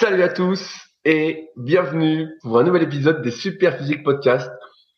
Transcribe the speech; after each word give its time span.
Salut 0.00 0.24
à 0.24 0.28
tous 0.28 0.60
et 1.04 1.50
bienvenue 1.56 2.28
pour 2.42 2.58
un 2.58 2.64
nouvel 2.64 2.82
épisode 2.82 3.22
des 3.22 3.30
Super 3.30 3.78
Physique 3.78 4.02
Podcast. 4.02 4.50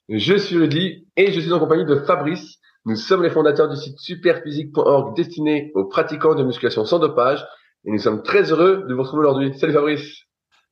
Je 0.08 0.34
suis 0.36 0.56
Rudy 0.56 1.06
et 1.18 1.32
je 1.32 1.38
suis 1.38 1.52
en 1.52 1.58
compagnie 1.58 1.84
de 1.84 1.96
Fabrice. 1.96 2.56
Nous 2.86 2.96
sommes 2.96 3.22
les 3.22 3.28
fondateurs 3.28 3.68
du 3.68 3.76
site 3.76 3.98
superphysique.org 3.98 5.14
destiné 5.14 5.70
aux 5.74 5.84
pratiquants 5.84 6.34
de 6.34 6.42
musculation 6.42 6.86
sans 6.86 6.98
dopage 6.98 7.46
et 7.84 7.90
nous 7.90 7.98
sommes 7.98 8.22
très 8.22 8.50
heureux 8.50 8.86
de 8.88 8.94
vous 8.94 9.02
retrouver 9.02 9.26
aujourd'hui. 9.26 9.58
Salut 9.58 9.74
Fabrice. 9.74 10.22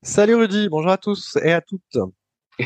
Salut 0.03 0.37
Rudy, 0.37 0.71
bonjour 0.71 0.91
à 0.91 0.97
tous 0.97 1.37
et 1.43 1.53
à 1.53 1.61
toutes. 1.61 1.99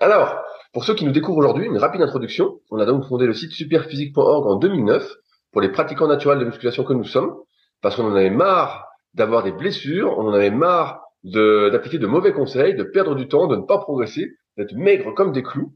Alors, 0.00 0.42
pour 0.72 0.82
ceux 0.82 0.94
qui 0.96 1.04
nous 1.04 1.12
découvrent 1.12 1.38
aujourd'hui, 1.38 1.66
une 1.66 1.78
rapide 1.78 2.02
introduction. 2.02 2.60
On 2.72 2.80
a 2.80 2.84
donc 2.84 3.06
fondé 3.06 3.26
le 3.26 3.32
site 3.32 3.52
superphysique.org 3.52 4.44
en 4.48 4.56
2009 4.56 5.08
pour 5.52 5.60
les 5.60 5.70
pratiquants 5.70 6.08
naturels 6.08 6.40
de 6.40 6.46
musculation 6.46 6.82
que 6.82 6.94
nous 6.94 7.04
sommes 7.04 7.32
parce 7.80 7.94
qu'on 7.94 8.10
en 8.10 8.16
avait 8.16 8.30
marre 8.30 8.88
d'avoir 9.14 9.42
des 9.42 9.52
blessures, 9.52 10.16
on 10.18 10.28
en 10.28 10.32
avait 10.32 10.50
marre 10.50 11.00
d'appliquer 11.24 11.98
de, 11.98 12.06
mauvais 12.06 12.32
conseils, 12.32 12.74
de 12.74 12.82
perdre 12.82 13.14
du 13.14 13.28
temps, 13.28 13.46
de 13.46 13.56
ne 13.56 13.62
pas 13.62 13.78
progresser, 13.78 14.32
d'être 14.56 14.74
maigre 14.74 15.14
comme 15.14 15.32
des 15.32 15.42
clous. 15.42 15.74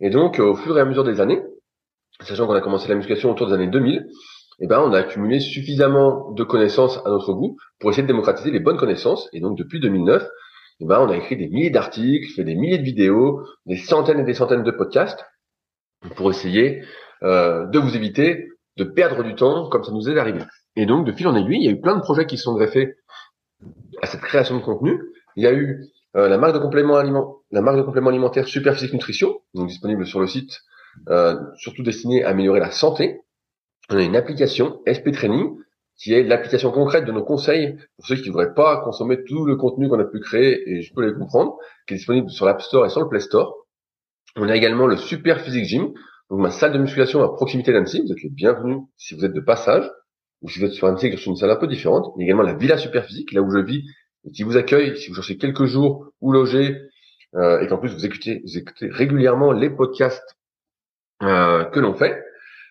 Et 0.00 0.10
donc, 0.10 0.38
au 0.38 0.54
fur 0.54 0.76
et 0.76 0.80
à 0.80 0.84
mesure 0.84 1.04
des 1.04 1.20
années, 1.20 1.42
sachant 2.22 2.46
qu'on 2.46 2.54
a 2.54 2.60
commencé 2.60 2.88
la 2.88 2.96
musculation 2.96 3.30
autour 3.30 3.46
des 3.46 3.54
années 3.54 3.68
2000, 3.68 4.06
eh 4.60 4.66
ben, 4.66 4.80
on 4.80 4.92
a 4.92 4.98
accumulé 4.98 5.38
suffisamment 5.38 6.32
de 6.32 6.42
connaissances 6.42 6.98
à 7.04 7.10
notre 7.10 7.32
goût 7.32 7.56
pour 7.78 7.90
essayer 7.90 8.02
de 8.02 8.08
démocratiser 8.08 8.50
les 8.50 8.58
bonnes 8.58 8.76
connaissances. 8.76 9.28
Et 9.32 9.40
donc, 9.40 9.56
depuis 9.56 9.78
2009, 9.78 10.28
eh 10.80 10.84
ben, 10.84 11.00
on 11.00 11.10
a 11.10 11.16
écrit 11.16 11.36
des 11.36 11.48
milliers 11.48 11.70
d'articles, 11.70 12.32
fait 12.34 12.44
des 12.44 12.56
milliers 12.56 12.78
de 12.78 12.82
vidéos, 12.82 13.44
des 13.66 13.76
centaines 13.76 14.18
et 14.20 14.24
des 14.24 14.34
centaines 14.34 14.64
de 14.64 14.70
podcasts 14.72 15.24
pour 16.16 16.30
essayer 16.30 16.82
euh, 17.22 17.66
de 17.66 17.78
vous 17.78 17.96
éviter 17.96 18.48
de 18.76 18.84
perdre 18.84 19.22
du 19.24 19.34
temps 19.34 19.68
comme 19.68 19.84
ça 19.84 19.92
nous 19.92 20.08
est 20.08 20.18
arrivé. 20.18 20.40
Et 20.78 20.86
donc, 20.86 21.04
de 21.04 21.10
fil 21.10 21.26
en 21.26 21.34
aiguille, 21.34 21.58
il 21.58 21.64
y 21.64 21.68
a 21.68 21.72
eu 21.72 21.80
plein 21.80 21.96
de 21.96 22.00
projets 22.00 22.24
qui 22.24 22.38
se 22.38 22.44
sont 22.44 22.54
greffés 22.54 22.94
à 24.00 24.06
cette 24.06 24.20
création 24.20 24.56
de 24.56 24.62
contenu. 24.62 25.02
Il 25.34 25.42
y 25.42 25.46
a 25.48 25.52
eu 25.52 25.84
euh, 26.14 26.28
la 26.28 26.38
marque 26.38 26.54
de 26.54 26.60
complément 26.60 26.94
aliment, 26.94 27.38
la 27.50 27.62
marque 27.62 27.78
de 27.78 27.82
complément 27.82 28.10
alimentaire 28.10 28.46
Superphysique 28.46 28.92
Nutrition, 28.92 29.40
donc 29.54 29.66
disponible 29.66 30.06
sur 30.06 30.20
le 30.20 30.28
site, 30.28 30.60
euh, 31.08 31.34
surtout 31.56 31.82
destinée 31.82 32.22
à 32.22 32.28
améliorer 32.28 32.60
la 32.60 32.70
santé. 32.70 33.22
On 33.90 33.96
a 33.96 34.02
une 34.04 34.14
application 34.14 34.80
SP 34.86 35.10
Training 35.10 35.56
qui 35.96 36.12
est 36.14 36.22
l'application 36.22 36.70
concrète 36.70 37.06
de 37.06 37.10
nos 37.10 37.24
conseils 37.24 37.76
pour 37.96 38.06
ceux 38.06 38.14
qui 38.14 38.28
ne 38.28 38.32
voudraient 38.32 38.54
pas 38.54 38.80
consommer 38.82 39.24
tout 39.24 39.46
le 39.46 39.56
contenu 39.56 39.88
qu'on 39.88 39.98
a 39.98 40.04
pu 40.04 40.20
créer, 40.20 40.62
et 40.70 40.82
je 40.82 40.94
peux 40.94 41.04
les 41.04 41.12
comprendre, 41.12 41.56
qui 41.88 41.94
est 41.94 41.96
disponible 41.96 42.30
sur 42.30 42.46
l'App 42.46 42.62
Store 42.62 42.86
et 42.86 42.88
sur 42.88 43.00
le 43.00 43.08
Play 43.08 43.18
Store. 43.18 43.66
On 44.36 44.48
a 44.48 44.54
également 44.54 44.86
le 44.86 44.96
Super 44.96 45.40
Physique 45.40 45.64
Gym, 45.64 45.92
donc 46.30 46.38
ma 46.38 46.50
salle 46.50 46.72
de 46.72 46.78
musculation 46.78 47.20
à 47.24 47.34
proximité 47.34 47.72
d'Annecy. 47.72 48.00
Vous 48.06 48.12
êtes 48.12 48.22
les 48.22 48.30
bienvenus 48.30 48.78
si 48.96 49.16
vous 49.16 49.24
êtes 49.24 49.32
de 49.32 49.40
passage 49.40 49.90
ou 50.42 50.48
si 50.48 50.58
vous 50.58 50.66
êtes 50.66 50.72
sur 50.72 50.86
un 50.86 50.94
tigre 50.94 51.18
sur 51.18 51.30
une 51.30 51.36
salle 51.36 51.50
un 51.50 51.56
peu 51.56 51.66
différente. 51.66 52.12
A 52.18 52.22
également 52.22 52.42
la 52.42 52.54
Villa 52.54 52.76
Superphysique, 52.76 53.32
là 53.32 53.42
où 53.42 53.50
je 53.50 53.58
vis, 53.58 53.84
et 54.24 54.30
qui 54.30 54.42
vous 54.42 54.56
accueille 54.56 54.96
si 54.96 55.08
vous 55.08 55.14
cherchez 55.14 55.36
quelques 55.36 55.64
jours 55.64 56.06
où 56.20 56.32
loger, 56.32 56.76
euh, 57.34 57.60
et 57.60 57.66
qu'en 57.66 57.78
plus 57.78 57.92
vous 57.92 58.06
écoutez, 58.06 58.42
vous 58.44 58.58
écoutez 58.58 58.88
régulièrement 58.90 59.52
les 59.52 59.70
podcasts 59.70 60.36
euh, 61.22 61.64
que 61.64 61.80
l'on 61.80 61.94
fait. 61.94 62.22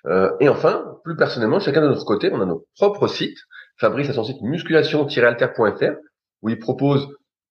Euh, 0.05 0.31
et 0.39 0.47
enfin, 0.47 0.85
plus 1.03 1.15
personnellement, 1.15 1.59
chacun 1.59 1.81
de 1.81 1.87
notre 1.87 2.05
côté, 2.05 2.29
on 2.31 2.41
a 2.41 2.45
nos 2.45 2.65
propres 2.75 3.07
sites. 3.07 3.37
Fabrice 3.77 4.09
a 4.09 4.13
son 4.13 4.23
site 4.23 4.41
musculation-alter.fr 4.41 5.97
où 6.41 6.49
il 6.49 6.59
propose 6.59 7.09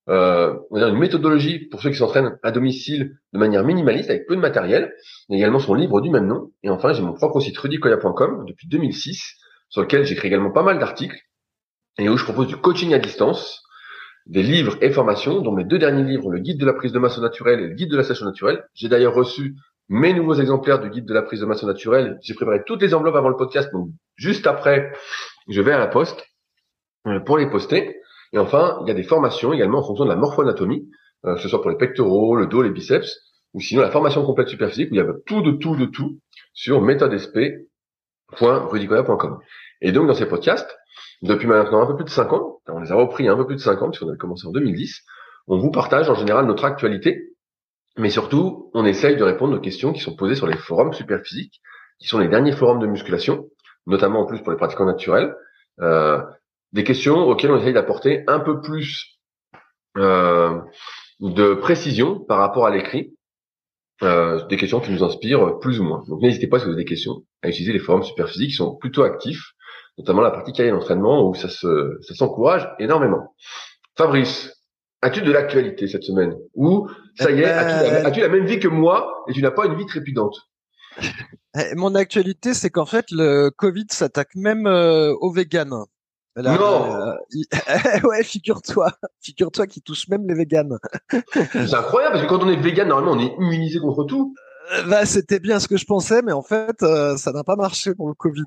euh, 0.09 0.55
une 0.71 0.99
méthodologie 0.99 1.67
pour 1.69 1.83
ceux 1.83 1.91
qui 1.91 1.97
s'entraînent 1.97 2.39
à 2.43 2.53
domicile 2.53 3.19
de 3.33 3.39
manière 3.39 3.65
minimaliste 3.65 4.09
avec 4.09 4.27
peu 4.27 4.37
de 4.37 4.41
matériel. 4.41 4.93
Il 5.29 5.33
y 5.33 5.37
a 5.37 5.39
également 5.45 5.59
son 5.59 5.75
livre 5.75 6.01
du 6.01 6.11
même 6.11 6.27
nom. 6.27 6.53
Et 6.63 6.71
enfin, 6.71 6.93
j'ai 6.93 7.03
mon 7.03 7.13
propre 7.13 7.41
site 7.41 7.59
rudicoya.com 7.59 8.45
depuis 8.47 8.69
2006 8.69 9.37
sur 9.69 9.83
lequel 9.83 10.05
j'écris 10.05 10.29
également 10.29 10.51
pas 10.51 10.63
mal 10.63 10.79
d'articles 10.79 11.21
et 11.99 12.09
où 12.09 12.17
je 12.17 12.25
propose 12.25 12.47
du 12.47 12.57
coaching 12.57 12.93
à 12.95 12.99
distance, 12.99 13.63
des 14.27 14.43
livres 14.43 14.77
et 14.83 14.91
formations, 14.91 15.41
dont 15.41 15.53
mes 15.53 15.65
deux 15.65 15.79
derniers 15.79 16.05
livres, 16.05 16.31
le 16.31 16.41
guide 16.41 16.59
de 16.59 16.67
la 16.67 16.73
prise 16.73 16.93
de 16.93 16.99
masse 16.99 17.19
naturelle 17.19 17.61
et 17.61 17.67
le 17.69 17.75
guide 17.75 17.91
de 17.91 17.97
la 17.97 18.03
sèche 18.03 18.23
naturelle. 18.23 18.65
J'ai 18.75 18.89
d'ailleurs 18.89 19.15
reçu 19.15 19.55
mes 19.89 20.13
nouveaux 20.13 20.35
exemplaires 20.35 20.81
du 20.81 20.91
guide 20.91 21.07
de 21.07 21.15
la 21.15 21.23
prise 21.23 21.41
de 21.41 21.47
masse 21.47 21.63
naturelle. 21.63 22.19
J'ai 22.23 22.35
préparé 22.35 22.63
toutes 22.67 22.83
les 22.83 22.93
enveloppes 22.93 23.15
avant 23.15 23.29
le 23.29 23.37
podcast, 23.37 23.73
donc 23.73 23.91
juste 24.17 24.47
après, 24.47 24.93
je 25.49 25.61
vais 25.61 25.73
à 25.73 25.79
la 25.79 25.87
poste 25.87 26.27
euh, 27.07 27.21
pour 27.21 27.39
les 27.39 27.49
poster. 27.49 27.97
Et 28.33 28.39
enfin, 28.39 28.79
il 28.83 28.89
y 28.89 28.91
a 28.91 28.95
des 28.95 29.05
formations 29.05 29.53
également 29.53 29.79
en 29.79 29.85
fonction 29.85 30.05
de 30.05 30.11
la 30.11 30.17
morphoanatomie, 30.17 30.89
euh, 31.25 31.37
que 31.37 31.41
ce 31.41 31.49
soit 31.49 31.63
pour 31.63 31.71
les 31.71 31.77
pectoraux, 31.77 32.35
le 32.35 32.47
dos, 32.47 32.63
les 32.63 32.71
biceps, 32.71 33.17
ou 33.55 33.61
sinon 33.61 33.83
la 33.83 33.91
formation 33.91 34.25
complète 34.25 34.49
superphysique 34.49 34.91
où 34.91 34.95
il 34.95 34.99
y 34.99 35.01
a 35.01 35.07
tout 35.25 35.41
de 35.41 35.53
tout 35.53 35.77
de 35.77 35.87
tout 35.87 36.19
sur 36.53 36.83
méthodesp 36.83 37.39
www.rudicola.com. 38.41 39.39
Et 39.81 39.93
donc, 39.93 40.07
dans 40.07 40.15
ces 40.15 40.27
podcasts, 40.27 40.71
depuis 41.23 41.47
maintenant 41.47 41.83
un 41.83 41.87
peu 41.87 41.97
plus 41.97 42.05
de 42.05 42.11
5 42.11 42.33
ans, 42.33 42.61
on 42.69 42.81
les 42.81 42.93
a 42.93 42.95
repris 42.95 43.29
un 43.29 43.37
peu 43.37 43.47
plus 43.47 43.57
de 43.57 43.61
5 43.61 43.83
ans, 43.83 43.91
puisqu'on 43.91 44.09
avait 44.09 44.19
commencé 44.19 44.47
en 44.47 44.53
2010, 44.53 45.03
on 45.49 45.59
vous 45.59 45.71
partage 45.71 46.11
en 46.11 46.15
général 46.15 46.47
notre 46.47 46.65
actualité, 46.65 47.33
mais 47.97 48.11
surtout, 48.11 48.71
on 48.75 48.85
essaye 48.85 49.17
de 49.17 49.25
répondre 49.25 49.57
aux 49.57 49.61
questions 49.61 49.93
qui 49.93 50.01
sont 50.01 50.15
posées 50.15 50.35
sur 50.35 50.47
les 50.47 50.57
forums 50.57 50.93
superphysiques, 50.93 51.63
qui 51.99 52.09
sont 52.09 52.19
les 52.19 52.29
derniers 52.29 52.53
forums 52.53 52.79
de 52.79 52.87
musculation, 52.87 53.49
notamment 53.87 54.21
en 54.21 54.27
plus 54.27 54.41
pour 54.41 54.51
les 54.51 54.59
pratiquants 54.59 54.85
naturels, 54.85 55.35
euh, 55.81 56.21
des 56.73 56.85
questions 56.85 57.17
auxquelles 57.27 57.53
on 57.53 57.59
essaye 57.59 57.73
d'apporter 57.73 58.25
un 58.27 58.41
peu 58.41 58.61
plus 58.61 59.19
euh, 59.97 60.61
de 61.21 61.55
précision 61.55 62.21
par 62.21 62.39
rapport 62.39 62.67
à 62.67 62.71
l'écrit, 62.71 63.17
euh, 64.03 64.45
des 64.49 64.59
questions 64.59 64.81
qui 64.81 64.91
nous 64.91 65.03
inspirent 65.03 65.59
plus 65.61 65.81
ou 65.81 65.85
moins. 65.85 66.05
Donc 66.09 66.21
n'hésitez 66.21 66.49
pas 66.49 66.59
si 66.59 66.67
vous 66.67 66.73
avez 66.73 66.83
des 66.83 66.89
questions 66.89 67.23
à 67.43 67.49
utiliser 67.49 67.73
les 67.73 67.79
forums 67.79 68.03
superphysiques 68.03 68.51
qui 68.51 68.57
sont 68.57 68.77
plutôt 68.77 69.05
actifs, 69.05 69.53
notamment 69.99 70.23
la 70.23 70.31
partie 70.31 70.53
cahier 70.53 70.71
d'entraînement 70.71 71.29
où 71.29 71.35
ça 71.35 71.49
se 71.49 71.99
ça 72.03 72.15
s'encourage 72.15 72.69
énormément. 72.79 73.35
Fabrice, 73.97 74.53
as-tu 75.03 75.23
de 75.23 75.33
l'actualité 75.33 75.89
cette 75.89 76.05
semaine 76.05 76.35
Ou 76.55 76.89
ça 77.19 77.31
y 77.31 77.41
est, 77.41 77.45
as-tu, 77.45 78.21
la, 78.21 78.29
même 78.29 78.45
vie 78.45 78.59
que 78.59 78.69
moi 78.69 79.25
et 79.29 79.33
tu 79.33 79.43
n'as 79.43 79.51
pas 79.51 79.67
une 79.67 79.77
vie 79.77 79.87
trépidante? 79.87 80.37
Eh, 81.59 81.75
Mon 81.75 81.95
actualité, 81.95 82.55
c'est 82.55 82.71
qu'en 82.71 82.87
fait 82.87 83.07
le 83.11 83.51
Covid 83.51 83.87
s'attaque 83.91 84.35
même 84.35 84.67
euh, 84.67 85.15
aux 85.21 85.33
véganes 85.33 85.85
non. 86.43 86.95
Euh, 86.95 87.15
ouais, 88.05 88.23
figure-toi, 88.23 88.93
figure-toi 89.21 89.67
qu'il 89.67 89.83
touche 89.83 90.09
même 90.09 90.27
les 90.29 90.35
véganes. 90.35 90.79
c'est 91.11 91.75
incroyable 91.75 92.15
parce 92.15 92.25
que 92.25 92.29
quand 92.29 92.43
on 92.43 92.49
est 92.49 92.57
vegan, 92.57 92.89
normalement, 92.89 93.13
on 93.13 93.21
est 93.21 93.35
immunisé 93.39 93.79
contre 93.79 94.05
tout. 94.05 94.35
Euh, 94.73 94.83
bah, 94.85 95.07
c'était 95.07 95.39
bien 95.39 95.61
ce 95.61 95.69
que 95.69 95.77
je 95.77 95.85
pensais, 95.85 96.23
mais 96.23 96.33
en 96.33 96.43
fait, 96.43 96.83
euh, 96.83 97.17
ça 97.17 97.33
n'a 97.33 97.45
pas 97.45 97.57
marché 97.57 97.95
pour 97.95 98.09
le 98.09 98.15
Covid. 98.15 98.45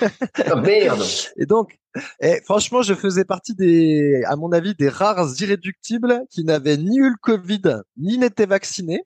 ah, 0.00 0.56
merde. 0.56 1.02
Et 1.36 1.46
donc, 1.46 1.78
et 2.20 2.42
franchement, 2.44 2.82
je 2.82 2.92
faisais 2.94 3.24
partie 3.24 3.54
des, 3.54 4.22
à 4.26 4.36
mon 4.36 4.52
avis, 4.52 4.74
des 4.74 4.88
rares 4.88 5.28
irréductibles 5.40 6.24
qui 6.30 6.44
n'avaient 6.44 6.76
ni 6.76 6.98
eu 6.98 7.10
le 7.10 7.16
Covid, 7.20 7.80
ni 7.96 8.18
n'étaient 8.18 8.46
vaccinés. 8.46 9.04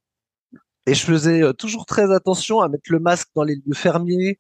Et 0.87 0.95
je 0.95 1.05
faisais 1.05 1.55
toujours 1.55 1.87
très 1.87 2.13
attention 2.13 2.61
à 2.61 2.69
mettre 2.69 2.91
le 2.91 2.99
masque 2.99 3.29
dans 3.37 3.45
les 3.45 3.55
lieux 3.55 3.75
fermiers, 3.75 4.39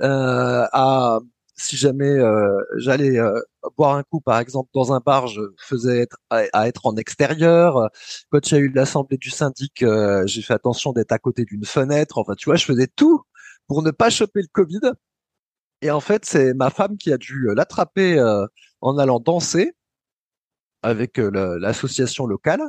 euh, 0.00 0.64
à 0.72 1.18
si 1.60 1.76
jamais 1.76 2.08
euh, 2.08 2.56
j'allais 2.76 3.18
euh, 3.18 3.38
boire 3.76 3.96
un 3.96 4.02
coup, 4.02 4.20
par 4.20 4.38
exemple, 4.38 4.70
dans 4.72 4.92
un 4.94 5.00
bar, 5.00 5.26
je 5.26 5.42
faisais 5.58 6.00
être 6.00 6.16
à, 6.30 6.66
être 6.66 6.86
en 6.86 6.96
extérieur. 6.96 7.90
Quand 8.30 8.50
il 8.50 8.54
y 8.54 8.56
a 8.56 8.60
eu 8.60 8.68
l'assemblée 8.70 9.18
du 9.18 9.30
syndic, 9.30 9.82
euh, 9.82 10.26
j'ai 10.26 10.40
fait 10.40 10.54
attention 10.54 10.92
d'être 10.92 11.12
à 11.12 11.18
côté 11.18 11.44
d'une 11.44 11.64
fenêtre. 11.64 12.18
Enfin, 12.18 12.34
tu 12.34 12.46
vois, 12.46 12.56
je 12.56 12.64
faisais 12.64 12.88
tout 12.96 13.22
pour 13.68 13.82
ne 13.82 13.90
pas 13.90 14.08
choper 14.08 14.40
le 14.40 14.48
Covid. 14.52 14.80
Et 15.82 15.90
en 15.90 16.00
fait, 16.00 16.24
c'est 16.24 16.54
ma 16.54 16.70
femme 16.70 16.96
qui 16.96 17.12
a 17.12 17.18
dû 17.18 17.48
l'attraper 17.54 18.20
en 18.80 18.98
allant 18.98 19.20
danser 19.20 19.72
avec 20.82 21.18
l'association 21.18 22.26
locale. 22.26 22.62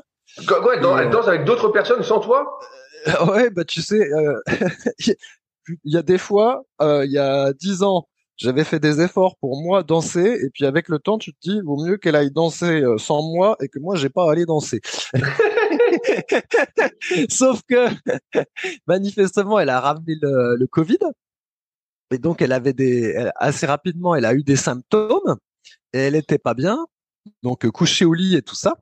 Quoi, 0.48 0.76
elle, 0.76 1.10
danse 1.10 1.28
avec 1.28 1.46
d'autres 1.46 1.70
personnes 1.70 2.04
sans 2.04 2.20
toi? 2.20 2.60
Ouais, 3.28 3.50
bah 3.50 3.66
tu 3.66 3.82
sais, 3.82 4.10
il 5.84 5.94
y 5.94 5.98
a 5.98 6.04
des 6.04 6.18
fois, 6.18 6.64
il 6.80 7.12
y 7.12 7.18
a 7.18 7.52
dix 7.54 7.84
ans, 7.84 8.08
j'avais 8.42 8.64
fait 8.64 8.80
des 8.80 9.02
efforts 9.02 9.36
pour 9.38 9.62
moi 9.62 9.84
danser 9.84 10.40
et 10.44 10.50
puis 10.50 10.66
avec 10.66 10.90
le 10.90 10.98
temps 10.98 11.20
tu 11.20 11.34
te 11.34 11.38
dis 11.42 11.62
vaut 11.62 11.84
mieux 11.84 11.98
qu'elle 11.98 12.16
aille 12.16 12.32
danser 12.32 12.82
euh, 12.82 12.98
sans 12.98 13.22
moi 13.22 13.56
et 13.62 13.68
que 13.68 13.80
moi 13.80 13.96
j'ai 13.96 14.10
pas 14.10 14.28
à 14.28 14.32
aller 14.32 14.46
danser. 14.46 14.82
Sauf 17.30 17.62
que 17.68 17.88
manifestement 18.88 19.60
elle 19.60 19.70
a 19.70 19.80
ramené 19.80 20.16
le, 20.22 20.56
le, 20.56 20.68
Covid 20.68 20.98
et 22.12 22.18
donc 22.18 22.42
elle 22.42 22.52
avait 22.52 22.74
des 22.74 23.16
assez 23.36 23.68
rapidement 23.68 24.16
elle 24.16 24.26
a 24.26 24.34
eu 24.34 24.44
des 24.44 24.56
symptômes 24.56 25.38
et 25.94 26.00
elle 26.00 26.16
était 26.16 26.40
pas 26.40 26.56
bien 26.56 26.86
donc 27.44 27.70
couchée 27.70 28.06
au 28.06 28.14
lit 28.14 28.36
et 28.36 28.42
tout 28.42 28.56
ça. 28.56 28.76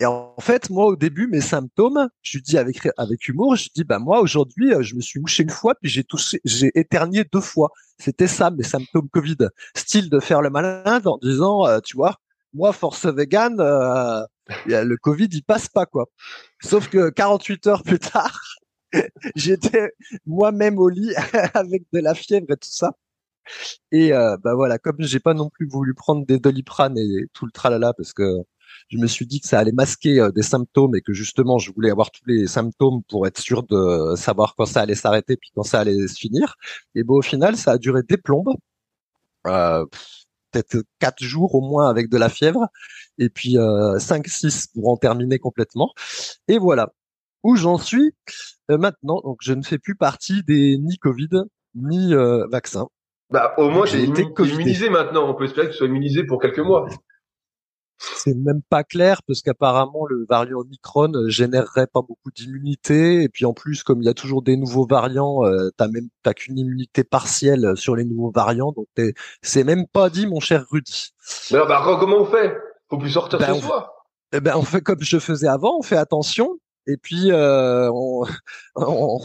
Et 0.00 0.04
en 0.04 0.34
fait, 0.40 0.68
moi, 0.68 0.86
au 0.86 0.96
début, 0.96 1.26
mes 1.26 1.40
symptômes, 1.40 2.08
je 2.22 2.36
lui 2.38 2.42
dis 2.42 2.58
avec 2.58 2.86
avec 2.98 3.28
humour, 3.28 3.56
je 3.56 3.70
dis 3.74 3.84
bah 3.84 3.98
moi 3.98 4.20
aujourd'hui, 4.20 4.74
euh, 4.74 4.82
je 4.82 4.94
me 4.94 5.00
suis 5.00 5.20
mouché 5.20 5.42
une 5.42 5.50
fois, 5.50 5.74
puis 5.80 5.90
j'ai 5.90 6.04
touché, 6.04 6.40
j'ai 6.44 6.70
éternué 6.74 7.24
deux 7.32 7.40
fois. 7.40 7.70
C'était 7.98 8.26
ça 8.26 8.50
mes 8.50 8.62
symptômes 8.62 9.08
Covid, 9.08 9.38
style 9.74 10.10
de 10.10 10.20
faire 10.20 10.42
le 10.42 10.50
malin 10.50 11.00
en 11.06 11.18
disant, 11.22 11.66
euh, 11.66 11.80
tu 11.80 11.96
vois, 11.96 12.16
moi 12.52 12.72
force 12.72 13.06
vegan, 13.06 13.56
euh, 13.60 14.22
le 14.66 14.96
Covid 14.96 15.28
il 15.32 15.42
passe 15.42 15.68
pas 15.68 15.86
quoi. 15.86 16.06
Sauf 16.62 16.88
que 16.88 17.10
48 17.10 17.66
heures 17.66 17.82
plus 17.82 17.98
tard, 17.98 18.40
j'étais 19.36 19.92
moi-même 20.26 20.78
au 20.78 20.88
lit 20.88 21.14
avec 21.54 21.84
de 21.92 22.00
la 22.00 22.14
fièvre 22.14 22.46
et 22.50 22.56
tout 22.56 22.68
ça. 22.70 22.92
Et 23.92 24.12
euh, 24.12 24.36
bah 24.42 24.54
voilà, 24.54 24.78
comme 24.78 24.96
j'ai 25.00 25.20
pas 25.20 25.34
non 25.34 25.50
plus 25.50 25.68
voulu 25.68 25.94
prendre 25.94 26.26
des 26.26 26.38
doliprane 26.38 26.98
et 26.98 27.26
tout 27.32 27.46
le 27.46 27.52
tralala 27.52 27.92
parce 27.94 28.12
que 28.12 28.42
je 28.88 28.98
me 28.98 29.06
suis 29.06 29.26
dit 29.26 29.40
que 29.40 29.48
ça 29.48 29.58
allait 29.58 29.72
masquer 29.72 30.20
euh, 30.20 30.30
des 30.30 30.42
symptômes 30.42 30.94
et 30.96 31.00
que 31.00 31.12
justement 31.12 31.58
je 31.58 31.72
voulais 31.72 31.90
avoir 31.90 32.10
tous 32.10 32.24
les 32.26 32.46
symptômes 32.46 33.02
pour 33.08 33.26
être 33.26 33.38
sûr 33.38 33.62
de 33.64 34.14
savoir 34.16 34.54
quand 34.56 34.66
ça 34.66 34.80
allait 34.80 34.94
s'arrêter 34.94 35.36
puis 35.36 35.50
quand 35.54 35.62
ça 35.62 35.80
allait 35.80 36.06
se 36.08 36.18
finir. 36.18 36.56
Et 36.94 37.02
bon, 37.02 37.18
au 37.18 37.22
final, 37.22 37.56
ça 37.56 37.72
a 37.72 37.78
duré 37.78 38.02
des 38.02 38.16
plombes. 38.16 38.54
Euh, 39.46 39.84
peut-être 40.50 40.84
quatre 40.98 41.22
jours 41.22 41.54
au 41.54 41.60
moins 41.60 41.88
avec 41.88 42.08
de 42.08 42.16
la 42.16 42.28
fièvre 42.28 42.66
et 43.18 43.28
puis 43.28 43.58
euh, 43.58 43.98
5-6 43.98 44.72
pour 44.74 44.88
en 44.88 44.96
terminer 44.96 45.38
complètement. 45.38 45.92
Et 46.48 46.58
voilà 46.58 46.92
où 47.46 47.56
j'en 47.56 47.78
suis 47.78 48.12
euh, 48.70 48.78
maintenant. 48.78 49.20
Donc 49.22 49.38
je 49.40 49.52
ne 49.52 49.62
fais 49.62 49.78
plus 49.78 49.94
partie 49.94 50.42
des 50.42 50.78
ni 50.78 50.98
Covid 50.98 51.44
ni 51.74 52.12
euh, 52.12 52.46
vaccin. 52.50 52.88
Bah 53.30 53.54
au 53.58 53.70
moins 53.70 53.86
j'ai 53.86 54.02
été 54.02 54.26
immunisé 54.38 54.90
maintenant. 54.90 55.28
On 55.28 55.34
peut 55.34 55.44
espérer 55.44 55.68
que 55.68 55.72
tu 55.72 55.78
sois 55.78 55.86
immunisé 55.86 56.24
pour 56.24 56.40
quelques 56.40 56.58
mois. 56.58 56.88
C'est 57.98 58.34
même 58.34 58.60
pas 58.68 58.84
clair 58.84 59.22
parce 59.26 59.40
qu'apparemment 59.40 60.06
le 60.06 60.26
variant 60.28 60.58
Omicron 60.58 61.12
euh, 61.14 61.28
générerait 61.28 61.86
pas 61.86 62.02
beaucoup 62.02 62.30
d'immunité 62.30 63.22
et 63.22 63.28
puis 63.28 63.44
en 63.44 63.54
plus 63.54 63.82
comme 63.82 64.02
il 64.02 64.06
y 64.06 64.08
a 64.08 64.14
toujours 64.14 64.42
des 64.42 64.56
nouveaux 64.56 64.86
variants, 64.86 65.44
euh, 65.44 65.70
t'as 65.76 65.88
même 65.88 66.08
t'as 66.22 66.34
qu'une 66.34 66.58
immunité 66.58 67.04
partielle 67.04 67.72
sur 67.76 67.96
les 67.96 68.04
nouveaux 68.04 68.30
variants 68.30 68.72
donc 68.72 68.86
c'est 69.42 69.64
même 69.64 69.86
pas 69.86 70.10
dit 70.10 70.26
mon 70.26 70.40
cher 70.40 70.66
Rudy. 70.70 71.14
Mais 71.50 71.56
alors, 71.56 71.68
bah, 71.68 71.96
comment 71.98 72.18
on 72.18 72.26
fait? 72.26 72.56
Faut 72.90 72.98
plus 72.98 73.10
sortir 73.10 73.38
ben, 73.38 73.54
chez 73.54 73.60
soi. 73.60 73.94
Eh 74.32 74.40
ben 74.40 74.56
on 74.56 74.62
fait 74.62 74.82
comme 74.82 75.00
je 75.00 75.18
faisais 75.18 75.48
avant, 75.48 75.78
on 75.78 75.82
fait 75.82 75.96
attention 75.96 76.58
et 76.86 76.96
puis 76.96 77.32
euh, 77.32 77.90
on, 78.76 79.20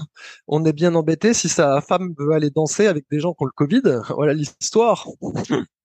on, 0.48 0.66
est 0.66 0.74
bien 0.74 0.96
embêté 0.96 1.34
si 1.34 1.50
sa 1.50 1.82
femme 1.82 2.14
veut 2.18 2.32
aller 2.32 2.50
danser 2.50 2.88
avec 2.88 3.06
des 3.12 3.20
gens 3.20 3.34
qui 3.34 3.44
ont 3.44 3.48
le 3.48 3.52
Covid. 3.52 4.02
Voilà 4.16 4.34
l'histoire. 4.34 5.08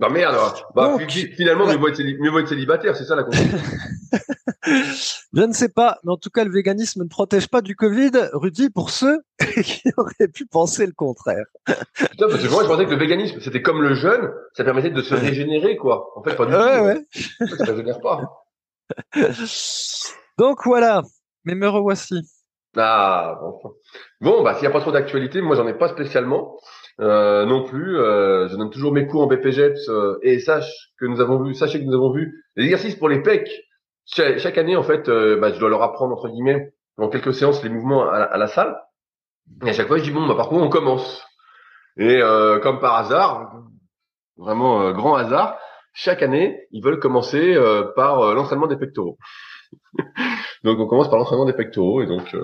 Bah 0.00 0.08
merde, 0.08 0.34
bah, 0.74 0.96
finalement, 1.36 1.66
mieux, 1.66 1.76
vaut 1.76 2.38
être, 2.38 2.48
célibataire, 2.48 2.96
c'est 2.96 3.04
ça 3.04 3.16
la 3.16 3.22
conclusion. 3.22 3.58
je 4.64 5.42
ne 5.42 5.52
sais 5.52 5.68
pas, 5.68 5.98
mais 6.04 6.12
en 6.12 6.16
tout 6.16 6.30
cas, 6.30 6.42
le 6.42 6.50
véganisme 6.50 7.02
ne 7.02 7.08
protège 7.08 7.48
pas 7.48 7.60
du 7.60 7.76
Covid, 7.76 8.12
Rudy, 8.32 8.70
pour 8.70 8.88
ceux 8.88 9.20
qui 9.62 9.82
auraient 9.98 10.28
pu 10.32 10.46
penser 10.46 10.86
le 10.86 10.94
contraire. 10.94 11.44
Putain, 11.66 12.28
parce 12.28 12.42
que 12.42 12.48
moi, 12.48 12.62
je 12.62 12.68
pensais 12.68 12.86
que 12.86 12.92
le 12.92 12.96
véganisme, 12.96 13.40
c'était 13.42 13.60
comme 13.60 13.82
le 13.82 13.92
jeûne, 13.92 14.32
ça 14.54 14.64
permettait 14.64 14.88
de 14.88 15.02
se 15.02 15.14
régénérer, 15.14 15.76
quoi. 15.76 16.08
En 16.16 16.22
fait, 16.22 16.34
pas 16.34 16.46
du 16.46 16.54
ouais, 16.54 16.78
tout. 16.78 16.84
Ouais. 17.42 17.46
Ça 17.58 17.64
ne 17.64 17.70
régénère 17.70 18.00
pas. 18.00 18.22
Donc 20.38 20.64
voilà, 20.64 21.02
mais 21.44 21.54
me 21.54 21.68
revoici. 21.68 22.22
Ah, 22.74 23.38
bon. 23.38 23.74
Bon, 24.22 24.42
bah, 24.42 24.54
s'il 24.54 24.62
n'y 24.62 24.68
a 24.68 24.70
pas 24.70 24.80
trop 24.80 24.92
d'actualité, 24.92 25.42
moi, 25.42 25.56
j'en 25.56 25.68
ai 25.68 25.74
pas 25.74 25.88
spécialement. 25.88 26.58
Euh, 26.98 27.46
non 27.46 27.64
plus. 27.64 27.98
Euh, 27.98 28.48
je 28.48 28.56
donne 28.56 28.70
toujours 28.70 28.92
mes 28.92 29.06
cours 29.06 29.22
en 29.22 29.26
BPGEPS 29.26 29.88
euh, 29.88 30.18
et 30.22 30.38
sache 30.38 30.70
que 30.98 31.06
nous 31.06 31.20
avons 31.20 31.42
vu, 31.42 31.54
sachez 31.54 31.80
que 31.80 31.84
nous 31.84 31.94
avons 31.94 32.12
vu 32.12 32.44
les 32.56 32.64
exercices 32.64 32.96
pour 32.96 33.08
les 33.08 33.22
pecs. 33.22 33.50
chaque 34.06 34.58
année, 34.58 34.76
en 34.76 34.82
fait, 34.82 35.08
bah, 35.08 35.52
je 35.52 35.58
dois 35.58 35.70
leur 35.70 35.82
apprendre 35.82 36.12
entre 36.14 36.28
guillemets 36.28 36.72
dans 36.98 37.08
quelques 37.08 37.34
séances 37.34 37.62
les 37.62 37.70
mouvements 37.70 38.08
à, 38.08 38.36
la 38.36 38.46
salle. 38.46 38.76
Et 39.64 39.70
à 39.70 39.72
chaque 39.72 39.88
fois, 39.88 39.98
je 39.98 40.04
dis 40.04 40.10
bon, 40.10 40.26
bah, 40.26 40.34
par 40.34 40.48
contre, 40.48 40.64
on 40.64 40.68
commence. 40.68 41.24
Et 41.96 42.20
comme 42.62 42.80
par 42.80 42.96
hasard, 42.96 43.52
vraiment 44.36 44.92
grand 44.92 45.14
hasard, 45.14 45.58
chaque 45.92 46.22
année, 46.22 46.66
ils 46.70 46.82
veulent 46.82 47.00
commencer 47.00 47.56
par 47.96 48.34
l'entraînement 48.34 48.66
des 48.66 48.76
pectoraux. 48.76 49.16
donc, 50.64 50.78
on 50.78 50.86
commence 50.86 51.08
par 51.08 51.18
l'entraînement 51.18 51.46
des 51.46 51.52
pectoraux 51.52 52.02
et 52.02 52.06
donc 52.06 52.36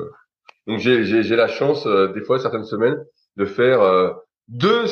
donc 0.66 0.78
j'ai 0.78 1.36
la 1.36 1.48
chance 1.48 1.86
des 1.86 2.22
fois 2.22 2.38
certaines 2.38 2.64
semaines 2.64 2.96
de 3.36 3.44
faire 3.44 4.14
deux 4.48 4.86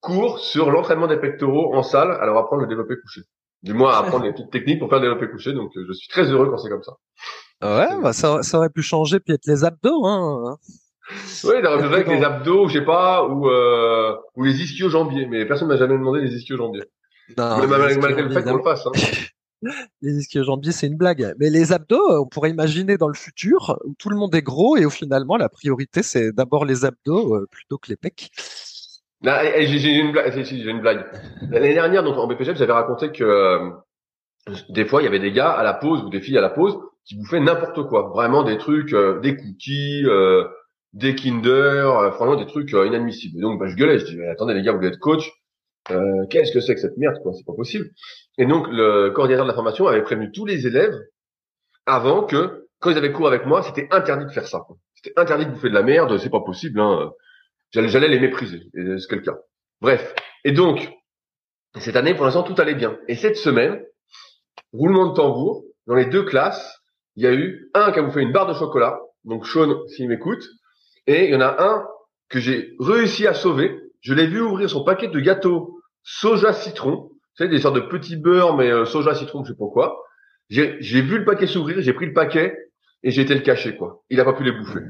cours 0.00 0.38
sur 0.38 0.70
l'entraînement 0.70 1.06
des 1.06 1.16
pectoraux 1.16 1.74
en 1.74 1.82
salle, 1.82 2.12
alors 2.20 2.38
apprendre 2.38 2.62
le 2.62 2.68
développé 2.68 2.94
couché. 3.00 3.22
Du 3.62 3.72
moins 3.72 3.96
apprendre 3.98 4.24
les 4.24 4.32
petites 4.32 4.50
techniques 4.50 4.78
pour 4.78 4.88
faire 4.88 5.00
le 5.00 5.08
développé 5.08 5.30
couché. 5.30 5.52
Donc 5.52 5.76
euh, 5.76 5.84
je 5.88 5.92
suis 5.92 6.08
très 6.08 6.24
heureux 6.30 6.48
quand 6.50 6.58
c'est 6.58 6.68
comme 6.68 6.82
ça. 6.82 6.92
Ouais, 7.62 8.00
bah 8.02 8.12
ça, 8.12 8.42
ça 8.42 8.58
aurait 8.58 8.70
pu 8.70 8.82
changer 8.82 9.18
puis 9.18 9.32
être 9.32 9.46
les 9.46 9.64
abdos, 9.64 10.06
hein. 10.06 10.58
Oui, 11.44 11.54
il 11.58 11.66
aurait 11.66 11.78
pu 11.78 11.94
avec 11.94 12.08
les 12.08 12.22
abdos, 12.22 12.68
je 12.68 12.78
sais 12.78 12.84
pas, 12.84 13.24
ou 13.26 13.48
euh, 13.48 14.14
ou 14.34 14.44
les 14.44 14.60
ischio-jambiers, 14.60 15.26
mais 15.26 15.46
personne 15.46 15.68
m'a 15.68 15.76
jamais 15.76 15.94
demandé 15.94 16.20
les 16.20 16.34
ischio-jambiers. 16.34 16.84
Non, 17.38 17.66
malgré, 17.66 18.22
le 18.22 18.30
fait 18.30 18.42
qu'on 18.42 18.56
le 18.56 18.62
fasse. 18.62 18.86
Hein. 18.86 18.92
les 20.02 20.18
ischio-jambiers, 20.18 20.72
c'est 20.72 20.86
une 20.86 20.96
blague. 20.96 21.34
Mais 21.38 21.48
les 21.48 21.72
abdos, 21.72 22.22
on 22.22 22.26
pourrait 22.26 22.50
imaginer 22.50 22.98
dans 22.98 23.08
le 23.08 23.14
futur 23.14 23.78
où 23.84 23.94
tout 23.98 24.10
le 24.10 24.16
monde 24.16 24.34
est 24.34 24.42
gros 24.42 24.76
et 24.76 24.84
où 24.84 24.90
finalement 24.90 25.36
la 25.36 25.48
priorité 25.48 26.02
c'est 26.02 26.32
d'abord 26.32 26.64
les 26.64 26.84
abdos 26.84 27.34
euh, 27.34 27.46
plutôt 27.50 27.78
que 27.78 27.88
les 27.88 27.96
pecs. 27.96 28.30
J'ai 29.22 29.94
une 29.94 30.12
blague. 30.12 30.44
J'ai 30.44 30.70
une 30.70 30.80
blague. 30.80 31.06
L'année 31.50 31.74
dernière, 31.74 32.02
donc 32.02 32.16
en 32.16 32.26
BPG, 32.26 32.54
j'avais 32.54 32.72
raconté 32.72 33.12
que 33.12 33.24
euh, 33.24 33.70
des 34.68 34.84
fois, 34.84 35.00
il 35.02 35.04
y 35.04 35.08
avait 35.08 35.18
des 35.18 35.32
gars 35.32 35.50
à 35.50 35.62
la 35.62 35.74
pause 35.74 36.04
ou 36.04 36.10
des 36.10 36.20
filles 36.20 36.38
à 36.38 36.42
la 36.42 36.50
pause 36.50 36.78
qui 37.04 37.16
bouffaient 37.16 37.40
n'importe 37.40 37.88
quoi. 37.88 38.10
Vraiment 38.14 38.42
des 38.42 38.58
trucs, 38.58 38.92
euh, 38.92 39.20
des 39.20 39.36
cookies, 39.36 40.04
euh, 40.06 40.44
des 40.92 41.14
Kinder, 41.14 42.12
franchement 42.14 42.36
des 42.36 42.46
trucs 42.46 42.70
inadmissibles. 42.72 43.38
Et 43.38 43.40
donc, 43.40 43.58
bah, 43.58 43.66
je 43.68 43.76
gueulais. 43.76 43.98
Je 43.98 44.06
dis, 44.06 44.22
attendez 44.22 44.54
les 44.54 44.62
gars, 44.62 44.72
vous 44.72 44.84
êtes 44.84 44.98
coach. 44.98 45.30
Qu'est-ce 46.30 46.52
que 46.52 46.60
c'est 46.60 46.74
que 46.74 46.80
cette 46.80 46.96
merde, 46.96 47.16
quoi? 47.22 47.32
C'est 47.32 47.46
pas 47.46 47.54
possible. 47.54 47.90
Et 48.38 48.46
donc, 48.46 48.66
le 48.68 49.10
coordinateur 49.10 49.44
de 49.44 49.50
la 49.50 49.54
formation 49.54 49.86
avait 49.86 50.02
prévenu 50.02 50.32
tous 50.32 50.44
les 50.44 50.66
élèves 50.66 50.98
avant 51.86 52.24
que, 52.24 52.66
quand 52.80 52.90
ils 52.90 52.98
avaient 52.98 53.12
cours 53.12 53.28
avec 53.28 53.46
moi, 53.46 53.62
c'était 53.62 53.86
interdit 53.92 54.26
de 54.26 54.30
faire 54.30 54.48
ça. 54.48 54.62
C'était 54.94 55.18
interdit 55.18 55.46
de 55.46 55.52
bouffer 55.52 55.68
de 55.68 55.74
la 55.74 55.84
merde. 55.84 56.18
C'est 56.18 56.30
pas 56.30 56.40
possible. 56.40 56.80
Hein 56.80 57.12
J'allais 57.76 58.08
les 58.08 58.20
mépriser, 58.20 58.62
c'est 58.74 59.22
cas. 59.22 59.36
Bref. 59.80 60.14
Et 60.44 60.52
donc, 60.52 60.90
cette 61.78 61.96
année, 61.96 62.14
pour 62.14 62.24
l'instant, 62.24 62.42
tout 62.42 62.54
allait 62.58 62.74
bien. 62.74 62.98
Et 63.06 63.14
cette 63.14 63.36
semaine, 63.36 63.82
roulement 64.72 65.10
de 65.10 65.14
tambour, 65.14 65.62
dans 65.86 65.94
les 65.94 66.06
deux 66.06 66.24
classes, 66.24 66.80
il 67.16 67.24
y 67.24 67.26
a 67.26 67.34
eu 67.34 67.70
un 67.74 67.92
qui 67.92 67.98
a 67.98 68.02
bouffé 68.02 68.22
une 68.22 68.32
barre 68.32 68.46
de 68.46 68.54
chocolat, 68.54 68.98
donc 69.24 69.46
Sean, 69.46 69.86
s'il 69.88 70.08
m'écoute, 70.08 70.42
et 71.06 71.24
il 71.26 71.30
y 71.30 71.36
en 71.36 71.40
a 71.40 71.62
un 71.62 71.84
que 72.28 72.40
j'ai 72.40 72.74
réussi 72.80 73.26
à 73.26 73.34
sauver. 73.34 73.78
Je 74.00 74.14
l'ai 74.14 74.26
vu 74.26 74.40
ouvrir 74.40 74.70
son 74.70 74.84
paquet 74.84 75.08
de 75.08 75.20
gâteaux 75.20 75.78
soja 76.02 76.52
citron, 76.52 76.96
vous 76.96 77.36
savez, 77.36 77.50
des 77.50 77.60
sortes 77.60 77.74
de 77.76 77.80
petits 77.80 78.16
beurres, 78.16 78.56
mais 78.56 78.70
euh, 78.70 78.84
soja 78.84 79.14
citron, 79.14 79.44
je 79.44 79.52
sais 79.52 79.58
pas 79.58 79.66
quoi. 79.72 80.02
J'ai 80.48 81.02
vu 81.02 81.18
le 81.18 81.24
paquet 81.24 81.46
s'ouvrir, 81.46 81.80
j'ai 81.80 81.92
pris 81.92 82.06
le 82.06 82.12
paquet 82.12 82.56
et 83.02 83.10
j'ai 83.10 83.22
été 83.22 83.34
le 83.34 83.40
cacher, 83.40 83.76
quoi. 83.76 84.04
Il 84.10 84.20
a 84.20 84.24
pas 84.24 84.32
pu 84.32 84.44
les 84.44 84.52
bouffer 84.52 84.80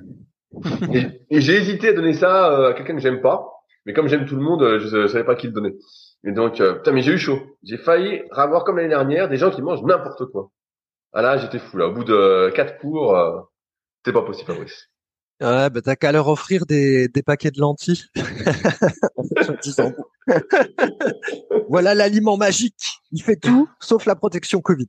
et, 1.31 1.41
j'ai 1.41 1.57
hésité 1.57 1.89
à 1.89 1.93
donner 1.93 2.13
ça 2.13 2.53
euh, 2.53 2.71
à 2.71 2.75
quelqu'un 2.75 2.95
que 2.95 3.03
j'aime 3.03 3.21
pas, 3.21 3.57
mais 3.87 3.93
comme 3.93 4.09
j'aime 4.09 4.27
tout 4.27 4.37
le 4.37 4.43
monde, 4.43 4.63
euh, 4.63 4.81
je, 4.81 5.07
savais 5.07 5.25
pas 5.25 5.37
qui 5.37 5.47
le 5.47 5.53
donner. 5.53 5.75
Et 6.25 6.33
donc, 6.33 6.61
euh, 6.61 6.75
putain, 6.75 6.93
mais 6.93 7.03
j'ai 7.03 7.13
eu 7.13 7.19
chaud. 7.19 7.41
J'ai 7.63 7.79
failli 7.79 8.23
avoir 8.33 8.65
comme 8.65 8.77
l'année 8.77 8.89
dernière 8.89 9.29
des 9.29 9.37
gens 9.37 9.51
qui 9.51 9.63
mangent 9.63 9.85
n'importe 9.85 10.27
quoi. 10.27 10.51
Ah 11.13 11.23
là, 11.23 11.39
j'étais 11.39 11.61
fou 11.61 11.79
là. 11.79 11.87
Au 11.87 11.93
bout 11.93 12.03
de 12.03 12.51
quatre 12.55 12.79
cours, 12.79 13.17
euh, 13.17 13.39
c'est 14.05 14.13
pas 14.13 14.23
possible, 14.23 14.49
Fabrice. 14.49 14.91
Ouais, 15.41 15.69
bah 15.69 15.83
t'as 15.83 15.97
qu'à 15.97 16.13
leur 16.13 16.29
offrir 16.29 16.65
des, 16.65 17.09
des 17.09 17.23
paquets 17.23 17.51
de 17.51 17.61
lentilles. 17.61 18.05
voilà 21.69 21.95
l'aliment 21.95 22.39
magique. 22.39 23.03
Il 23.13 23.23
fait 23.23 23.37
tout 23.37 23.69
sauf 23.79 24.07
la 24.07 24.17
protection 24.17 24.63
Covid. 24.63 24.89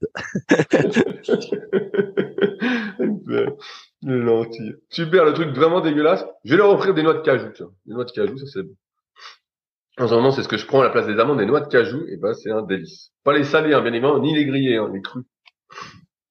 Les 4.03 4.17
lentilles. 4.17 4.75
Super, 4.89 5.25
le 5.25 5.33
truc 5.33 5.49
vraiment 5.49 5.81
dégueulasse. 5.81 6.25
Je 6.43 6.51
vais 6.51 6.57
leur 6.57 6.69
offrir 6.69 6.93
des 6.93 7.03
noix 7.03 7.15
de 7.15 7.21
cajou, 7.21 7.49
tiens. 7.55 7.69
Des 7.85 7.93
noix 7.93 8.05
de 8.05 8.11
cajou, 8.11 8.37
ça 8.37 8.45
c'est 8.45 8.63
bon. 8.63 8.75
En 9.99 10.07
ce 10.07 10.13
moment, 10.13 10.31
c'est 10.31 10.43
ce 10.43 10.47
que 10.47 10.57
je 10.57 10.67
prends 10.67 10.81
à 10.81 10.83
la 10.83 10.91
place 10.91 11.07
des 11.07 11.19
amandes, 11.19 11.39
des 11.39 11.47
noix 11.47 11.59
de 11.59 11.67
cajou, 11.67 12.05
et 12.07 12.17
ben 12.17 12.33
c'est 12.33 12.51
un 12.51 12.61
délice. 12.61 13.11
Pas 13.23 13.33
les 13.33 13.43
salés, 13.43 13.73
hein, 13.73 13.81
bien 13.81 13.91
évidemment, 13.91 14.19
ni 14.19 14.35
les 14.35 14.45
grillés, 14.45 14.77
hein, 14.77 14.91
les 14.93 15.01
crus. 15.01 15.25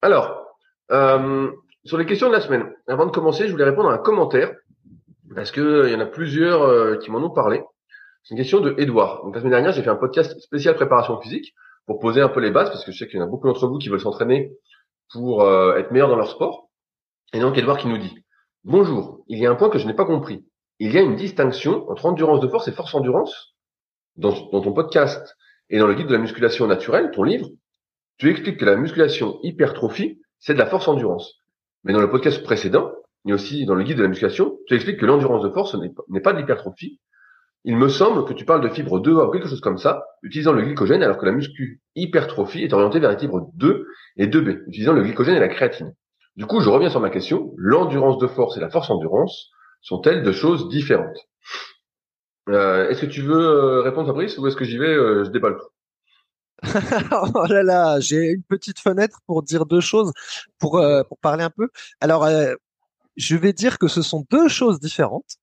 Alors, 0.03 0.47
euh, 0.93 1.51
sur 1.85 1.99
les 1.99 2.07
questions 2.07 2.29
de 2.29 2.33
la 2.33 2.41
semaine, 2.41 2.73
avant 2.87 3.07
de 3.07 3.11
commencer, 3.11 3.49
je 3.49 3.51
voulais 3.51 3.65
répondre 3.65 3.91
à 3.91 3.95
un 3.95 3.99
commentaire, 3.99 4.55
parce 5.35 5.51
que 5.51 5.61
euh, 5.61 5.89
il 5.89 5.93
y 5.93 5.97
en 5.97 6.01
a 6.01 6.07
plusieurs 6.07 6.63
euh, 6.63 6.97
qui 6.97 7.11
m'en 7.11 7.19
ont 7.19 7.31
parlé. 7.31 7.65
C'est 8.23 8.35
une 8.35 8.39
question 8.39 8.61
de 8.61 8.77
Edouard. 8.79 9.25
Donc 9.25 9.35
la 9.35 9.41
semaine 9.41 9.53
dernière, 9.53 9.73
j'ai 9.73 9.83
fait 9.83 9.91
un 9.91 9.97
podcast 9.97 10.39
spécial 10.41 10.77
préparation 10.77 11.21
physique 11.21 11.53
pour 11.87 11.99
poser 11.99 12.21
un 12.21 12.29
peu 12.29 12.39
les 12.39 12.53
bases, 12.53 12.69
parce 12.69 12.85
que 12.85 12.93
je 12.93 12.99
sais 12.99 13.09
qu'il 13.09 13.19
y 13.19 13.23
en 13.23 13.27
a 13.27 13.29
beaucoup 13.29 13.49
d'entre 13.49 13.67
vous 13.67 13.79
qui 13.79 13.89
veulent 13.89 14.01
s'entraîner 14.01 14.53
pour 15.13 15.49
être 15.77 15.93
meilleurs 15.93 16.09
dans 16.09 16.17
leur 16.17 16.29
sport. 16.29 16.66
Et 17.37 17.38
donc 17.38 17.59
Edouard 17.59 17.76
qui 17.76 17.87
nous 17.87 17.99
dit 17.99 18.25
Bonjour, 18.64 19.23
il 19.28 19.38
y 19.38 19.45
a 19.45 19.50
un 19.50 19.57
point 19.57 19.69
que 19.69 19.78
je 19.78 19.87
n'ai 19.87 19.93
pas 19.93 20.07
compris. 20.07 20.47
Il 20.78 20.90
y 20.90 20.97
a 20.97 21.02
une 21.02 21.16
distinction 21.16 21.87
entre 21.90 22.07
endurance 22.07 22.40
de 22.40 22.49
force 22.49 22.66
et 22.66 22.73
force 22.73 22.95
endurance 22.95 23.55
dans, 24.16 24.33
ton 24.33 24.73
podcast 24.73 25.37
et 25.69 25.78
dans 25.78 25.87
le 25.87 25.93
guide 25.93 26.07
de 26.07 26.14
la 26.14 26.19
musculation 26.19 26.66
naturelle, 26.66 27.11
ton 27.11 27.25
livre, 27.25 27.50
tu 28.16 28.31
expliques 28.31 28.59
que 28.59 28.64
la 28.64 28.76
musculation 28.76 29.38
hypertrophie, 29.43 30.19
c'est 30.38 30.55
de 30.55 30.59
la 30.59 30.64
force 30.64 30.88
endurance. 30.88 31.35
Mais 31.85 31.93
dans 31.93 32.00
le 32.00 32.09
podcast 32.09 32.43
précédent, 32.43 32.90
et 33.26 33.35
aussi 33.35 33.66
dans 33.66 33.75
le 33.75 33.85
guide 33.85 33.99
de 33.99 34.02
la 34.02 34.09
musculation, 34.09 34.57
tu 34.66 34.75
expliques 34.75 34.99
que 34.99 35.05
l'endurance 35.05 35.43
de 35.43 35.50
force 35.50 35.76
n'est 36.09 36.21
pas 36.21 36.33
de 36.33 36.38
l'hypertrophie. 36.38 37.00
Il 37.64 37.76
me 37.76 37.90
semble 37.90 38.25
que 38.25 38.33
tu 38.33 38.47
parles 38.47 38.62
de 38.62 38.71
fibre 38.71 38.99
2A 38.99 39.28
ou 39.28 39.31
quelque 39.31 39.49
chose 39.49 39.61
comme 39.61 39.76
ça, 39.76 40.07
utilisant 40.23 40.52
le 40.52 40.62
glycogène, 40.62 41.02
alors 41.02 41.19
que 41.19 41.26
la 41.26 41.33
muscu 41.33 41.83
hypertrophie 41.97 42.64
est 42.64 42.73
orientée 42.73 42.99
vers 42.99 43.11
les 43.11 43.19
fibres 43.19 43.50
2 43.57 43.87
et 44.16 44.26
2B, 44.26 44.62
utilisant 44.69 44.95
le 44.95 45.02
glycogène 45.02 45.37
et 45.37 45.40
la 45.40 45.49
créatine. 45.49 45.93
Du 46.37 46.47
coup, 46.47 46.61
je 46.61 46.69
reviens 46.69 46.90
sur 46.90 47.00
ma 47.00 47.11
question. 47.11 47.52
L'endurance 47.57 48.19
de 48.19 48.26
force 48.26 48.57
et 48.57 48.61
la 48.61 48.71
force 48.71 48.90
endurance 48.90 49.50
sont-elles 49.81 50.23
deux 50.23 50.33
choses 50.33 50.69
différentes? 50.69 51.16
Euh, 52.49 52.88
est-ce 52.88 53.02
que 53.02 53.07
tu 53.07 53.23
veux 53.23 53.81
répondre 53.81 54.07
Fabrice 54.07 54.38
ou 54.38 54.47
est-ce 54.47 54.57
que 54.57 54.64
j'y 54.64 54.78
vais 54.78 54.95
Je 54.95 55.31
déballe 55.31 55.57
oh 57.35 57.45
là 57.50 57.62
là, 57.62 58.00
j'ai 58.00 58.31
une 58.31 58.43
petite 58.43 58.78
fenêtre 58.78 59.21
pour 59.26 59.43
dire 59.43 59.66
deux 59.66 59.81
choses, 59.81 60.12
pour, 60.59 60.83
pour 61.07 61.19
parler 61.19 61.45
un 61.45 61.50
peu. 61.50 61.69
Alors, 62.00 62.26
je 63.16 63.37
vais 63.37 63.52
dire 63.52 63.78
que 63.78 63.88
ce 63.88 64.00
sont 64.00 64.25
deux 64.31 64.49
choses 64.49 64.81
différentes 64.81 65.37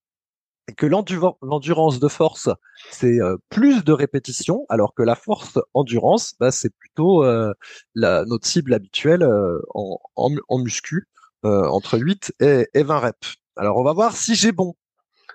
que 0.77 0.85
l'endurance 0.85 1.99
de 1.99 2.07
force, 2.07 2.49
c'est 2.91 3.19
euh, 3.21 3.37
plus 3.49 3.83
de 3.83 3.91
répétitions, 3.91 4.65
alors 4.69 4.93
que 4.93 5.03
la 5.03 5.15
force 5.15 5.59
endurance, 5.73 6.35
bah, 6.39 6.51
c'est 6.51 6.73
plutôt 6.75 7.23
euh, 7.23 7.53
la, 7.95 8.25
notre 8.25 8.47
cible 8.47 8.73
habituelle 8.73 9.23
euh, 9.23 9.59
en, 9.73 9.99
en, 10.15 10.59
muscu, 10.59 11.07
entre 11.43 11.97
8 11.97 12.33
et, 12.39 12.67
et, 12.73 12.83
20 12.83 12.99
reps. 12.99 13.35
Alors, 13.57 13.77
on 13.77 13.83
va 13.83 13.93
voir 13.93 14.13
si 14.15 14.35
j'ai 14.35 14.53
bon. 14.53 14.75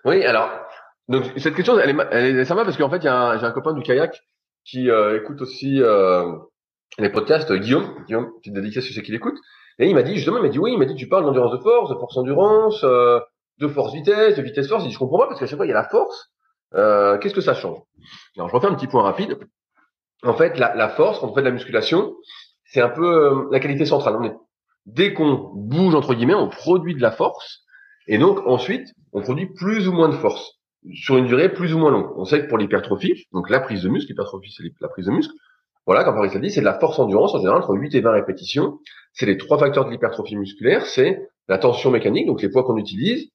Oui, 0.04 0.25
alors, 0.25 0.50
donc 1.08 1.25
cette 1.37 1.54
question, 1.54 1.78
elle 1.78 1.90
est, 1.90 2.06
elle 2.11 2.38
est 2.38 2.44
sympa 2.47 2.64
parce 2.64 2.78
qu'en 2.78 2.88
fait, 2.88 3.02
j'ai 3.02 3.08
un, 3.08 3.52
copain 3.52 3.75
du 3.75 3.82
kayak 3.82 4.18
qui 4.64 4.88
écoute 4.88 5.42
aussi 5.42 5.80
les 6.99 7.11
podcasts, 7.11 7.52
Guillaume, 7.52 8.04
Guillaume, 8.06 8.32
petite 8.38 8.54
dédicace 8.54 8.85
sur 8.85 8.94
ce 8.94 9.00
qu'il 9.00 9.14
écoute, 9.14 9.37
et 9.78 9.88
il 9.88 9.94
m'a 9.94 10.02
dit, 10.02 10.14
justement, 10.16 10.38
il 10.38 10.42
m'a 10.42 10.49
dit, 10.49 10.58
oui, 10.58 10.73
il 10.73 10.78
m'a 10.78 10.87
dit, 10.87 10.94
tu 10.94 11.08
parles 11.08 11.25
d'endurance 11.25 11.52
de 11.52 11.58
force, 11.58 11.90
de 11.90 11.94
force 11.97 12.16
endurance, 12.16 12.85
de 13.58 13.68
force 13.68 13.92
vitesse, 13.94 14.36
de 14.36 14.42
vitesse 14.42 14.68
force. 14.68 14.84
Dit, 14.84 14.90
je 14.90 14.98
comprends 14.98 15.18
pas 15.18 15.26
parce 15.28 15.40
qu'à 15.40 15.46
chaque 15.46 15.56
fois 15.56 15.66
il 15.66 15.70
y 15.70 15.72
a 15.72 15.76
la 15.76 15.88
force. 15.88 16.30
Euh, 16.74 17.18
Qu'est-ce 17.18 17.34
que 17.34 17.40
ça 17.40 17.54
change? 17.54 17.78
Alors 18.36 18.48
je 18.48 18.54
refais 18.54 18.66
un 18.66 18.74
petit 18.74 18.86
point 18.86 19.02
rapide. 19.02 19.38
En 20.22 20.34
fait, 20.34 20.58
la, 20.58 20.74
la 20.74 20.88
force 20.88 21.20
quand 21.20 21.28
on 21.28 21.34
fait 21.34 21.40
de 21.40 21.46
la 21.46 21.52
musculation, 21.52 22.14
c'est 22.64 22.80
un 22.80 22.88
peu 22.88 23.06
euh, 23.06 23.48
la 23.50 23.60
qualité 23.60 23.84
centrale. 23.86 24.16
On 24.18 24.24
est, 24.24 24.34
dès 24.86 25.14
qu'on 25.14 25.50
bouge 25.54 25.94
entre 25.94 26.14
guillemets, 26.14 26.34
on 26.34 26.48
produit 26.48 26.94
de 26.94 27.00
la 27.00 27.10
force, 27.10 27.62
et 28.06 28.18
donc 28.18 28.40
ensuite 28.46 28.88
on 29.12 29.22
produit 29.22 29.46
plus 29.46 29.88
ou 29.88 29.92
moins 29.92 30.08
de 30.08 30.14
force 30.14 30.58
sur 30.94 31.16
une 31.16 31.26
durée 31.26 31.52
plus 31.52 31.74
ou 31.74 31.78
moins 31.78 31.90
longue. 31.90 32.10
On 32.16 32.24
sait 32.24 32.42
que 32.42 32.48
pour 32.48 32.58
l'hypertrophie, 32.58 33.26
donc 33.32 33.50
la 33.50 33.60
prise 33.60 33.82
de 33.82 33.88
muscle, 33.88 34.10
l'hypertrophie 34.10 34.52
c'est 34.56 34.64
la 34.80 34.88
prise 34.88 35.06
de 35.06 35.10
muscle. 35.12 35.34
Voilà, 35.86 36.04
comme 36.04 36.16
Paris 36.16 36.30
l'a 36.34 36.40
dit, 36.40 36.50
c'est 36.50 36.60
de 36.60 36.66
la 36.66 36.78
force 36.78 36.98
endurance 36.98 37.34
en 37.34 37.38
général 37.38 37.62
entre 37.62 37.74
8 37.74 37.94
et 37.94 38.00
20 38.02 38.10
répétitions. 38.12 38.78
C'est 39.14 39.24
les 39.24 39.38
trois 39.38 39.58
facteurs 39.58 39.86
de 39.86 39.90
l'hypertrophie 39.90 40.36
musculaire, 40.36 40.84
c'est 40.84 41.26
la 41.48 41.56
tension 41.56 41.90
mécanique, 41.90 42.26
donc 42.26 42.42
les 42.42 42.50
poids 42.50 42.62
qu'on 42.62 42.76
utilise, 42.76 43.30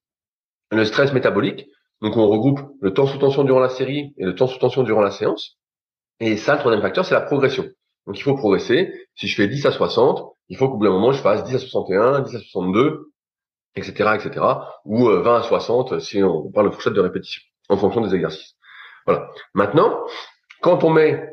le 0.73 0.85
stress 0.85 1.13
métabolique. 1.13 1.67
Donc 2.01 2.17
on 2.17 2.27
regroupe 2.27 2.59
le 2.81 2.93
temps 2.93 3.07
sous 3.07 3.17
tension 3.17 3.43
durant 3.43 3.59
la 3.59 3.69
série 3.69 4.13
et 4.17 4.25
le 4.25 4.35
temps 4.35 4.47
sous 4.47 4.59
tension 4.59 4.83
durant 4.83 5.01
la 5.01 5.11
séance. 5.11 5.57
Et 6.19 6.37
ça, 6.37 6.53
le 6.53 6.59
troisième 6.59 6.81
facteur, 6.81 7.05
c'est 7.05 7.13
la 7.13 7.21
progression. 7.21 7.65
Donc 8.05 8.17
il 8.17 8.23
faut 8.23 8.35
progresser. 8.35 8.93
Si 9.15 9.27
je 9.27 9.35
fais 9.35 9.47
10 9.47 9.65
à 9.65 9.71
60, 9.71 10.21
il 10.49 10.57
faut 10.57 10.69
qu'au 10.69 10.77
bout 10.77 10.85
d'un 10.85 10.91
moment, 10.91 11.11
je 11.11 11.21
fasse 11.21 11.43
10 11.43 11.55
à 11.55 11.59
61, 11.59 12.21
10 12.21 12.35
à 12.35 12.39
62, 12.39 13.11
etc., 13.75 14.11
etc. 14.15 14.45
Ou 14.85 15.05
20 15.05 15.11
euh, 15.11 15.39
à 15.39 15.43
60 15.43 15.99
si 15.99 16.21
on 16.21 16.51
parle 16.51 16.69
de 16.69 16.73
fourchette 16.73 16.93
de 16.93 17.01
répétition 17.01 17.41
en 17.69 17.77
fonction 17.77 18.01
des 18.01 18.13
exercices. 18.13 18.55
Voilà. 19.05 19.29
Maintenant, 19.53 20.03
quand 20.61 20.83
on 20.83 20.89
met 20.89 21.29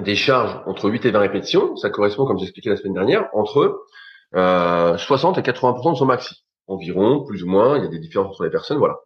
des 0.00 0.16
charges 0.16 0.60
entre 0.66 0.88
8 0.88 1.04
et 1.06 1.10
20 1.10 1.18
répétitions, 1.18 1.76
ça 1.76 1.90
correspond, 1.90 2.26
comme 2.26 2.38
j'expliquais 2.38 2.70
la 2.70 2.76
semaine 2.76 2.94
dernière, 2.94 3.28
entre 3.34 3.84
euh, 4.34 4.96
60 4.96 5.38
et 5.38 5.42
80% 5.42 5.92
de 5.92 5.96
son 5.96 6.06
maxi 6.06 6.44
environ, 6.70 7.24
plus 7.24 7.42
ou 7.42 7.48
moins. 7.48 7.78
Il 7.78 7.84
y 7.84 7.86
a 7.86 7.90
des 7.90 7.98
différences 7.98 8.30
entre 8.30 8.44
les 8.44 8.50
personnes, 8.50 8.78
voilà. 8.78 8.98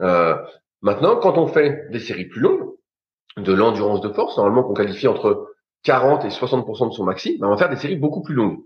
Euh, 0.00 0.36
maintenant, 0.82 1.16
quand 1.16 1.38
on 1.38 1.46
fait 1.46 1.88
des 1.90 2.00
séries 2.00 2.26
plus 2.26 2.40
longues, 2.40 2.70
de 3.36 3.52
l'endurance 3.52 4.00
de 4.00 4.08
force, 4.08 4.36
normalement 4.36 4.62
qu'on 4.62 4.74
qualifie 4.74 5.08
entre 5.08 5.46
40 5.84 6.24
et 6.24 6.28
60% 6.28 6.88
de 6.88 6.92
son 6.92 7.04
maxi, 7.04 7.38
ben 7.38 7.46
on 7.46 7.50
va 7.50 7.56
faire 7.56 7.70
des 7.70 7.76
séries 7.76 7.96
beaucoup 7.96 8.22
plus 8.22 8.34
longues. 8.34 8.58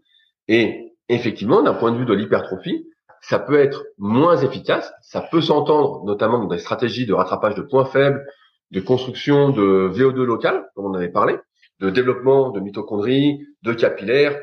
Et 0.48 0.94
effectivement, 1.08 1.62
d'un 1.62 1.74
point 1.74 1.92
de 1.92 1.98
vue 1.98 2.06
de 2.06 2.14
l'hypertrophie, 2.14 2.86
ça 3.20 3.38
peut 3.38 3.58
être 3.58 3.84
moins 3.98 4.36
efficace. 4.36 4.92
Ça 5.02 5.20
peut 5.20 5.40
s'entendre 5.40 6.04
notamment 6.04 6.38
dans 6.38 6.48
des 6.48 6.58
stratégies 6.58 7.06
de 7.06 7.14
rattrapage 7.14 7.54
de 7.54 7.62
points 7.62 7.84
faibles, 7.84 8.24
de 8.70 8.80
construction 8.80 9.50
de 9.50 9.90
VO2 9.94 10.22
local, 10.22 10.66
comme 10.74 10.86
on 10.86 10.94
avait 10.94 11.10
parlé, 11.10 11.38
de 11.80 11.90
développement 11.90 12.50
de 12.50 12.60
mitochondries, 12.60 13.46
de 13.62 13.72
capillaires. 13.72 14.38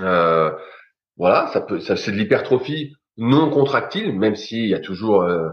Euh, 0.00 0.50
voilà, 1.16 1.48
ça 1.48 1.60
peut, 1.60 1.80
ça 1.80 1.96
c'est 1.96 2.12
de 2.12 2.16
l'hypertrophie 2.16 2.94
non 3.16 3.50
contractile, 3.50 4.12
même 4.18 4.36
s'il 4.36 4.66
y 4.66 4.74
a 4.74 4.80
toujours 4.80 5.22
euh, 5.22 5.48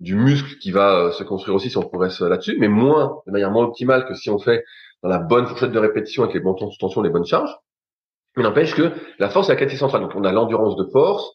du 0.00 0.16
muscle 0.16 0.58
qui 0.58 0.70
va 0.70 0.96
euh, 0.96 1.12
se 1.12 1.22
construire 1.22 1.54
aussi 1.54 1.70
si 1.70 1.78
on 1.78 1.82
progresse 1.82 2.20
là-dessus, 2.20 2.56
mais 2.58 2.68
moins, 2.68 3.20
de 3.26 3.32
manière 3.32 3.50
moins 3.50 3.64
optimale 3.64 4.06
que 4.06 4.14
si 4.14 4.30
on 4.30 4.38
fait 4.38 4.64
dans 5.02 5.08
la 5.08 5.18
bonne 5.18 5.46
fourchette 5.46 5.70
de 5.70 5.78
répétition 5.78 6.22
avec 6.22 6.34
les 6.34 6.40
bons 6.40 6.54
temps 6.54 6.70
sous 6.70 6.78
tension, 6.78 7.02
les 7.02 7.10
bonnes 7.10 7.26
charges. 7.26 7.54
Mais 8.36 8.42
n'empêche 8.42 8.74
que 8.74 8.92
la 9.18 9.28
force, 9.28 9.46
c'est 9.46 9.52
la 9.52 9.58
qualité 9.58 9.76
centrale. 9.76 10.02
Donc 10.02 10.14
on 10.16 10.24
a 10.24 10.32
l'endurance 10.32 10.76
de 10.76 10.84
force, 10.84 11.34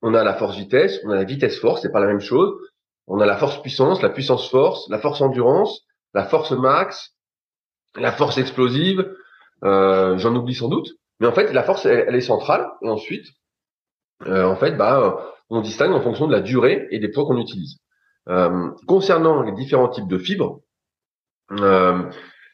on 0.00 0.14
a 0.14 0.24
la 0.24 0.34
force 0.34 0.56
vitesse, 0.56 1.00
on 1.04 1.10
a 1.10 1.16
la 1.16 1.24
vitesse 1.24 1.58
force, 1.58 1.82
c'est 1.82 1.92
pas 1.92 2.00
la 2.00 2.06
même 2.06 2.20
chose. 2.20 2.54
On 3.06 3.20
a 3.20 3.26
la 3.26 3.36
force 3.36 3.60
puissance, 3.60 4.00
la 4.02 4.08
puissance 4.08 4.48
force, 4.48 4.88
la 4.88 4.98
force 4.98 5.20
endurance, 5.20 5.82
la 6.14 6.24
force 6.24 6.52
max, 6.52 7.14
la 7.96 8.12
force 8.12 8.38
explosive. 8.38 9.12
Euh, 9.64 10.16
J'en 10.16 10.34
oublie 10.34 10.54
sans 10.54 10.68
doute. 10.68 10.88
Mais 11.20 11.26
en 11.26 11.32
fait, 11.32 11.52
la 11.52 11.62
force, 11.62 11.86
elle, 11.86 12.14
est 12.14 12.20
centrale. 12.20 12.66
Et 12.82 12.88
ensuite, 12.88 13.26
euh, 14.26 14.44
en 14.44 14.56
fait, 14.56 14.72
bah, 14.72 15.24
on 15.50 15.60
distingue 15.60 15.92
en 15.92 16.00
fonction 16.00 16.26
de 16.26 16.32
la 16.32 16.40
durée 16.40 16.88
et 16.90 16.98
des 16.98 17.08
poids 17.08 17.24
qu'on 17.24 17.38
utilise. 17.38 17.78
Euh, 18.28 18.70
concernant 18.86 19.42
les 19.42 19.52
différents 19.52 19.88
types 19.88 20.08
de 20.08 20.18
fibres, 20.18 20.60
euh, 21.52 22.02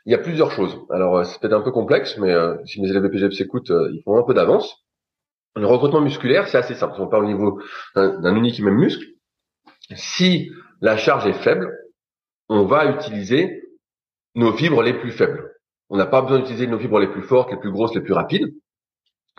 il 0.05 0.13
y 0.13 0.15
a 0.15 0.19
plusieurs 0.19 0.51
choses. 0.51 0.79
Alors, 0.91 1.25
c'est 1.25 1.41
peut-être 1.41 1.55
un 1.55 1.63
peu 1.63 1.73
complexe, 1.73 2.17
mais 2.19 2.33
si 2.65 2.81
mes 2.81 2.89
élèves 2.89 3.03
de 3.03 3.09
PGF 3.09 3.33
s'écoutent, 3.33 3.71
ils 3.71 4.03
font 4.05 4.17
un 4.19 4.23
peu 4.23 4.35
d'avance. 4.35 4.85
Le 5.57 5.67
recrutement 5.67 6.01
musculaire, 6.01 6.49
c'est 6.49 6.59
assez 6.59 6.75
simple. 6.75 6.95
Si 6.95 7.01
on 7.01 7.09
parle 7.09 7.25
au 7.25 7.29
niveau 7.29 7.61
d'un 7.97 8.37
unique 8.37 8.61
et 8.61 8.63
même 8.63 8.77
muscle, 8.77 9.05
si 9.95 10.51
la 10.81 10.97
charge 10.97 11.27
est 11.27 11.33
faible, 11.33 11.73
on 12.49 12.65
va 12.65 12.87
utiliser 12.87 13.63
nos 14.37 14.53
fibres 14.53 14.83
les 14.83 14.95
plus 14.95 15.11
faibles. 15.11 15.56
On 15.89 15.97
n'a 15.97 16.07
pas 16.07 16.23
besoin 16.23 16.39
d'utiliser 16.39 16.67
nos 16.67 16.79
fibres 16.79 16.99
les 16.99 17.09
plus 17.09 17.23
fortes, 17.23 17.51
les 17.51 17.59
plus 17.59 17.71
grosses, 17.71 17.95
les 17.95 18.01
plus 18.01 18.13
rapides. 18.13 18.55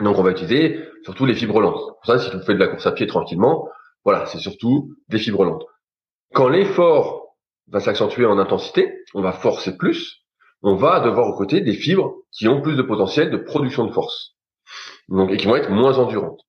Donc 0.00 0.16
on 0.18 0.22
va 0.22 0.30
utiliser 0.30 0.80
surtout 1.02 1.26
les 1.26 1.34
fibres 1.34 1.60
lentes. 1.60 1.80
Pour 1.80 2.06
ça, 2.06 2.18
si 2.18 2.30
vous 2.30 2.40
faites 2.42 2.56
de 2.56 2.60
la 2.60 2.68
course 2.68 2.86
à 2.86 2.92
pied 2.92 3.06
tranquillement, 3.06 3.68
voilà, 4.04 4.26
c'est 4.26 4.38
surtout 4.38 4.94
des 5.08 5.18
fibres 5.18 5.44
lentes. 5.44 5.64
Quand 6.34 6.48
l'effort 6.48 7.36
va 7.66 7.80
s'accentuer 7.80 8.24
en 8.24 8.38
intensité, 8.38 9.04
on 9.14 9.22
va 9.22 9.32
forcer 9.32 9.76
plus, 9.76 10.24
on 10.62 10.74
va 10.74 11.00
devoir 11.00 11.26
recruter 11.26 11.60
des 11.60 11.74
fibres 11.74 12.14
qui 12.32 12.48
ont 12.48 12.62
plus 12.62 12.76
de 12.76 12.82
potentiel 12.82 13.30
de 13.30 13.36
production 13.36 13.84
de 13.86 13.92
force. 13.92 14.34
Donc, 15.08 15.30
et 15.30 15.36
qui 15.36 15.46
vont 15.46 15.56
être 15.56 15.70
moins 15.70 15.98
endurantes. 15.98 16.40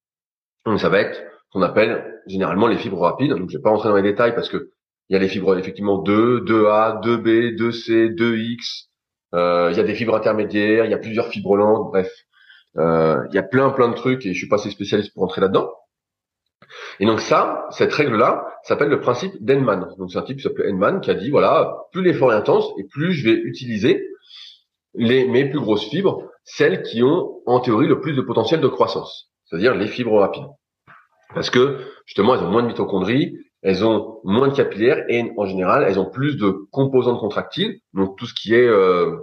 Donc 0.65 0.79
ça 0.79 0.89
va 0.89 0.99
être 0.99 1.15
ce 1.15 1.51
qu'on 1.51 1.61
appelle 1.61 2.21
généralement 2.27 2.67
les 2.67 2.77
fibres 2.77 2.99
rapides. 2.99 3.31
Donc 3.31 3.49
je 3.49 3.57
vais 3.57 3.63
pas 3.63 3.69
rentrer 3.69 3.89
dans 3.89 3.95
les 3.95 4.03
détails 4.03 4.35
parce 4.35 4.49
que 4.49 4.71
il 5.09 5.13
y 5.13 5.15
a 5.15 5.19
les 5.19 5.27
fibres 5.27 5.57
effectivement 5.57 5.97
2, 5.97 6.41
2A, 6.41 7.01
2B, 7.03 7.55
2C, 7.55 8.13
2X, 8.13 8.59
euh, 8.59 8.88
il 9.33 9.77
y 9.77 9.79
a 9.79 9.83
des 9.83 9.95
fibres 9.95 10.15
intermédiaires, 10.15 10.85
il 10.85 10.91
y 10.91 10.93
a 10.93 10.97
plusieurs 10.97 11.27
fibres 11.27 11.55
lentes, 11.55 11.89
bref. 11.91 12.11
Euh, 12.77 13.25
il 13.29 13.35
y 13.35 13.37
a 13.39 13.43
plein 13.43 13.71
plein 13.71 13.89
de 13.89 13.95
trucs 13.95 14.25
et 14.25 14.33
je 14.33 14.37
suis 14.37 14.47
pas 14.47 14.55
assez 14.55 14.69
spécialiste 14.69 15.13
pour 15.13 15.23
entrer 15.23 15.41
là-dedans. 15.41 15.71
Et 16.99 17.05
donc 17.05 17.19
ça, 17.19 17.65
cette 17.71 17.93
règle-là, 17.93 18.45
s'appelle 18.63 18.89
le 18.89 18.99
principe 18.99 19.33
d'Henman. 19.39 19.87
Donc 19.97 20.11
c'est 20.11 20.19
un 20.19 20.23
type 20.23 20.37
qui 20.37 20.43
s'appelle 20.43 20.69
Henman 20.69 21.01
qui 21.01 21.09
a 21.09 21.15
dit 21.15 21.29
voilà, 21.29 21.87
plus 21.91 22.03
l'effort 22.03 22.31
est 22.31 22.35
intense 22.35 22.69
et 22.77 22.83
plus 22.83 23.13
je 23.13 23.29
vais 23.29 23.35
utiliser 23.35 24.05
les 24.93 25.27
mes 25.27 25.49
plus 25.49 25.59
grosses 25.59 25.89
fibres, 25.89 26.29
celles 26.43 26.83
qui 26.83 27.01
ont 27.03 27.41
en 27.45 27.59
théorie 27.59 27.87
le 27.87 28.01
plus 28.01 28.13
de 28.13 28.21
potentiel 28.21 28.61
de 28.61 28.67
croissance, 28.67 29.31
c'est-à-dire 29.45 29.75
les 29.75 29.87
fibres 29.87 30.19
rapides. 30.19 30.47
Parce 31.33 31.49
que 31.49 31.79
justement, 32.05 32.35
elles 32.35 32.43
ont 32.43 32.51
moins 32.51 32.63
de 32.63 32.67
mitochondries, 32.67 33.37
elles 33.61 33.85
ont 33.85 34.19
moins 34.23 34.47
de 34.47 34.55
capillaires 34.55 35.03
et 35.09 35.31
en 35.37 35.45
général, 35.45 35.83
elles 35.87 35.99
ont 35.99 36.09
plus 36.09 36.37
de 36.37 36.67
composantes 36.71 37.19
contractiles, 37.19 37.79
donc 37.93 38.17
tout 38.17 38.25
ce 38.25 38.33
qui 38.33 38.53
est 38.53 38.67
euh, 38.67 39.17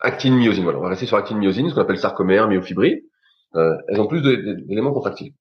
actine 0.00 0.34
myosine. 0.36 0.64
Voilà, 0.64 0.78
on 0.78 0.82
va 0.82 0.88
rester 0.88 1.06
sur 1.06 1.16
actine 1.16 1.38
myosine, 1.38 1.68
ce 1.68 1.74
qu'on 1.74 1.82
appelle 1.82 1.98
sarcomère, 1.98 2.48
myofibrilles. 2.48 3.04
Euh, 3.54 3.76
elles 3.88 4.00
ont 4.00 4.06
plus 4.06 4.22
d'éléments 4.22 4.92
contractiles. 4.92 5.32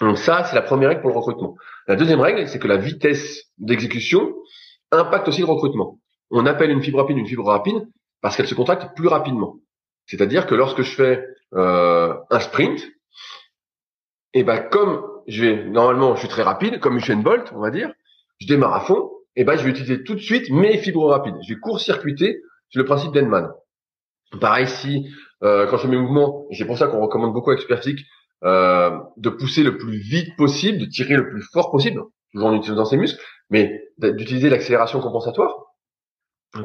Donc 0.00 0.18
ça, 0.18 0.44
c'est 0.44 0.54
la 0.54 0.62
première 0.62 0.88
règle 0.88 1.00
pour 1.00 1.10
le 1.10 1.16
recrutement. 1.16 1.56
La 1.86 1.96
deuxième 1.96 2.20
règle, 2.20 2.46
c'est 2.48 2.58
que 2.58 2.68
la 2.68 2.76
vitesse 2.76 3.44
d'exécution 3.58 4.34
impacte 4.90 5.28
aussi 5.28 5.40
le 5.40 5.46
recrutement. 5.46 6.00
On 6.30 6.44
appelle 6.46 6.70
une 6.70 6.82
fibre 6.82 6.98
rapide 6.98 7.18
une 7.18 7.26
fibre 7.26 7.46
rapide 7.46 7.86
parce 8.20 8.36
qu'elle 8.36 8.48
se 8.48 8.54
contracte 8.54 8.96
plus 8.96 9.08
rapidement. 9.08 9.56
C'est-à-dire 10.06 10.46
que 10.46 10.54
lorsque 10.54 10.82
je 10.82 10.90
fais 10.90 11.24
euh, 11.54 12.14
un 12.30 12.40
sprint, 12.40 12.80
et 14.32 14.40
eh 14.40 14.44
ben 14.44 14.58
comme 14.58 15.02
je 15.28 15.44
vais 15.44 15.64
normalement, 15.64 16.14
je 16.14 16.20
suis 16.20 16.28
très 16.28 16.42
rapide, 16.42 16.80
comme 16.80 16.96
Usain 16.96 17.16
Bolt, 17.16 17.52
on 17.54 17.60
va 17.60 17.70
dire. 17.70 17.90
Je 18.40 18.46
démarre 18.46 18.74
à 18.74 18.80
fond, 18.80 19.10
et 19.34 19.44
ben 19.44 19.56
je 19.56 19.64
vais 19.64 19.70
utiliser 19.70 20.04
tout 20.04 20.14
de 20.14 20.20
suite 20.20 20.50
mes 20.50 20.78
fibres 20.78 21.08
rapides. 21.08 21.36
Je 21.46 21.54
vais 21.54 21.60
court-circuiter 21.60 22.42
sur 22.68 22.80
le 22.80 22.84
principe 22.84 23.12
d'Enman. 23.12 23.50
Pareil 24.40 24.66
si 24.66 25.08
euh, 25.42 25.66
quand 25.66 25.76
je 25.76 25.82
fais 25.82 25.88
mes 25.88 25.96
mouvements, 25.96 26.46
et 26.50 26.56
c'est 26.56 26.64
pour 26.64 26.78
ça 26.78 26.88
qu'on 26.88 27.00
recommande 27.00 27.32
beaucoup 27.32 27.50
à 27.50 27.54
Expertique 27.54 28.00
euh, 28.44 28.90
de 29.16 29.30
pousser 29.30 29.62
le 29.62 29.78
plus 29.78 29.98
vite 29.98 30.36
possible, 30.36 30.78
de 30.78 30.86
tirer 30.86 31.16
le 31.16 31.28
plus 31.28 31.42
fort 31.52 31.70
possible, 31.70 32.02
toujours 32.32 32.48
en 32.48 32.54
utilisant 32.54 32.84
ses 32.84 32.96
muscles, 32.96 33.22
mais 33.50 33.82
d'utiliser 33.98 34.50
l'accélération 34.50 35.00
compensatoire 35.00 35.54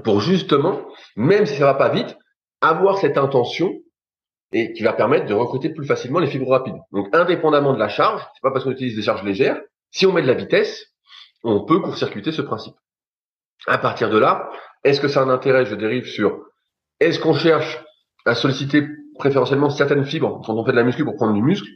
pour 0.03 0.21
justement, 0.21 0.85
même 1.15 1.45
si 1.45 1.57
ça 1.57 1.65
va 1.65 1.73
pas 1.73 1.89
vite, 1.89 2.17
avoir 2.61 2.97
cette 2.97 3.17
intention 3.17 3.73
et 4.53 4.73
qui 4.73 4.83
va 4.83 4.93
permettre 4.93 5.25
de 5.25 5.33
recruter 5.33 5.69
plus 5.69 5.85
facilement 5.85 6.19
les 6.19 6.27
fibres 6.27 6.49
rapides. 6.49 6.77
Donc, 6.91 7.07
indépendamment 7.13 7.73
de 7.73 7.79
la 7.79 7.89
charge, 7.89 8.21
c'est 8.33 8.41
pas 8.41 8.51
parce 8.51 8.65
qu'on 8.65 8.71
utilise 8.71 8.95
des 8.95 9.01
charges 9.01 9.23
légères, 9.23 9.61
si 9.91 10.05
on 10.05 10.13
met 10.13 10.21
de 10.21 10.27
la 10.27 10.33
vitesse, 10.33 10.87
on 11.43 11.65
peut 11.65 11.79
court-circuiter 11.79 12.31
ce 12.31 12.41
principe. 12.41 12.75
À 13.67 13.77
partir 13.77 14.09
de 14.09 14.17
là, 14.17 14.49
est-ce 14.83 14.99
que 14.99 15.07
ça 15.07 15.21
a 15.21 15.23
un 15.23 15.29
intérêt 15.29 15.65
Je 15.65 15.75
dérive 15.75 16.05
sur 16.05 16.39
est-ce 16.99 17.19
qu'on 17.19 17.33
cherche 17.33 17.83
à 18.25 18.35
solliciter 18.35 18.87
préférentiellement 19.17 19.69
certaines 19.69 20.05
fibres 20.05 20.41
quand 20.45 20.53
on 20.53 20.65
fait 20.65 20.71
de 20.71 20.77
la 20.77 20.83
muscu 20.83 21.03
pour 21.03 21.15
prendre 21.15 21.33
du 21.33 21.41
muscle? 21.41 21.69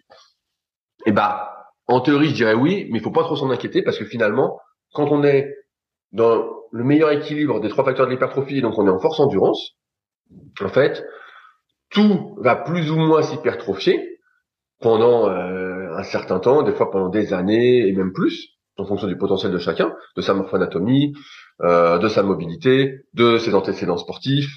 Eh 1.06 1.12
bah, 1.12 1.56
en 1.88 2.02
théorie, 2.02 2.30
je 2.30 2.36
dirais 2.36 2.54
oui, 2.54 2.88
mais 2.92 3.00
il 3.00 3.04
faut 3.04 3.12
pas 3.12 3.24
trop 3.24 3.36
s'en 3.36 3.50
inquiéter 3.52 3.84
parce 3.84 3.98
que 3.98 4.06
finalement, 4.06 4.60
quand 4.94 5.12
on 5.12 5.24
est 5.24 5.54
dans 6.12 6.50
le 6.72 6.84
meilleur 6.84 7.12
équilibre 7.12 7.60
des 7.60 7.70
trois 7.70 7.86
facteurs 7.86 8.08
de 8.08 8.12
l'hypertrophie, 8.12 8.62
donc 8.62 8.78
on 8.78 8.88
est 8.88 8.92
en 8.92 9.00
force 9.00 9.20
endurance, 9.20 9.74
en 10.62 10.70
fait, 10.70 11.06
tout 11.90 12.36
va 12.40 12.56
plus 12.56 12.92
ou 12.92 12.98
moins 12.98 13.22
s'hypertrophier 13.22 14.20
pendant 14.82 15.30
euh, 15.30 15.96
un 15.96 16.04
certain 16.04 16.40
temps, 16.40 16.64
des 16.64 16.74
fois 16.74 16.92
pendant 16.92 17.10
des 17.10 17.34
années 17.34 17.88
et 17.88 17.94
même 17.94 18.12
plus, 18.12 18.50
en 18.78 18.86
fonction 18.86 19.08
du 19.08 19.18
potentiel 19.18 19.52
de 19.52 19.58
chacun, 19.58 19.94
de 20.16 20.22
sa 20.22 20.34
morphoanatomie, 20.34 21.14
euh, 21.62 21.98
de 21.98 22.08
sa 22.08 22.24
mobilité, 22.24 23.06
de 23.14 23.38
ses 23.38 23.56
antécédents 23.56 23.98
sportifs, 23.98 24.52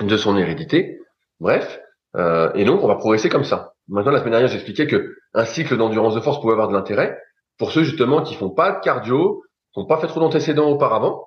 de 0.00 0.16
son 0.16 0.36
hérédité, 0.36 0.98
bref. 1.40 1.80
Euh, 2.14 2.52
et 2.54 2.64
donc 2.64 2.82
on 2.82 2.88
va 2.88 2.96
progresser 2.96 3.28
comme 3.28 3.44
ça. 3.44 3.72
Maintenant, 3.88 4.12
la 4.12 4.18
semaine 4.18 4.32
dernière, 4.32 4.48
j'expliquais 4.48 4.86
que 4.86 5.16
un 5.34 5.44
cycle 5.44 5.76
d'endurance 5.76 6.14
de 6.14 6.20
force 6.20 6.40
pouvait 6.40 6.52
avoir 6.52 6.68
de 6.68 6.74
l'intérêt 6.74 7.18
pour 7.58 7.72
ceux 7.72 7.82
justement 7.82 8.22
qui 8.22 8.34
font 8.34 8.50
pas 8.50 8.72
de 8.72 8.80
cardio, 8.80 9.42
qui 9.72 9.80
n'ont 9.80 9.86
pas 9.86 9.98
fait 9.98 10.06
trop 10.06 10.20
d'antécédents 10.20 10.70
auparavant. 10.70 11.26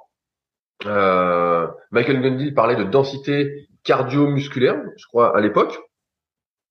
Euh, 0.86 1.68
Michael 1.92 2.22
Gundy 2.22 2.52
parlait 2.52 2.76
de 2.76 2.84
densité 2.84 3.68
cardio-musculaire, 3.86 4.82
je 4.98 5.06
crois, 5.08 5.36
à 5.36 5.40
l'époque. 5.40 5.80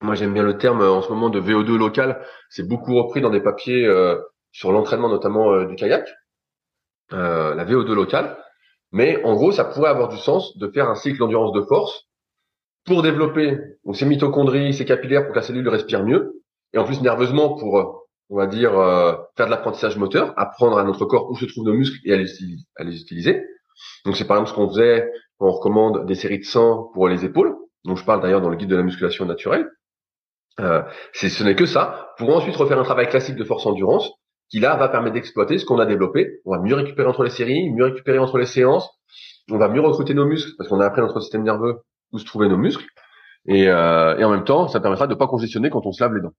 Moi, 0.01 0.15
j'aime 0.15 0.33
bien 0.33 0.43
le 0.43 0.57
terme 0.57 0.81
en 0.81 1.01
ce 1.01 1.09
moment 1.09 1.29
de 1.29 1.41
VO2 1.41 1.77
local. 1.77 2.21
C'est 2.49 2.67
beaucoup 2.67 2.95
repris 2.95 3.21
dans 3.21 3.29
des 3.29 3.39
papiers 3.39 3.85
euh, 3.85 4.19
sur 4.51 4.71
l'entraînement, 4.71 5.09
notamment 5.09 5.53
euh, 5.53 5.65
du 5.65 5.75
kayak. 5.75 6.07
Euh, 7.13 7.55
la 7.55 7.65
VO2 7.65 7.93
locale. 7.93 8.37
Mais 8.91 9.23
en 9.23 9.33
gros, 9.33 9.51
ça 9.51 9.65
pourrait 9.65 9.89
avoir 9.89 10.09
du 10.09 10.17
sens 10.17 10.57
de 10.57 10.67
faire 10.67 10.89
un 10.89 10.95
cycle 10.95 11.17
d'endurance 11.17 11.53
de 11.53 11.61
force 11.61 12.07
pour 12.85 13.01
développer 13.01 13.57
donc, 13.83 13.95
ces 13.95 14.05
mitochondries, 14.05 14.73
ces 14.73 14.85
capillaires 14.85 15.23
pour 15.23 15.31
que 15.31 15.39
la 15.39 15.43
cellule 15.43 15.67
respire 15.69 16.03
mieux. 16.03 16.43
Et 16.73 16.77
en 16.77 16.83
plus, 16.83 17.01
nerveusement, 17.01 17.55
pour, 17.55 18.05
on 18.29 18.37
va 18.37 18.47
dire, 18.47 18.71
faire 19.37 19.45
de 19.47 19.51
l'apprentissage 19.51 19.97
moteur, 19.97 20.33
apprendre 20.37 20.77
à 20.77 20.83
notre 20.83 21.05
corps 21.05 21.31
où 21.31 21.35
se 21.35 21.45
trouvent 21.45 21.65
nos 21.65 21.73
muscles 21.73 21.99
et 22.03 22.13
à 22.13 22.17
les, 22.17 22.27
à 22.75 22.83
les 22.83 23.01
utiliser. 23.01 23.43
Donc 24.05 24.15
c'est 24.15 24.25
par 24.25 24.37
exemple 24.37 24.51
ce 24.51 24.55
qu'on 24.55 24.69
faisait 24.69 25.09
on 25.39 25.51
recommande 25.51 26.05
des 26.05 26.15
séries 26.15 26.39
de 26.39 26.45
100 26.45 26.91
pour 26.93 27.07
les 27.07 27.25
épaules, 27.25 27.55
dont 27.83 27.95
je 27.95 28.05
parle 28.05 28.21
d'ailleurs 28.21 28.41
dans 28.41 28.49
le 28.49 28.55
guide 28.55 28.69
de 28.69 28.75
la 28.75 28.83
musculation 28.83 29.25
naturelle. 29.25 29.69
Euh, 30.59 30.81
ce 31.13 31.43
n'est 31.43 31.55
que 31.55 31.65
ça, 31.65 32.13
pour 32.17 32.35
ensuite 32.35 32.55
refaire 32.55 32.79
un 32.79 32.83
travail 32.83 33.09
classique 33.09 33.35
de 33.35 33.43
force 33.43 33.65
endurance, 33.65 34.11
qui 34.49 34.59
là 34.59 34.75
va 34.77 34.89
permettre 34.89 35.15
d'exploiter 35.15 35.57
ce 35.57 35.65
qu'on 35.65 35.79
a 35.79 35.85
développé. 35.85 36.39
On 36.45 36.51
va 36.51 36.61
mieux 36.61 36.75
récupérer 36.75 37.07
entre 37.07 37.23
les 37.23 37.29
séries, 37.29 37.71
mieux 37.71 37.85
récupérer 37.85 38.19
entre 38.19 38.37
les 38.37 38.45
séances, 38.45 38.89
on 39.51 39.57
va 39.57 39.67
mieux 39.67 39.81
recruter 39.81 40.13
nos 40.13 40.25
muscles, 40.25 40.51
parce 40.57 40.69
qu'on 40.69 40.79
a 40.79 40.85
appris 40.85 41.01
notre 41.01 41.19
système 41.19 41.43
nerveux 41.43 41.81
où 42.11 42.19
se 42.19 42.25
trouvaient 42.25 42.47
nos 42.47 42.57
muscles. 42.57 42.85
Et, 43.47 43.69
euh, 43.69 44.17
et, 44.17 44.23
en 44.23 44.31
même 44.31 44.43
temps, 44.43 44.67
ça 44.67 44.79
permettra 44.79 45.05
de 45.05 45.13
ne 45.13 45.19
pas 45.19 45.27
congestionner 45.27 45.69
quand 45.69 45.85
on 45.85 45.91
se 45.91 46.03
lave 46.03 46.15
les 46.15 46.21
dents. 46.21 46.33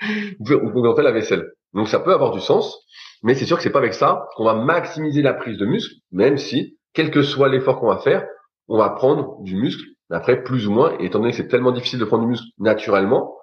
on 0.84 0.96
fait 0.96 1.02
la 1.02 1.12
vaisselle. 1.12 1.52
Donc 1.72 1.88
ça 1.88 2.00
peut 2.00 2.12
avoir 2.12 2.32
du 2.32 2.40
sens, 2.40 2.84
mais 3.22 3.34
c'est 3.34 3.44
sûr 3.44 3.56
que 3.56 3.62
c'est 3.62 3.70
pas 3.70 3.78
avec 3.78 3.94
ça 3.94 4.26
qu'on 4.36 4.44
va 4.44 4.54
maximiser 4.54 5.22
la 5.22 5.34
prise 5.34 5.56
de 5.56 5.66
muscle, 5.66 5.94
même 6.10 6.38
si 6.38 6.78
quel 6.94 7.10
que 7.10 7.22
soit 7.22 7.48
l'effort 7.48 7.80
qu'on 7.80 7.88
va 7.88 7.98
faire, 7.98 8.26
on 8.68 8.78
va 8.78 8.90
prendre 8.90 9.40
du 9.42 9.56
muscle. 9.56 9.84
Après, 10.10 10.42
plus 10.42 10.66
ou 10.66 10.72
moins, 10.72 10.96
et 10.98 11.06
étant 11.06 11.20
donné 11.20 11.30
que 11.30 11.38
c'est 11.38 11.48
tellement 11.48 11.72
difficile 11.72 11.98
de 11.98 12.04
prendre 12.04 12.24
du 12.24 12.30
muscle 12.30 12.46
naturellement, 12.58 13.34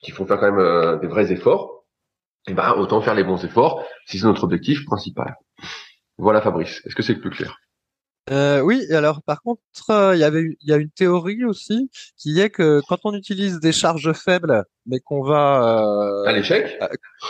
qu'il 0.00 0.14
faut 0.14 0.24
faire 0.26 0.38
quand 0.38 0.50
même 0.50 0.58
euh, 0.58 0.96
des 0.98 1.06
vrais 1.06 1.32
efforts, 1.32 1.84
et 2.46 2.50
eh 2.50 2.54
ben 2.54 2.72
autant 2.72 3.00
faire 3.00 3.14
les 3.14 3.24
bons 3.24 3.42
efforts 3.42 3.82
si 4.06 4.18
c'est 4.18 4.26
notre 4.26 4.44
objectif 4.44 4.84
principal. 4.84 5.34
Voilà 6.18 6.42
Fabrice, 6.42 6.82
est-ce 6.84 6.94
que 6.94 7.02
c'est 7.02 7.16
plus 7.16 7.30
clair? 7.30 7.56
Euh, 8.30 8.60
oui, 8.60 8.86
alors 8.90 9.22
par 9.22 9.42
contre, 9.42 9.60
euh, 9.90 10.14
il 10.14 10.20
y 10.20 10.24
avait 10.24 10.56
il 10.60 10.68
y 10.68 10.72
a 10.72 10.76
une 10.76 10.90
théorie 10.90 11.44
aussi 11.44 11.90
qui 12.16 12.40
est 12.40 12.48
que 12.48 12.80
quand 12.88 12.98
on 13.04 13.12
utilise 13.12 13.60
des 13.60 13.72
charges 13.72 14.12
faibles, 14.12 14.64
mais 14.86 14.98
qu'on 15.00 15.22
va 15.22 15.78
euh, 15.78 16.24
à 16.24 16.32
l'échec, 16.32 16.78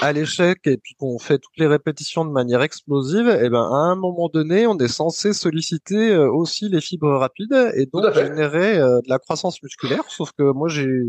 à, 0.01 0.13
l'échec 0.13 0.61
et 0.67 0.77
puis 0.77 0.95
qu'on 0.95 1.19
fait 1.19 1.39
toutes 1.39 1.57
les 1.57 1.67
répétitions 1.67 2.25
de 2.25 2.31
manière 2.31 2.63
explosive, 2.63 3.29
et 3.29 3.47
eh 3.47 3.49
ben 3.49 3.63
à 3.63 3.91
un 3.91 3.97
moment 3.97 4.29
donné, 4.29 4.69
on 4.69 4.79
est 4.79 4.89
censé 4.89 5.33
solliciter 5.33 6.13
euh, 6.13 6.31
aussi 6.31 6.69
les 6.69 6.81
fibres 6.81 7.17
rapides 7.17 7.73
et 7.75 7.87
donc 7.87 8.13
générer 8.15 8.79
euh, 8.79 9.01
de 9.01 9.09
la 9.09 9.19
croissance 9.19 9.61
musculaire. 9.65 10.05
Sauf 10.09 10.31
que 10.39 10.45
moi 10.45 10.69
j'ai 10.69 11.03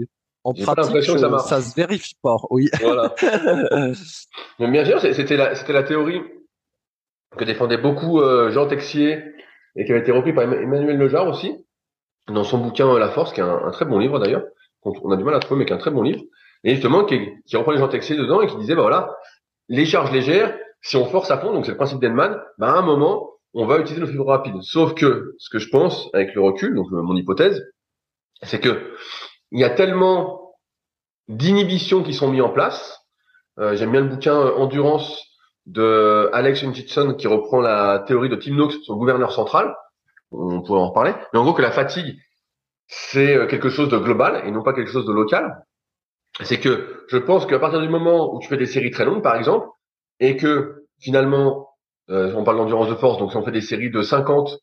en 0.44 0.54
pratique, 0.54 1.04
ça, 1.04 1.40
ça, 1.40 1.62
se 1.62 1.76
vérifie 1.76 2.16
pas. 2.24 2.38
Oui. 2.50 2.70
Voilà. 2.82 3.14
mais 4.60 4.72
bien 4.72 4.86
sûr, 4.86 5.00
c'était 5.00 5.38
la 5.38 5.54
c'était 5.54 5.74
la 5.74 5.84
théorie 5.84 6.22
que 7.38 7.44
défendait 7.44 7.78
beaucoup 7.78 8.20
Jean 8.50 8.68
Texier 8.68 9.36
et 9.76 9.86
qui 9.86 9.92
avait 9.92 10.02
été 10.02 10.12
repris 10.12 10.34
par 10.34 10.44
Emmanuel 10.44 10.98
Lejar 10.98 11.28
aussi, 11.28 11.66
dans 12.28 12.44
son 12.44 12.58
bouquin 12.58 12.98
La 12.98 13.10
Force, 13.10 13.34
qui 13.34 13.40
est 13.40 13.44
un, 13.44 13.72
très 13.72 13.86
bon 13.86 14.00
livre 14.00 14.20
d'ailleurs, 14.20 14.44
on 14.84 15.12
a 15.12 15.18
du 15.18 15.24
mal 15.24 15.36
à 15.36 15.40
trouver, 15.40 15.60
mais 15.60 15.66
qui 15.66 15.74
est 15.74 15.76
un 15.76 15.80
très 15.80 15.92
bon 15.92 16.02
livre, 16.02 16.22
et 16.64 16.74
justement 16.74 17.06
qui, 17.06 17.20
qui 17.46 17.58
reprend 17.58 17.72
les 17.72 17.80
gens 17.80 17.88
textés 17.88 18.16
dedans 18.16 18.42
et 18.42 18.48
qui 18.48 18.56
disait, 18.58 18.76
bah 18.76 18.82
voilà, 18.82 19.16
les 19.68 19.86
charges 19.86 20.12
légères, 20.12 20.58
si 20.82 20.98
on 20.98 21.06
force 21.06 21.32
à 21.32 21.38
fond, 21.40 21.54
donc 21.54 21.66
c'est 21.66 21.72
le 21.72 21.78
principe 21.78 22.00
d'Enman, 22.00 22.40
bah 22.58 22.72
à 22.72 22.78
un 22.78 22.82
moment, 22.82 23.32
on 23.54 23.66
va 23.66 23.80
utiliser 23.80 24.02
nos 24.02 24.08
fibres 24.08 24.28
rapides. 24.28 24.62
Sauf 24.62 24.94
que 24.94 25.34
ce 25.40 25.50
que 25.50 25.60
je 25.60 25.70
pense 25.70 26.10
avec 26.14 26.36
le 26.36 26.42
recul, 26.42 26.76
donc 26.76 26.88
mon 26.92 27.16
hypothèse, 27.16 27.64
c'est 28.44 28.60
que 28.60 28.94
il 29.52 29.60
y 29.60 29.64
a 29.64 29.70
tellement 29.70 30.56
d'inhibitions 31.28 32.04
qui 32.04 32.14
sont 32.14 32.30
mis 32.30 32.42
en 32.42 32.50
place. 32.50 33.00
Euh, 33.60 33.76
J'aime 33.76 33.92
bien 33.92 34.02
le 34.02 34.10
bouquin 34.10 34.36
Endurance 34.36 35.24
de 35.66 36.30
Alex 36.34 36.64
Hutchinson 36.64 37.16
qui 37.16 37.28
reprend 37.28 37.60
la 37.60 38.04
théorie 38.08 38.30
de 38.30 38.36
Tim 38.36 38.56
Noakes, 38.56 38.76
son 38.84 38.98
gouverneur 38.98 39.32
central. 39.32 39.76
On 40.32 40.62
pourrait 40.62 40.80
en 40.80 40.90
reparler. 40.90 41.14
Mais 41.34 41.40
en 41.40 41.44
gros, 41.44 41.54
que 41.54 41.62
la 41.62 41.72
fatigue, 41.72 42.18
c'est 42.88 43.36
euh, 43.36 43.48
quelque 43.48 43.70
chose 43.70 43.90
de 43.90 43.98
global 43.98 44.44
et 44.46 44.52
non 44.52 44.64
pas 44.64 44.74
quelque 44.74 44.92
chose 44.92 45.06
de 45.06 45.14
local. 45.14 45.64
C'est 46.42 46.60
que 46.60 47.06
je 47.08 47.18
pense 47.18 47.46
qu'à 47.46 47.60
partir 47.60 47.80
du 47.80 47.88
moment 47.88 48.34
où 48.34 48.40
tu 48.40 48.48
fais 48.48 48.58
des 48.58 48.66
séries 48.66 48.92
très 48.92 49.06
longues, 49.06 49.24
par 49.24 49.36
exemple, 49.36 49.68
et 50.20 50.36
que 50.38 50.86
finalement, 51.00 51.70
euh, 52.10 52.34
on 52.36 52.44
parle 52.44 52.58
d'endurance 52.58 52.90
de 52.90 52.96
force, 52.96 53.18
donc 53.18 53.32
si 53.32 53.38
on 53.38 53.44
fait 53.44 53.52
des 53.52 53.62
séries 53.62 53.90
de 53.90 54.02
50 54.02 54.60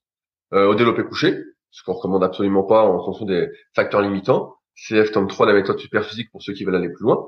euh, 0.53 0.67
au 0.67 0.75
développé 0.75 1.03
couché, 1.03 1.37
ce 1.71 1.83
qu'on 1.83 1.95
recommande 1.95 2.23
absolument 2.23 2.63
pas 2.63 2.85
en 2.85 3.03
fonction 3.03 3.25
des 3.25 3.49
facteurs 3.75 4.03
limitants, 4.03 4.55
CF 4.77 5.13
tome 5.13 5.29
3, 5.29 5.47
la 5.47 5.55
méthode 5.55 5.79
superphysique 5.79 6.31
pour 6.31 6.43
ceux 6.43 6.53
qui 6.53 6.65
veulent 6.65 6.77
aller 6.77 6.91
plus 6.91 7.05
loin, 7.05 7.27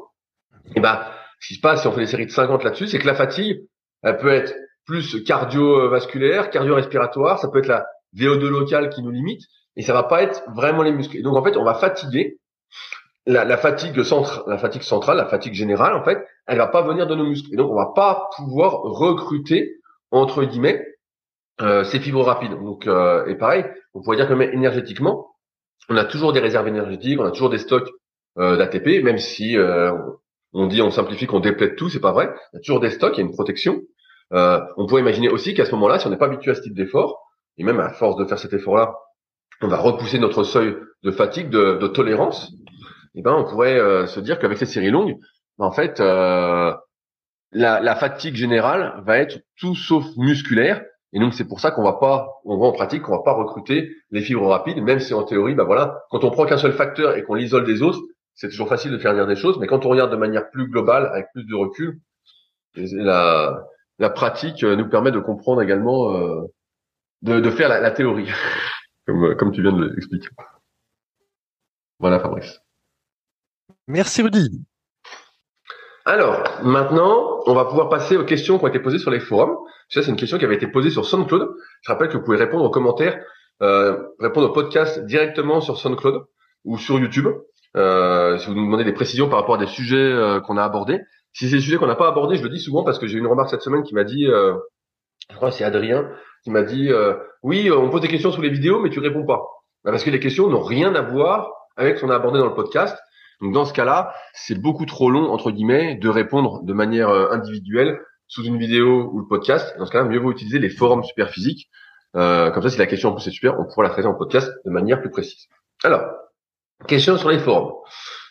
et 0.77 0.81
ben 0.81 1.01
ce 1.45 1.49
qui 1.49 1.55
se 1.57 1.61
passe 1.61 1.83
si 1.83 1.87
on 1.87 1.93
fait 1.93 2.01
des 2.01 2.07
séries 2.07 2.25
de 2.25 2.31
50 2.31 2.65
là-dessus, 2.65 2.89
c'est 2.89 2.99
que 2.99 3.07
la 3.07 3.15
fatigue, 3.15 3.61
elle 4.03 4.17
peut 4.17 4.33
être 4.33 4.55
plus 4.87 5.23
cardiovasculaire, 5.25 6.49
cardio-respiratoire, 6.49 7.39
ça 7.39 7.49
peut 7.49 7.59
être 7.59 7.67
la 7.67 7.87
VO2 8.17 8.49
locale 8.49 8.89
qui 8.89 9.03
nous 9.03 9.11
limite, 9.11 9.43
et 9.77 9.83
ça 9.83 9.93
va 9.93 10.05
pas 10.05 10.23
être 10.23 10.43
vraiment 10.55 10.83
les 10.83 10.93
muscles. 10.93 11.19
Et 11.19 11.23
donc 11.23 11.37
en 11.37 11.45
fait, 11.45 11.59
on 11.59 11.65
va 11.65 11.75
fatiguer 11.75 12.39
la, 13.27 13.59
fatigue 13.59 14.03
centrale, 14.03 14.43
la 14.47 14.57
fatigue 14.57 14.83
centrale, 14.83 15.19
la 15.19 15.27
fatigue 15.27 15.53
générale, 15.53 15.93
en 15.93 16.03
fait, 16.03 16.25
elle 16.47 16.57
va 16.57 16.67
pas 16.67 16.81
venir 16.81 17.07
de 17.07 17.15
nos 17.15 17.27
muscles. 17.27 17.53
Et 17.53 17.57
donc 17.57 17.71
on 17.71 17.77
va 17.77 17.93
pas 17.95 18.31
pouvoir 18.37 18.81
recruter 18.81 19.77
entre 20.11 20.45
guillemets 20.45 20.83
euh, 21.61 21.85
ces 21.85 22.01
fibres 22.01 22.25
rapides. 22.25 22.53
Donc 22.53 22.87
euh, 22.87 23.27
et 23.27 23.35
pareil, 23.35 23.67
on 23.93 24.01
pourrait 24.01 24.17
dire 24.17 24.29
que 24.29 24.33
même 24.33 24.53
énergétiquement, 24.53 25.35
on 25.91 25.97
a 25.99 26.07
toujours 26.07 26.33
des 26.33 26.41
réserves 26.41 26.69
énergétiques, 26.69 27.21
on 27.21 27.27
a 27.27 27.33
toujours 27.33 27.51
des 27.51 27.59
stocks 27.59 27.91
euh, 28.39 28.57
d'ATP, 28.57 29.05
même 29.05 29.19
si 29.19 29.59
euh, 29.59 29.93
on 30.55 30.67
dit, 30.67 30.81
on 30.81 30.91
simplifie, 30.91 31.27
qu'on 31.27 31.41
déplaide 31.41 31.77
tout, 31.77 31.89
c'est 31.89 32.01
pas 32.01 32.13
vrai. 32.13 32.33
Il 32.53 32.57
y 32.57 32.59
a 32.59 32.61
toujours 32.61 32.81
des 32.81 32.91
stocks, 32.91 33.15
il 33.17 33.21
y 33.21 33.23
a 33.23 33.27
une 33.27 33.35
protection. 33.35 33.83
Euh, 34.33 34.61
on 34.77 34.87
pourrait 34.87 35.03
imaginer 35.03 35.29
aussi 35.29 35.53
qu'à 35.53 35.65
ce 35.65 35.73
moment-là, 35.73 35.99
si 35.99 36.07
on 36.07 36.11
n'est 36.11 36.17
pas 36.17 36.27
habitué 36.27 36.53
à 36.53 36.55
ce 36.55 36.63
type 36.63 36.75
d'effort, 36.75 37.21
et 37.59 37.65
même 37.65 37.81
à 37.81 37.91
force 37.91 38.17
de 38.17 38.25
faire 38.25 38.39
cet 38.39 38.53
effort-là, 38.53 38.95
on 39.61 39.69
va 39.69 39.77
repousser 39.77 40.19
notre 40.19 40.45
seuil 40.45 40.77
de 41.03 41.11
fatigue, 41.11 41.51
de, 41.51 41.87
tolérance. 41.89 42.53
Et 43.15 43.21
eh 43.21 43.23
ben, 43.23 43.33
on 43.33 43.45
pourrait 43.45 43.79
euh, 43.79 44.07
se 44.07 44.19
dire 44.19 44.39
qu'avec 44.39 44.59
ces 44.59 44.67
séries 44.67 44.91
longues, 44.91 45.17
ben, 45.59 45.67
en 45.67 45.73
fait, 45.73 46.01
euh, 46.01 46.73
la, 47.53 47.97
fatigue 47.97 48.35
générale 48.35 49.03
va 49.07 49.19
être 49.19 49.39
tout 49.59 49.75
sauf 49.75 50.05
musculaire. 50.17 50.85
Et 51.13 51.21
donc 51.21 51.35
c'est 51.35 51.47
pour 51.47 51.61
ça 51.61 51.71
qu'on 51.71 51.85
va 51.85 51.93
pas, 51.93 52.29
on 52.45 52.57
voit 52.57 52.67
en 52.67 52.73
pratique 52.73 53.03
qu'on 53.03 53.13
va 53.13 53.23
pas 53.23 53.35
recruter 53.35 53.89
les 54.11 54.21
fibres 54.21 54.49
rapides, 54.49 54.83
même 54.83 54.99
si 54.99 55.15
en 55.15 55.23
théorie, 55.23 55.55
ben 55.55 55.63
voilà, 55.63 56.01
quand 56.11 56.25
on 56.25 56.31
prend 56.31 56.45
qu'un 56.45 56.59
seul 56.59 56.73
facteur 56.73 57.17
et 57.17 57.23
qu'on 57.23 57.35
l'isole 57.35 57.65
des 57.65 57.83
autres, 57.83 58.01
c'est 58.35 58.49
toujours 58.49 58.69
facile 58.69 58.91
de 58.93 58.99
faire 58.99 59.15
dire 59.15 59.27
des 59.27 59.37
choses, 59.37 59.59
mais 59.59 59.67
quand 59.67 59.87
on 59.87 59.89
regarde 59.89 60.11
de 60.11 60.17
manière 60.17 60.51
plus 60.51 60.69
globale, 60.69 61.07
avec 61.13 61.27
plus 61.33 61.45
de 61.45 61.55
recul, 61.55 62.01
la, 62.77 63.65
la 63.99 64.11
pratique 64.11 64.65
euh, 64.65 64.77
nous 64.77 64.89
permet 64.89 65.13
de 65.13 65.21
comprendre 65.21 65.63
également, 65.63 66.17
euh, 66.17 66.43
de, 67.23 67.41
de, 67.41 67.51
faire 67.51 67.69
la, 67.69 67.81
la 67.81 67.91
théorie, 67.91 68.29
comme, 69.07 69.37
comme 69.37 69.53
tu 69.53 69.63
viens 69.63 69.73
de 69.73 69.85
l'expliquer. 69.85 70.29
Voilà, 72.01 72.19
Fabrice. 72.19 72.61
Merci, 73.87 74.23
Rudy. 74.23 74.65
Alors, 76.07 76.43
maintenant, 76.63 77.41
on 77.47 77.55
va 77.55 77.65
pouvoir 77.65 77.89
passer 77.89 78.17
aux 78.17 78.25
questions 78.25 78.59
qui 78.59 78.65
ont 78.65 78.69
été 78.69 78.81
posées 78.81 78.99
sur 78.99 79.11
les 79.11 79.21
forums. 79.21 79.57
Ça, 79.89 80.03
c'est 80.03 80.11
une 80.11 80.17
question 80.17 80.39
qui 80.39 80.45
avait 80.45 80.57
été 80.57 80.67
posée 80.67 80.91
sur 80.91 81.07
SoundCloud. 81.07 81.55
Je 81.83 81.93
rappelle 81.93 82.09
que 82.09 82.17
vous 82.17 82.25
pouvez 82.25 82.37
répondre 82.37 82.65
aux 82.65 82.71
commentaires, 82.71 83.23
euh, 83.63 84.03
répondre 84.19 84.51
au 84.51 84.53
podcast 84.53 85.01
directement 85.07 85.61
sur 85.61 85.79
SoundCloud 85.79 86.25
ou 86.65 86.77
sur 86.79 86.99
YouTube. 86.99 87.29
Euh, 87.77 88.39
si 88.39 88.47
vous 88.47 88.55
nous 88.55 88.65
demandez 88.65 88.85
des 88.85 88.93
précisions 88.93 89.29
par 89.29 89.41
rapport 89.41 89.57
à 89.57 89.59
des 89.59 89.67
sujets 89.67 89.97
euh, 89.97 90.41
qu'on 90.41 90.57
a 90.57 90.65
abordés. 90.65 91.01
Si 91.33 91.49
c'est 91.49 91.57
des 91.57 91.63
sujets 91.63 91.77
qu'on 91.77 91.89
n'a 91.89 91.97
pas 91.97 92.09
abordés, 92.09 92.37
je 92.37 92.43
le 92.43 92.49
dis 92.49 92.61
souvent 92.61 92.85
parce 92.85 92.99
que 92.99 93.07
j'ai 93.07 93.17
eu 93.17 93.21
une 93.21 93.27
remarque 93.27 93.51
cette 93.51 93.63
semaine 93.63 93.83
qui 93.83 93.95
m'a 93.95 94.05
dit, 94.05 94.27
euh, 94.27 94.55
je 95.31 95.37
crois 95.37 95.51
que 95.51 95.57
c'est 95.57 95.65
Adrien, 95.65 96.09
qui 96.45 96.51
m'a 96.51 96.63
dit 96.63 96.93
euh, 96.93 97.15
oui, 97.43 97.71
on 97.71 97.91
pose 97.91 98.03
des 98.03 98.09
questions 98.09 98.31
sous 98.31 98.43
les 98.43 98.51
vidéos, 98.51 98.81
mais 98.81 98.91
tu 98.91 99.01
réponds 99.01 99.27
pas. 99.27 99.43
Bah, 99.85 99.91
parce 99.91 100.05
que 100.05 100.11
les 100.11 100.21
questions 100.21 100.49
n'ont 100.49 100.63
rien 100.63 100.95
à 100.95 101.03
voir 101.03 101.51
avec 101.77 101.97
ce 101.97 102.03
qu'on 102.03 102.11
a 102.11 102.17
abordé 102.17 102.39
dans 102.39 102.47
le 102.47 102.55
podcast. 102.55 102.97
Donc 103.41 103.53
dans 103.53 103.65
ce 103.65 103.73
cas-là, 103.73 104.15
c'est 104.33 104.61
beaucoup 104.61 104.87
trop 104.87 105.11
long 105.11 105.31
entre 105.33 105.51
guillemets 105.51 105.97
de 105.97 106.09
répondre 106.09 106.63
de 106.63 106.73
manière 106.73 107.09
euh, 107.09 107.31
individuelle 107.31 108.01
sous 108.29 108.45
une 108.45 108.59
vidéo 108.59 109.11
ou 109.13 109.21
le 109.21 109.27
podcast. 109.27 109.77
Dans 109.79 109.87
ce 109.87 109.91
cas-là, 109.91 110.05
mieux 110.05 110.19
vaut 110.19 110.31
utiliser 110.31 110.59
les 110.59 110.71
forums 110.71 111.03
super 111.03 111.31
physiques. 111.31 111.69
Euh, 112.17 112.51
comme 112.51 112.63
ça, 112.63 112.71
si 112.71 112.79
la 112.79 112.87
question 112.87 113.11
en 113.11 113.15
plus 113.15 113.27
est 113.27 113.33
super, 113.33 113.59
on 113.59 113.65
pourra 113.65 113.83
la 113.83 113.91
traiter 113.91 114.07
en 114.07 114.15
podcast 114.15 114.51
de 114.65 114.71
manière 114.71 115.01
plus 115.01 115.11
précise. 115.11 115.49
Alors, 115.83 116.05
question 116.87 117.17
sur 117.17 117.31
les 117.31 117.39
forums. 117.39 117.75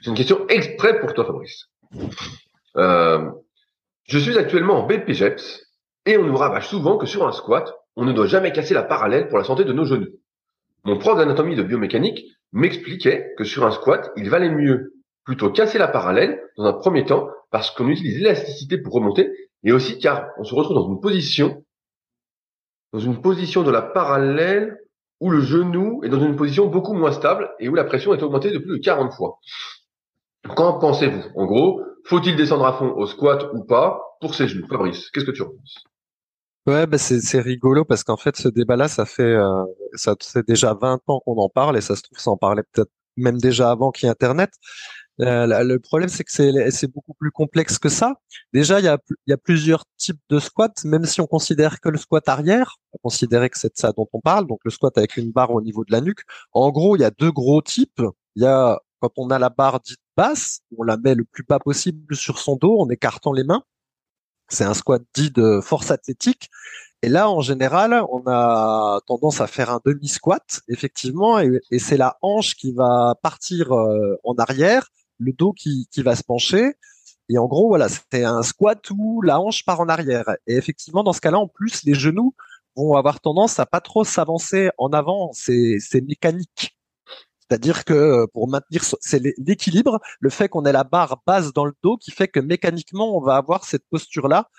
C'est 0.02 0.10
une 0.10 0.16
question 0.16 0.48
exprès 0.48 1.00
pour 1.00 1.14
toi, 1.14 1.26
Fabrice. 1.26 1.70
Euh, 2.78 3.30
je 4.06 4.20
suis 4.20 4.38
actuellement 4.38 4.84
en 4.84 4.88
BPGEPS 4.88 5.66
et 6.06 6.18
on 6.18 6.26
nous 6.26 6.36
rabâche 6.36 6.68
souvent 6.68 6.98
que 6.98 7.06
sur 7.06 7.28
un 7.28 7.32
squat, 7.32 7.74
on 7.96 8.06
ne 8.06 8.14
doit 8.14 8.28
jamais 8.28 8.52
casser 8.52 8.74
la 8.74 8.84
parallèle 8.84 9.28
pour 9.28 9.38
la 9.38 9.44
santé 9.44 9.64
de 9.64 9.74
nos 9.74 9.86
genoux. 9.86 10.10
Mon 10.84 10.98
prof 10.98 11.18
d'anatomie 11.18 11.56
de 11.56 11.64
biomécanique 11.64 12.26
m'expliquait 12.52 13.34
que 13.38 13.44
sur 13.44 13.66
un 13.66 13.72
squat, 13.72 14.12
il 14.18 14.30
valait 14.30 14.50
mieux 14.50 14.94
plutôt 15.24 15.50
casser 15.50 15.78
la 15.78 15.88
parallèle 15.88 16.42
dans 16.58 16.66
un 16.66 16.74
premier 16.74 17.06
temps 17.06 17.30
parce 17.52 17.72
qu'on 17.72 17.88
utilise 17.88 18.18
l'élasticité 18.18 18.78
pour 18.78 18.94
remonter 18.94 19.32
et 19.64 19.72
aussi 19.72 20.00
car 20.00 20.28
on 20.38 20.44
se 20.44 20.54
retrouve 20.54 20.76
dans 20.76 20.90
une 20.90 21.00
position 21.00 21.64
dans 22.92 23.00
une 23.00 23.22
position 23.22 23.64
de 23.64 23.72
la 23.72 23.82
parallèle 23.82 24.78
où 25.24 25.30
le 25.30 25.40
genou 25.40 26.04
est 26.04 26.10
dans 26.10 26.20
une 26.20 26.36
position 26.36 26.68
beaucoup 26.68 26.94
moins 26.94 27.14
stable 27.14 27.50
et 27.58 27.70
où 27.70 27.76
la 27.76 27.86
pression 27.86 28.14
est 28.14 28.22
augmentée 28.22 28.52
de 28.52 28.58
plus 28.58 28.78
de 28.78 28.84
40 28.84 29.14
fois. 29.14 29.40
Qu'en 30.58 30.78
pensez-vous? 30.80 31.24
En 31.38 31.46
gros, 31.46 31.82
faut-il 32.04 32.36
descendre 32.36 32.66
à 32.66 32.74
fond 32.74 32.92
au 32.98 33.06
squat 33.06 33.50
ou 33.54 33.64
pas 33.64 34.02
pour 34.20 34.36
ses 34.36 34.50
genoux? 34.50 34.68
Fabrice, 34.68 35.10
qu'est-ce 35.12 35.24
que 35.24 35.32
tu 35.32 35.42
en 35.42 35.46
penses? 35.46 35.86
Ouais, 36.68 36.86
bah 36.88 36.98
c'est 36.98 37.40
rigolo 37.40 37.86
parce 37.86 38.04
qu'en 38.04 38.18
fait 38.18 38.36
ce 38.36 38.50
débat-là, 38.50 38.90
ça 38.90 39.06
fait 39.06 39.24
euh, 39.24 39.64
ça 39.94 40.16
fait 40.22 40.46
déjà 40.46 40.74
20 40.74 41.00
ans 41.08 41.22
qu'on 41.26 41.38
en 41.38 41.50
parle 41.50 41.78
et 41.78 41.82
ça 41.82 41.96
se 41.96 42.02
trouve 42.02 42.20
ça 42.20 42.32
en 42.32 42.38
parlait 42.38 42.64
peut-être 42.74 42.92
même 43.16 43.38
déjà 43.38 43.72
avant 43.72 43.92
qu'il 43.92 44.08
y 44.08 44.10
ait 44.10 44.12
Internet. 44.12 44.52
Euh, 45.22 45.64
le 45.64 45.80
problème, 45.80 46.10
c'est 46.10 46.24
que 46.24 46.32
c'est 46.72 46.88
beaucoup 46.88 47.14
plus 47.14 47.32
complexe 47.32 47.78
que 47.78 47.90
ça. 47.90 48.16
Déjà, 48.52 48.80
il 48.80 48.86
y 48.86 48.88
a, 49.34 49.38
plusieurs 49.38 49.86
types 49.98 50.22
de 50.30 50.40
squats, 50.40 50.74
même 50.86 51.06
si 51.06 51.22
on 51.22 51.28
considère 51.28 51.80
que 51.80 51.90
le 51.90 51.98
squat 51.98 52.28
arrière, 52.28 52.78
on 52.94 52.98
considérer 52.98 53.50
que 53.50 53.60
c'est 53.60 53.78
ça 53.78 53.92
dont 53.92 54.08
on 54.14 54.22
parle, 54.22 54.48
donc 54.48 54.60
le 54.64 54.72
squat 54.72 54.98
avec 54.98 55.18
une 55.18 55.32
barre 55.32 55.52
au 55.52 55.62
niveau 55.62 55.86
de 55.86 55.92
la 55.92 56.02
nuque. 56.02 56.22
En 56.52 56.72
gros, 56.72 56.96
il 56.96 57.02
y 57.02 57.06
a 57.06 57.12
deux 57.12 57.32
gros 57.32 57.62
types. 57.62 58.02
Il 58.36 58.44
y 58.44 58.46
a 58.46 58.80
quand 59.00 59.12
on 59.18 59.30
a 59.32 59.40
la 59.40 59.50
barre 59.50 59.82
dite 59.82 60.00
basse, 60.16 60.62
on 60.78 60.84
la 60.84 60.98
met 60.98 61.14
le 61.14 61.26
plus 61.26 61.44
bas 61.44 61.60
possible 61.60 62.16
sur 62.16 62.40
son 62.40 62.56
dos 62.56 62.80
en 62.80 62.90
écartant 62.90 63.34
les 63.34 63.44
mains. 63.44 63.64
C'est 64.48 64.64
un 64.64 64.74
squat 64.74 65.02
dit 65.14 65.32
de 65.32 65.60
force 65.62 65.92
athlétique. 65.92 66.50
Et 67.02 67.10
là, 67.10 67.30
en 67.30 67.42
général, 67.42 68.02
on 68.10 68.24
a 68.28 69.02
tendance 69.06 69.42
à 69.42 69.48
faire 69.48 69.70
un 69.72 69.82
demi-squat, 69.86 70.62
effectivement, 70.70 71.38
et, 71.40 71.60
c'est 71.80 71.98
la 71.98 72.18
hanche 72.22 72.56
qui 72.56 72.72
va 72.72 73.16
partir 73.22 73.74
euh, 73.74 74.16
en 74.24 74.36
arrière, 74.36 74.88
le 75.18 75.34
dos 75.34 75.54
qui, 75.54 75.88
qui 75.92 76.02
va 76.02 76.16
se 76.16 76.24
pencher. 76.24 76.74
Et 77.30 77.38
en 77.38 77.48
gros, 77.48 77.68
voilà, 77.68 77.88
c'est 77.90 78.24
un 78.24 78.44
squat 78.44 78.82
où 78.92 79.22
la 79.22 79.40
hanche 79.40 79.64
part 79.66 79.80
en 79.80 79.90
arrière. 79.90 80.26
Et 80.48 80.56
effectivement, 80.56 81.04
dans 81.04 81.14
ce 81.14 81.22
cas-là, 81.22 81.40
en 81.40 81.48
plus, 81.48 81.84
les 81.84 81.94
genoux 81.94 82.36
vont 82.76 82.96
avoir 82.96 83.22
tendance 83.22 83.60
à 83.60 83.66
pas 83.66 83.82
trop 83.82 84.04
s'avancer 84.04 84.70
en 84.78 84.90
avant. 84.90 85.32
C'est 85.34 85.80
mécanique. 86.02 86.76
C'est-à-dire 87.54 87.86
que 87.86 87.94
euh, 87.94 88.28
pour 88.34 88.48
maintenir 88.48 88.84
c'est 89.02 89.22
l'équilibre, 89.38 90.00
le 90.20 90.30
fait 90.30 90.50
qu'on 90.50 90.66
ait 90.66 90.72
la 90.72 90.84
barre 90.84 91.22
basse 91.28 91.54
dans 91.54 91.66
le 91.66 91.74
dos 91.84 91.98
qui 91.98 92.12
fait 92.12 92.28
que 92.28 92.40
mécaniquement 92.40 93.16
on 93.16 93.22
va 93.22 93.36
avoir 93.36 93.66
cette 93.66 93.84
posture 93.90 94.28
là 94.28 94.50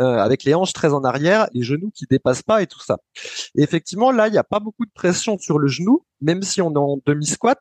euh, 0.00 0.18
avec 0.18 0.44
les 0.44 0.52
hanches 0.52 0.72
très 0.72 0.92
en 0.92 1.04
arrière, 1.04 1.48
les 1.52 1.62
genoux 1.62 1.90
qui 1.94 2.04
dépassent 2.10 2.42
pas 2.42 2.60
et 2.60 2.66
tout 2.66 2.80
ça. 2.80 2.98
Et 3.54 3.62
effectivement 3.62 4.10
là 4.10 4.28
il 4.28 4.32
n'y 4.32 4.38
a 4.38 4.44
pas 4.44 4.60
beaucoup 4.60 4.84
de 4.84 4.90
pression 4.92 5.38
sur 5.38 5.58
le 5.58 5.68
genou, 5.68 6.04
même 6.20 6.42
si 6.42 6.60
on 6.60 6.72
est 6.72 6.78
en 6.78 6.98
demi 7.06 7.26
squat, 7.26 7.58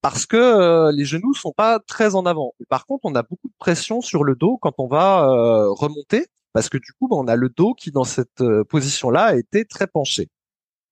parce 0.00 0.26
que 0.26 0.36
euh, 0.36 0.92
les 0.92 1.04
genoux 1.04 1.34
sont 1.34 1.52
pas 1.52 1.80
très 1.80 2.14
en 2.14 2.26
avant. 2.26 2.54
par 2.68 2.86
contre 2.86 3.04
on 3.04 3.14
a 3.14 3.22
beaucoup 3.22 3.48
de 3.48 3.54
pression 3.58 4.00
sur 4.00 4.24
le 4.24 4.34
dos 4.34 4.58
quand 4.58 4.74
on 4.78 4.88
va 4.88 5.26
remonter, 5.70 6.26
parce 6.52 6.68
que 6.68 6.78
du 6.78 6.92
coup 6.92 7.08
ben, 7.08 7.16
on 7.16 7.28
a 7.28 7.36
le 7.36 7.48
dos 7.48 7.74
qui 7.74 7.90
dans 7.90 8.04
cette 8.04 8.42
position 8.68 9.10
là 9.10 9.24
a 9.24 9.36
été 9.36 9.64
très 9.64 9.86
penché. 9.86 10.28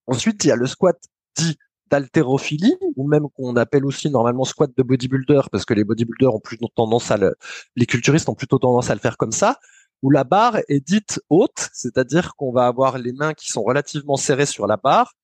Ensuite 0.06 0.44
il 0.44 0.48
y 0.48 0.50
a 0.52 0.56
le 0.56 0.66
squat 0.66 0.98
dit 1.36 1.56
d'haltérophilie 1.90 2.76
ou 2.96 3.06
même 3.06 3.28
qu'on 3.36 3.56
appelle 3.56 3.84
aussi 3.86 4.10
normalement 4.10 4.44
squat 4.44 4.70
de 4.76 4.82
bodybuilder 4.82 5.42
parce 5.52 5.64
que 5.64 5.74
les 5.74 5.84
bodybuilders 5.84 6.34
ont 6.34 6.40
plutôt 6.40 6.68
tendance 6.74 7.10
à 7.10 7.16
le, 7.16 7.36
les 7.76 7.86
culturistes 7.86 8.28
ont 8.28 8.34
plutôt 8.34 8.58
tendance 8.58 8.90
à 8.90 8.94
le 8.94 9.00
faire 9.00 9.16
comme 9.16 9.32
ça 9.32 9.58
où 10.02 10.10
la 10.10 10.24
barre 10.24 10.58
est 10.68 10.80
dite 10.80 11.20
haute, 11.30 11.70
c'est-à-dire 11.72 12.36
qu'on 12.36 12.52
va 12.52 12.66
avoir 12.66 12.98
les 12.98 13.12
mains 13.12 13.34
qui 13.34 13.48
sont 13.48 13.62
relativement 13.62 14.16
serrées 14.16 14.46
sur 14.46 14.66
la 14.66 14.76
barre, 14.76 15.14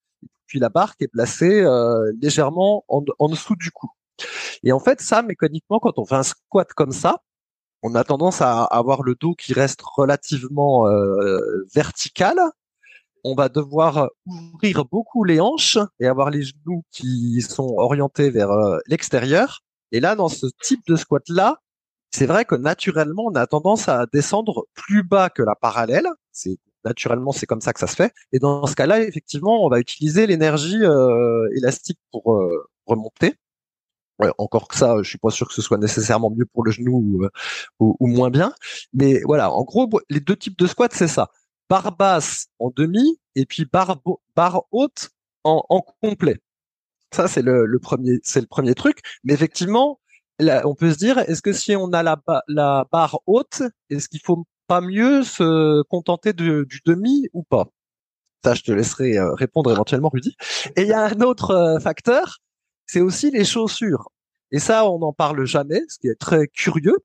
puis 0.47 0.59
la 0.59 0.69
barre 0.69 0.95
qui 0.95 1.05
est 1.05 1.07
placée 1.07 1.61
euh, 1.61 2.11
légèrement 2.21 2.83
en, 2.87 3.03
en, 3.19 3.29
dessous 3.29 3.55
du 3.55 3.71
cou. 3.71 3.89
Et 4.63 4.71
en 4.71 4.79
fait, 4.79 5.01
ça, 5.01 5.21
mécaniquement, 5.21 5.79
quand 5.79 5.97
on 5.97 6.05
fait 6.05 6.15
un 6.15 6.23
squat 6.23 6.71
comme 6.73 6.91
ça, 6.91 7.17
on 7.81 7.95
a 7.95 8.03
tendance 8.03 8.41
à 8.41 8.63
avoir 8.63 9.03
le 9.03 9.15
dos 9.15 9.35
qui 9.35 9.53
reste 9.53 9.81
relativement 9.81 10.87
euh, 10.87 11.65
vertical, 11.73 12.37
on 13.23 13.35
va 13.35 13.49
devoir 13.49 14.09
ouvrir 14.25 14.85
beaucoup 14.85 15.23
les 15.23 15.39
hanches 15.39 15.77
et 15.99 16.07
avoir 16.07 16.29
les 16.29 16.43
genoux 16.43 16.83
qui 16.91 17.41
sont 17.41 17.75
orientés 17.77 18.29
vers 18.29 18.51
euh, 18.51 18.79
l'extérieur. 18.87 19.61
Et 19.91 19.99
là, 19.99 20.15
dans 20.15 20.29
ce 20.29 20.47
type 20.61 20.81
de 20.87 20.95
squat-là, 20.95 21.59
c'est 22.11 22.25
vrai 22.25 22.45
que 22.45 22.55
naturellement, 22.55 23.23
on 23.27 23.35
a 23.35 23.47
tendance 23.47 23.89
à 23.89 24.05
descendre 24.11 24.65
plus 24.73 25.03
bas 25.03 25.29
que 25.29 25.41
la 25.41 25.55
parallèle. 25.55 26.07
C'est 26.31 26.57
naturellement, 26.85 27.31
c'est 27.31 27.45
comme 27.45 27.61
ça 27.61 27.73
que 27.73 27.79
ça 27.79 27.87
se 27.87 27.95
fait. 27.95 28.13
Et 28.31 28.39
dans 28.39 28.65
ce 28.67 28.75
cas-là, 28.75 29.01
effectivement, 29.01 29.65
on 29.65 29.69
va 29.69 29.79
utiliser 29.79 30.27
l'énergie 30.27 30.83
euh, 30.83 31.47
élastique 31.55 31.99
pour 32.11 32.33
euh, 32.33 32.69
remonter. 32.85 33.35
encore 34.37 34.67
que 34.67 34.75
ça, 34.75 34.97
je 35.01 35.09
suis 35.09 35.17
pas 35.17 35.31
sûr 35.31 35.47
que 35.47 35.53
ce 35.53 35.61
soit 35.61 35.77
nécessairement 35.77 36.29
mieux 36.29 36.45
pour 36.45 36.63
le 36.63 36.71
genou 36.71 37.29
ou, 37.79 37.97
ou 37.99 38.07
moins 38.07 38.29
bien. 38.29 38.53
Mais 38.93 39.21
voilà, 39.25 39.51
en 39.51 39.63
gros, 39.63 39.89
les 40.09 40.19
deux 40.19 40.35
types 40.35 40.57
de 40.57 40.67
squats, 40.67 40.89
c'est 40.91 41.07
ça 41.07 41.29
barre 41.69 41.95
basse 41.95 42.47
en 42.59 42.71
demi 42.75 43.19
et 43.35 43.45
puis 43.45 43.65
barre, 43.65 43.99
barre 44.35 44.63
haute 44.71 45.09
en, 45.43 45.81
complet. 46.01 46.39
Ça, 47.11 47.27
c'est 47.27 47.41
le, 47.41 47.65
le, 47.65 47.79
premier, 47.79 48.19
c'est 48.23 48.41
le 48.41 48.47
premier 48.47 48.75
truc. 48.75 48.99
Mais 49.23 49.33
effectivement, 49.33 49.99
là, 50.39 50.61
on 50.65 50.75
peut 50.75 50.91
se 50.93 50.97
dire, 50.97 51.17
est-ce 51.17 51.41
que 51.41 51.51
si 51.51 51.75
on 51.75 51.91
a 51.93 52.03
la, 52.03 52.21
la 52.47 52.85
barre 52.91 53.19
haute, 53.25 53.63
est-ce 53.89 54.07
qu'il 54.07 54.21
faut 54.21 54.45
pas 54.67 54.81
mieux 54.81 55.23
se 55.23 55.81
contenter 55.83 56.33
du 56.33 56.81
demi 56.85 57.27
ou 57.33 57.43
pas? 57.43 57.67
Ça, 58.43 58.53
je 58.53 58.63
te 58.63 58.71
laisserai 58.71 59.17
euh, 59.17 59.33
répondre 59.33 59.71
éventuellement, 59.71 60.09
Rudy. 60.09 60.35
Et 60.75 60.81
il 60.81 60.87
y 60.87 60.93
a 60.93 61.05
un 61.05 61.21
autre 61.21 61.51
euh, 61.51 61.79
facteur, 61.79 62.39
c'est 62.85 63.01
aussi 63.01 63.31
les 63.31 63.45
chaussures. 63.45 64.09
Et 64.51 64.59
ça, 64.59 64.89
on 64.89 64.99
n'en 64.99 65.13
parle 65.13 65.45
jamais, 65.45 65.81
ce 65.87 65.97
qui 65.97 66.07
est 66.07 66.19
très 66.19 66.47
curieux, 66.47 66.97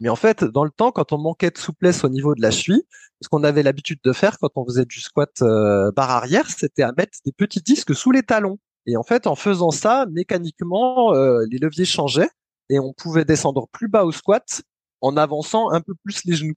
mais 0.00 0.08
en 0.08 0.16
fait, 0.16 0.44
dans 0.44 0.64
le 0.64 0.70
temps, 0.70 0.92
quand 0.92 1.12
on 1.12 1.18
manquait 1.18 1.50
de 1.50 1.58
souplesse 1.58 2.04
au 2.04 2.08
niveau 2.08 2.34
de 2.34 2.40
la 2.40 2.50
cheville, 2.50 2.82
ce 3.20 3.28
qu'on 3.28 3.42
avait 3.42 3.62
l'habitude 3.62 3.98
de 4.04 4.12
faire 4.12 4.38
quand 4.38 4.50
on 4.56 4.64
faisait 4.64 4.84
du 4.84 5.00
squat 5.00 5.30
euh, 5.42 5.90
barre 5.92 6.10
arrière, 6.10 6.48
c'était 6.50 6.82
à 6.82 6.92
mettre 6.96 7.18
des 7.24 7.32
petits 7.32 7.60
disques 7.60 7.94
sous 7.94 8.12
les 8.12 8.22
talons. 8.22 8.58
Et 8.86 8.96
en 8.96 9.02
fait, 9.02 9.26
en 9.26 9.34
faisant 9.34 9.70
ça, 9.70 10.06
mécaniquement, 10.10 11.14
euh, 11.14 11.44
les 11.50 11.58
leviers 11.58 11.84
changeaient 11.84 12.30
et 12.70 12.78
on 12.78 12.92
pouvait 12.92 13.24
descendre 13.24 13.68
plus 13.72 13.88
bas 13.88 14.04
au 14.04 14.12
squat 14.12 14.62
en 15.00 15.16
avançant 15.16 15.70
un 15.70 15.80
peu 15.80 15.94
plus 16.04 16.24
les 16.24 16.34
genoux. 16.34 16.54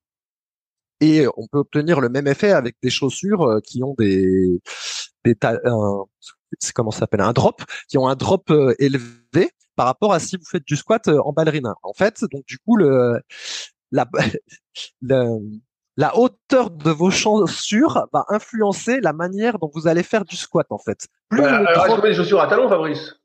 Et 1.01 1.25
on 1.35 1.47
peut 1.47 1.59
obtenir 1.59 1.99
le 1.99 2.09
même 2.09 2.27
effet 2.27 2.51
avec 2.51 2.77
des 2.81 2.89
chaussures 2.89 3.43
euh, 3.43 3.59
qui 3.59 3.83
ont 3.83 3.95
des, 3.97 4.61
des 5.25 5.35
c'est 6.59 6.73
comment 6.73 6.91
ça 6.91 6.99
s'appelle 6.99 7.21
un 7.21 7.33
drop, 7.33 7.63
qui 7.89 7.97
ont 7.97 8.07
un 8.07 8.15
drop 8.15 8.51
élevé 8.79 9.51
par 9.75 9.85
rapport 9.85 10.13
à 10.13 10.19
si 10.19 10.37
vous 10.37 10.45
faites 10.45 10.65
du 10.65 10.75
squat 10.75 11.07
euh, 11.07 11.19
en 11.23 11.33
ballerina. 11.33 11.75
En 11.83 11.93
fait, 11.93 12.23
donc 12.31 12.45
du 12.45 12.57
coup, 12.59 12.75
le, 12.75 13.19
la, 13.91 14.05
la 15.97 16.17
hauteur 16.17 16.69
de 16.69 16.91
vos 16.91 17.11
chaussures 17.11 18.07
va 18.13 18.25
influencer 18.29 18.99
la 19.01 19.13
manière 19.13 19.59
dont 19.59 19.71
vous 19.73 19.87
allez 19.87 20.03
faire 20.03 20.25
du 20.25 20.35
squat, 20.35 20.67
en 20.69 20.77
fait. 20.77 21.07
Plus 21.29 21.41
bah, 21.41 21.63
alors, 21.67 22.01
des 22.01 22.13
chaussures 22.13 22.41
à 22.41 22.47
talons, 22.47 22.69
Fabrice 22.69 23.15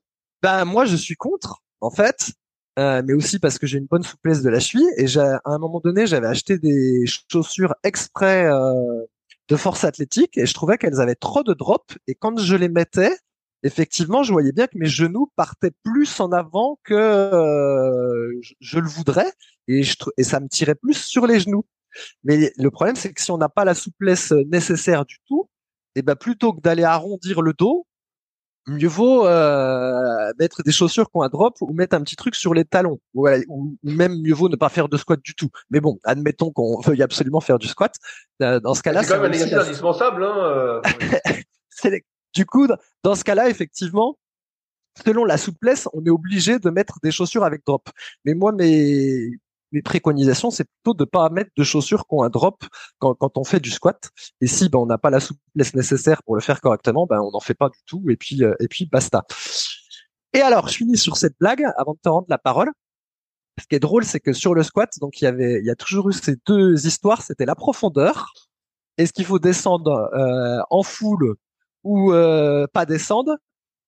Ben 0.41 0.65
moi, 0.65 0.85
je 0.85 0.95
suis 0.95 1.15
contre, 1.15 1.61
en 1.81 1.91
fait. 1.91 2.31
Euh, 2.77 3.01
mais 3.05 3.13
aussi 3.13 3.39
parce 3.39 3.57
que 3.57 3.65
j'ai 3.65 3.79
une 3.79 3.87
bonne 3.87 4.03
souplesse 4.03 4.43
de 4.43 4.49
la 4.49 4.59
cheville 4.59 4.87
et 4.97 5.07
à 5.17 5.39
un 5.45 5.57
moment 5.57 5.79
donné 5.79 6.05
j'avais 6.05 6.27
acheté 6.27 6.59
des 6.59 7.05
chaussures 7.31 7.73
exprès 7.83 8.45
euh, 8.45 9.03
de 9.49 9.55
force 9.55 9.83
athlétique 9.83 10.37
et 10.37 10.45
je 10.45 10.53
trouvais 10.53 10.77
qu'elles 10.77 11.01
avaient 11.01 11.15
trop 11.15 11.41
de 11.41 11.53
drop 11.53 11.91
et 12.05 12.13
quand 12.13 12.37
je 12.39 12.55
les 12.55 12.69
mettais 12.69 13.17
effectivement, 13.63 14.23
je 14.23 14.31
voyais 14.31 14.51
bien 14.51 14.67
que 14.67 14.77
mes 14.77 14.87
genoux 14.87 15.31
partaient 15.35 15.71
plus 15.83 16.19
en 16.19 16.31
avant 16.31 16.79
que 16.83 16.93
euh, 16.93 18.39
je, 18.59 18.79
le 18.79 18.87
voudrais 18.87 19.31
et, 19.67 19.83
je, 19.83 19.95
et 20.17 20.23
ça 20.23 20.39
me 20.39 20.47
tirait 20.47 20.75
plus 20.75 20.93
sur 20.93 21.27
les 21.27 21.39
genoux. 21.39 21.65
Mais 22.23 22.53
le 22.57 22.71
problème, 22.71 22.95
c'est 22.95 23.11
que 23.11 23.21
si 23.21 23.31
on 23.31 23.37
n'a 23.37 23.49
pas 23.49 23.65
la 23.65 23.73
souplesse 23.73 24.31
nécessaire 24.31 25.05
du 25.05 25.17
tout, 25.27 25.49
et 25.95 26.03
ben 26.03 26.15
plutôt 26.15 26.53
que 26.53 26.61
d'aller 26.61 26.83
arrondir 26.83 27.41
le 27.41 27.53
dos, 27.53 27.86
mieux 28.67 28.87
vaut 28.87 29.25
euh, 29.25 30.31
mettre 30.39 30.61
des 30.63 30.71
chaussures 30.71 31.09
qui 31.09 31.17
ont 31.17 31.21
un 31.21 31.29
drop 31.29 31.55
ou 31.61 31.73
mettre 31.73 31.95
un 31.95 32.01
petit 32.01 32.15
truc 32.15 32.35
sur 32.35 32.53
les 32.53 32.65
talons 32.65 32.99
ou, 33.13 33.27
ou, 33.47 33.75
même 33.83 34.21
mieux 34.21 34.33
vaut 34.33 34.49
ne 34.49 34.55
pas 34.55 34.69
faire 34.69 34.89
de 34.89 34.97
squat 34.97 35.19
du 35.21 35.35
tout. 35.35 35.49
Mais 35.69 35.79
bon, 35.79 35.99
admettons 36.03 36.51
qu'on 36.51 36.79
veuille 36.81 37.01
absolument 37.01 37.39
faire 37.39 37.59
du 37.59 37.67
squat. 37.67 37.95
Euh, 38.41 38.59
dans 38.59 38.73
ce 38.73 38.83
cas-là, 38.83 39.03
c'est 39.03 39.13
quand 39.13 39.21
même 39.21 39.31
un 39.31 39.33
exercice 39.33 39.69
indispensable. 39.69 40.23
Hein, 40.23 40.35
euh. 40.37 40.81
du 42.33 42.45
coup, 42.45 42.67
dans 43.03 43.15
ce 43.15 43.23
cas-là, 43.23 43.49
effectivement, 43.49 44.17
selon 45.05 45.25
la 45.25 45.37
souplesse, 45.37 45.87
on 45.93 46.05
est 46.05 46.09
obligé 46.09 46.59
de 46.59 46.69
mettre 46.69 46.99
des 47.01 47.11
chaussures 47.11 47.45
avec 47.45 47.65
drop. 47.65 47.89
Mais 48.25 48.33
moi, 48.33 48.51
mes 48.51 49.31
mes 49.71 49.81
préconisations, 49.81 50.51
c'est 50.51 50.65
plutôt 50.65 50.93
de 50.93 51.05
pas 51.05 51.29
mettre 51.29 51.51
de 51.57 51.63
chaussures 51.63 52.07
qui 52.07 52.15
ont 52.15 52.23
un 52.23 52.29
drop 52.29 52.63
quand, 52.99 53.37
on 53.37 53.43
fait 53.43 53.59
du 53.59 53.69
squat. 53.69 54.11
Et 54.41 54.47
si 54.47 54.69
ben, 54.69 54.79
on 54.79 54.85
n'a 54.85 54.97
pas 54.97 55.09
la 55.09 55.19
souplesse 55.19 55.73
nécessaire 55.75 56.23
pour 56.23 56.35
le 56.35 56.41
faire 56.41 56.61
correctement, 56.61 57.05
ben, 57.05 57.19
on 57.19 57.31
n'en 57.31 57.39
fait 57.39 57.53
pas 57.53 57.69
du 57.69 57.79
tout. 57.85 58.03
Et 58.09 58.15
puis, 58.15 58.43
euh, 58.43 58.53
et 58.59 58.67
puis 58.67 58.85
basta. 58.85 59.25
Et 60.33 60.41
alors, 60.41 60.67
je 60.67 60.75
finis 60.75 60.97
sur 60.97 61.17
cette 61.17 61.35
blague 61.39 61.63
avant 61.77 61.93
de 61.93 61.99
te 62.01 62.09
rendre 62.09 62.27
la 62.29 62.37
parole. 62.37 62.71
Ce 63.59 63.65
qui 63.65 63.75
est 63.75 63.79
drôle, 63.79 64.05
c'est 64.05 64.19
que 64.19 64.33
sur 64.33 64.53
le 64.53 64.63
squat, 64.63 64.89
donc 65.01 65.19
il 65.19 65.25
y 65.25 65.27
avait, 65.27 65.59
il 65.59 65.65
y 65.65 65.71
a 65.71 65.75
toujours 65.75 66.09
eu 66.09 66.13
ces 66.13 66.35
deux 66.45 66.85
histoires. 66.85 67.21
C'était 67.23 67.45
la 67.45 67.55
profondeur. 67.55 68.33
Est-ce 68.97 69.13
qu'il 69.13 69.25
faut 69.25 69.39
descendre 69.39 70.09
euh, 70.13 70.61
en 70.69 70.83
foule 70.83 71.35
ou 71.83 72.13
euh, 72.13 72.67
pas 72.71 72.85
descendre 72.85 73.37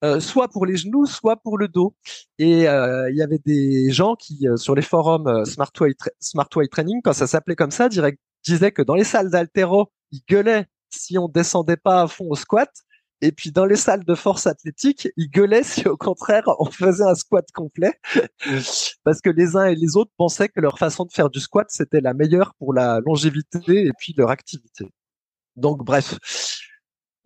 euh, 0.04 0.20
soit 0.20 0.48
pour 0.48 0.66
les 0.66 0.78
genoux, 0.78 1.06
soit 1.06 1.38
pour 1.38 1.58
le 1.58 1.68
dos. 1.68 1.96
Et 2.38 2.68
euh, 2.68 3.10
il 3.12 3.18
y 3.18 3.22
avait 3.22 3.40
des 3.40 3.92
gens 3.92 4.16
qui, 4.16 4.48
euh, 4.48 4.56
sur 4.58 4.76
les 4.76 4.82
forums 4.82 5.46
Smart 5.46 5.72
Way, 5.80 5.96
Smart 6.20 6.50
Way 6.56 6.68
Training, 6.68 7.02
quand 7.04 7.14
ça 7.14 7.28
s'appelait 7.28 7.56
comme 7.56 7.72
ça, 7.72 7.90
disaient 7.90 8.72
que 8.72 8.82
dans 8.82 8.96
les 8.96 9.04
salles 9.04 9.30
d'altéro, 9.30 9.92
ils 10.12 10.22
gueulaient 10.30 10.66
si 10.90 11.18
on 11.18 11.28
descendait 11.28 11.78
pas 11.78 12.04
à 12.04 12.08
fond 12.08 12.28
au 12.30 12.36
squat. 12.36 12.70
Et 13.22 13.34
puis 13.34 13.52
dans 13.52 13.66
les 13.66 13.76
salles 13.76 14.06
de 14.06 14.16
force 14.16 14.48
athlétique, 14.48 15.10
ils 15.18 15.30
gueulaient 15.30 15.64
si 15.64 15.86
au 15.88 15.98
contraire 15.98 16.44
on 16.60 16.72
faisait 16.72 17.04
un 17.04 17.16
squat 17.16 17.46
complet, 17.54 17.92
parce 19.04 19.20
que 19.20 19.30
les 19.30 19.58
uns 19.58 19.66
et 19.66 19.76
les 19.76 19.98
autres 19.98 20.12
pensaient 20.18 20.48
que 20.48 20.62
leur 20.62 20.80
façon 20.80 21.04
de 21.04 21.12
faire 21.12 21.30
du 21.30 21.42
squat 21.42 21.68
c'était 21.70 22.00
la 22.00 22.14
meilleure 22.14 22.54
pour 22.56 22.74
la 22.74 23.02
longévité 23.06 23.60
et 23.68 23.92
puis 24.00 24.14
leur 24.18 24.30
activité. 24.30 24.86
Donc 25.58 25.84
bref, 25.84 26.18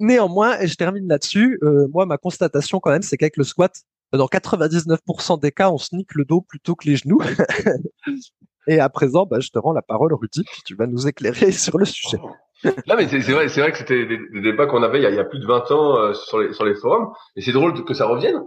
Néanmoins, 0.04 0.60
et 0.60 0.68
je 0.68 0.76
termine 0.76 1.08
là-dessus, 1.08 1.58
euh, 1.64 1.88
moi, 1.94 2.06
ma 2.06 2.18
constatation 2.18 2.82
quand 2.82 2.92
même, 2.92 3.04
c'est 3.04 3.16
qu'avec 3.16 3.38
le 3.38 3.46
squat, 3.46 3.72
dans 4.12 4.26
99% 4.26 5.40
des 5.40 5.52
cas, 5.54 5.70
on 5.72 5.78
se 5.78 5.96
nique 5.96 6.14
le 6.14 6.26
dos 6.26 6.42
plutôt 6.42 6.76
que 6.76 6.90
les 6.90 6.98
genoux. 6.98 7.22
et 8.68 8.82
à 8.82 8.90
présent, 8.90 9.26
bah, 9.26 9.40
je 9.40 9.48
te 9.48 9.58
rends 9.60 9.72
la 9.72 9.82
parole, 9.82 10.14
Rudy, 10.14 10.44
puis 10.44 10.62
tu 10.66 10.76
vas 10.76 10.88
nous 10.88 11.08
éclairer 11.08 11.52
sur 11.54 11.78
le 11.78 11.86
sujet. 11.86 12.18
Non, 12.66 12.96
mais 12.98 13.08
c'est 13.08 13.20
vrai, 13.32 13.48
c'est 13.48 13.62
vrai 13.62 13.72
que 13.72 13.78
c'était 13.78 14.06
des, 14.06 14.42
débats 14.42 14.66
qu'on 14.66 14.84
avait 14.84 15.02
il 15.02 15.04
y, 15.04 15.20
a, 15.20 15.24
plus 15.24 15.40
de 15.40 15.48
20 15.48 15.72
ans 15.72 15.98
euh, 15.98 16.14
sur, 16.14 16.38
les, 16.38 16.52
sur 16.52 16.66
les 16.66 16.76
forums, 16.76 17.14
et 17.38 17.42
c'est 17.42 17.54
drôle 17.54 17.74
que 17.86 17.94
ça 17.94 18.06
revienne. 18.06 18.44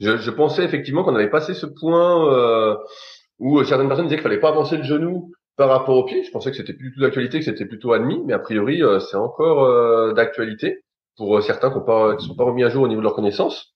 Je, 0.00 0.18
je 0.18 0.30
pensais 0.30 0.62
effectivement 0.62 1.04
qu'on 1.04 1.14
avait 1.14 1.30
passé 1.30 1.54
ce 1.54 1.64
point 1.64 2.30
euh, 2.34 2.76
où 3.38 3.64
certaines 3.64 3.88
personnes 3.88 4.08
disaient 4.08 4.16
qu'il 4.16 4.24
fallait 4.24 4.40
pas 4.40 4.50
avancer 4.50 4.76
le 4.76 4.84
genou 4.84 5.32
par 5.56 5.70
rapport 5.70 5.96
au 5.96 6.04
pied. 6.04 6.22
Je 6.22 6.30
pensais 6.30 6.50
que 6.50 6.56
c'était 6.58 6.74
plus 6.74 6.90
du 6.90 6.94
tout 6.96 7.00
d'actualité, 7.00 7.38
que 7.38 7.46
c'était 7.46 7.64
plutôt 7.64 7.94
admis, 7.94 8.22
mais 8.26 8.34
a 8.34 8.38
priori, 8.38 8.82
c'est 9.10 9.16
encore 9.16 10.14
d'actualité 10.14 10.82
pour 11.18 11.36
euh, 11.36 11.40
certains 11.42 11.68
qui 11.70 11.76
ne 11.76 12.28
sont 12.28 12.34
pas 12.34 12.44
remis 12.44 12.64
à 12.64 12.70
jour 12.70 12.84
au 12.84 12.88
niveau 12.88 13.00
de 13.00 13.04
leur 13.04 13.14
connaissance. 13.14 13.74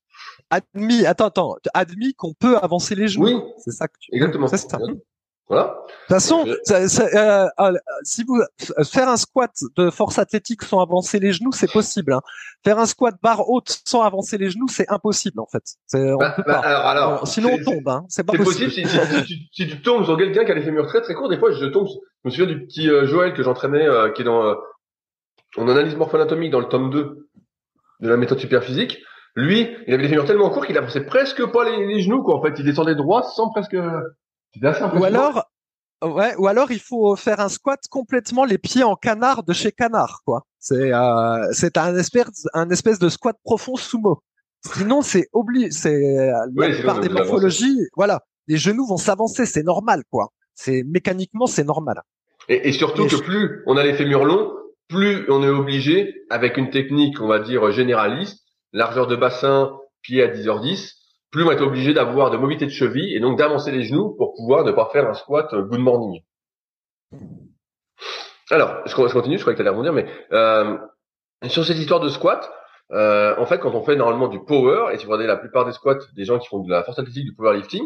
Admis, 0.48 1.04
attends, 1.04 1.26
attends, 1.26 1.56
admis 1.74 2.14
qu'on 2.14 2.32
peut 2.32 2.56
avancer 2.56 2.94
les 2.94 3.08
genoux. 3.08 3.26
Oui, 3.26 3.36
c'est 3.58 3.72
ça 3.72 3.88
que 3.88 3.94
tu. 4.00 4.14
Exactement. 4.14 4.46
C'est 4.46 4.56
ça. 4.56 4.78
Voilà. 5.48 5.64
De 5.64 5.92
toute 6.06 6.08
façon, 6.08 6.46
euh, 6.46 7.48
euh, 7.60 7.72
si 8.04 8.24
vous 8.24 8.40
faire 8.84 9.08
un 9.08 9.16
squat 9.16 9.50
de 9.76 9.90
force 9.90 10.18
athlétique 10.18 10.62
sans 10.62 10.80
avancer 10.80 11.18
les 11.18 11.32
genoux, 11.32 11.52
c'est 11.52 11.70
possible. 11.70 12.12
Hein. 12.12 12.20
Faire 12.64 12.78
un 12.78 12.86
squat 12.86 13.16
barre 13.22 13.48
haute 13.50 13.80
sans 13.84 14.02
avancer 14.02 14.38
les 14.38 14.50
genoux, 14.50 14.68
c'est 14.68 14.88
impossible 14.88 15.40
en 15.40 15.46
fait. 15.46 15.62
On 15.94 16.16
bah, 16.16 16.32
peut 16.36 16.44
bah, 16.46 16.60
pas. 16.62 16.68
Alors, 16.68 17.26
sinon 17.26 17.50
on 17.52 17.64
tombe. 17.64 17.88
Hein. 17.88 18.04
C'est 18.08 18.24
pas 18.24 18.32
possible. 18.34 18.70
possible 18.70 18.88
si, 18.88 19.26
si, 19.26 19.48
si, 19.52 19.68
tu 19.68 19.82
tombes 19.82 20.04
sur 20.04 20.16
quelqu'un 20.16 20.44
qui 20.44 20.52
a 20.52 20.54
les 20.54 20.62
fémurs 20.62 20.86
très 20.86 21.02
très 21.02 21.14
courts. 21.14 21.28
Des 21.28 21.38
fois, 21.38 21.50
je 21.50 21.66
tombe. 21.66 21.88
Je 21.88 22.28
me 22.28 22.30
souviens 22.30 22.46
du 22.46 22.64
petit 22.64 22.88
Joël 23.04 23.34
que 23.34 23.42
j'entraînais, 23.42 23.86
qui 24.14 24.22
est 24.22 24.24
dans 24.24 24.56
en 25.56 25.68
analyse 25.68 25.96
morpho-anatomique 25.96 26.50
dans 26.50 26.60
le 26.60 26.68
tome 26.68 26.90
2 26.90 27.28
de 28.02 28.08
la 28.08 28.16
méthode 28.16 28.38
superphysique, 28.38 28.98
lui, 29.34 29.70
il 29.86 29.94
avait 29.94 30.02
des 30.02 30.08
fémurs 30.10 30.26
tellement 30.26 30.50
courts 30.50 30.66
qu'il 30.66 30.76
avançait 30.76 31.06
presque 31.06 31.44
pas 31.50 31.64
les, 31.64 32.02
genoux, 32.02 32.22
quoi. 32.22 32.36
En 32.36 32.42
fait, 32.42 32.54
il 32.58 32.64
descendait 32.64 32.94
droit 32.94 33.22
sans 33.22 33.50
presque. 33.50 33.76
C'était 34.52 34.66
assez 34.66 34.84
Ou 34.84 35.04
alors, 35.04 35.44
ouais, 36.04 36.34
ou 36.36 36.46
alors 36.46 36.70
il 36.70 36.80
faut 36.80 37.16
faire 37.16 37.40
un 37.40 37.48
squat 37.48 37.80
complètement 37.88 38.44
les 38.44 38.58
pieds 38.58 38.82
en 38.82 38.96
canard 38.96 39.44
de 39.44 39.54
chez 39.54 39.72
Canard, 39.72 40.20
quoi. 40.26 40.42
C'est 40.58 40.92
euh, 40.92 41.48
c'est 41.52 41.78
un 41.78 41.96
espèce 41.96 42.46
un 42.52 42.68
espèce 42.68 42.98
de 42.98 43.08
squat 43.08 43.36
profond 43.42 43.76
sumo. 43.76 44.22
Sinon, 44.74 45.00
c'est 45.00 45.28
obligé. 45.32 45.70
C'est 45.70 46.18
euh, 46.18 46.84
par 46.84 47.00
des 47.00 47.08
morphologies, 47.08 47.80
voilà, 47.96 48.20
les 48.48 48.58
genoux 48.58 48.86
vont 48.86 48.98
s'avancer, 48.98 49.46
c'est 49.46 49.62
normal, 49.62 50.02
quoi. 50.10 50.32
C'est 50.54 50.82
mécaniquement, 50.86 51.46
c'est 51.46 51.64
normal. 51.64 52.02
Et, 52.48 52.68
et 52.68 52.72
surtout 52.72 53.06
que 53.06 53.16
plus 53.16 53.62
on 53.66 53.78
a 53.78 53.82
les 53.82 53.94
fémurs 53.94 54.24
longs, 54.24 54.52
plus 54.92 55.24
on 55.30 55.42
est 55.42 55.48
obligé, 55.48 56.22
avec 56.30 56.56
une 56.56 56.70
technique, 56.70 57.20
on 57.20 57.26
va 57.26 57.38
dire, 57.38 57.70
généraliste, 57.72 58.44
largeur 58.72 59.06
de 59.06 59.16
bassin, 59.16 59.72
pied 60.02 60.22
à 60.22 60.28
10h10, 60.28 60.92
plus 61.30 61.42
on 61.42 61.46
va 61.46 61.54
être 61.54 61.64
obligé 61.64 61.94
d'avoir 61.94 62.30
de 62.30 62.36
mobilité 62.36 62.66
de 62.66 62.70
cheville 62.70 63.16
et 63.16 63.20
donc 63.20 63.38
d'avancer 63.38 63.72
les 63.72 63.84
genoux 63.84 64.14
pour 64.16 64.34
pouvoir 64.34 64.64
ne 64.64 64.72
pas 64.72 64.90
faire 64.92 65.08
un 65.08 65.14
squat 65.14 65.54
good 65.54 65.80
morning. 65.80 66.20
Alors, 68.50 68.82
je 68.84 68.94
continue, 68.94 69.38
je 69.38 69.42
crois 69.42 69.54
que 69.54 69.56
tu 69.56 69.62
allais 69.62 69.70
rebondir, 69.70 69.94
mais 69.94 70.06
euh, 70.32 70.76
sur 71.48 71.64
cette 71.64 71.78
histoire 71.78 72.00
de 72.00 72.08
squat, 72.08 72.50
euh, 72.92 73.34
en 73.38 73.46
fait, 73.46 73.58
quand 73.58 73.74
on 73.74 73.82
fait 73.82 73.96
normalement 73.96 74.28
du 74.28 74.44
power, 74.44 74.92
et 74.92 74.98
si 74.98 75.06
vous 75.06 75.12
regardez 75.12 75.26
la 75.26 75.38
plupart 75.38 75.64
des 75.64 75.72
squats 75.72 75.98
des 76.14 76.24
gens 76.24 76.38
qui 76.38 76.48
font 76.48 76.58
de 76.58 76.70
la 76.70 76.82
force 76.82 76.98
athlétique, 76.98 77.24
du 77.24 77.34
powerlifting, 77.34 77.82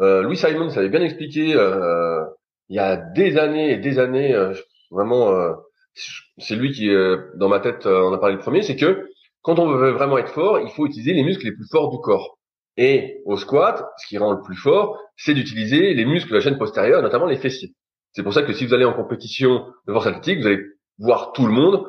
euh, 0.00 0.22
Louis 0.22 0.36
Simon 0.36 0.70
ça 0.70 0.80
avait 0.80 0.88
bien 0.88 1.02
expliqué 1.02 1.54
euh, 1.54 2.24
il 2.68 2.76
y 2.76 2.78
a 2.78 2.96
des 2.96 3.36
années 3.38 3.72
et 3.72 3.76
des 3.76 3.98
années, 3.98 4.34
euh, 4.34 4.54
vraiment 4.90 5.54
c'est 5.94 6.56
lui 6.56 6.72
qui, 6.72 6.88
euh, 6.90 7.30
dans 7.36 7.48
ma 7.48 7.60
tête, 7.60 7.86
euh, 7.86 8.02
en 8.02 8.12
a 8.12 8.18
parlé 8.18 8.34
le 8.36 8.40
premier, 8.40 8.62
c'est 8.62 8.76
que 8.76 9.08
quand 9.42 9.58
on 9.58 9.68
veut 9.68 9.90
vraiment 9.90 10.18
être 10.18 10.32
fort, 10.32 10.60
il 10.60 10.70
faut 10.70 10.86
utiliser 10.86 11.12
les 11.12 11.24
muscles 11.24 11.44
les 11.44 11.52
plus 11.52 11.66
forts 11.70 11.90
du 11.90 11.98
corps. 11.98 12.38
Et 12.76 13.20
au 13.26 13.36
squat, 13.36 13.84
ce 13.98 14.06
qui 14.06 14.18
rend 14.18 14.32
le 14.32 14.40
plus 14.40 14.56
fort, 14.56 14.98
c'est 15.16 15.34
d'utiliser 15.34 15.94
les 15.94 16.04
muscles 16.04 16.30
de 16.30 16.36
la 16.36 16.40
chaîne 16.40 16.58
postérieure, 16.58 17.02
notamment 17.02 17.26
les 17.26 17.36
fessiers. 17.36 17.74
C'est 18.12 18.22
pour 18.22 18.32
ça 18.32 18.42
que 18.42 18.52
si 18.52 18.64
vous 18.66 18.74
allez 18.74 18.84
en 18.84 18.94
compétition 18.94 19.66
de 19.86 19.92
force 19.92 20.06
athlétique, 20.06 20.40
vous 20.40 20.46
allez 20.46 20.62
voir 20.98 21.32
tout 21.32 21.46
le 21.46 21.52
monde, 21.52 21.84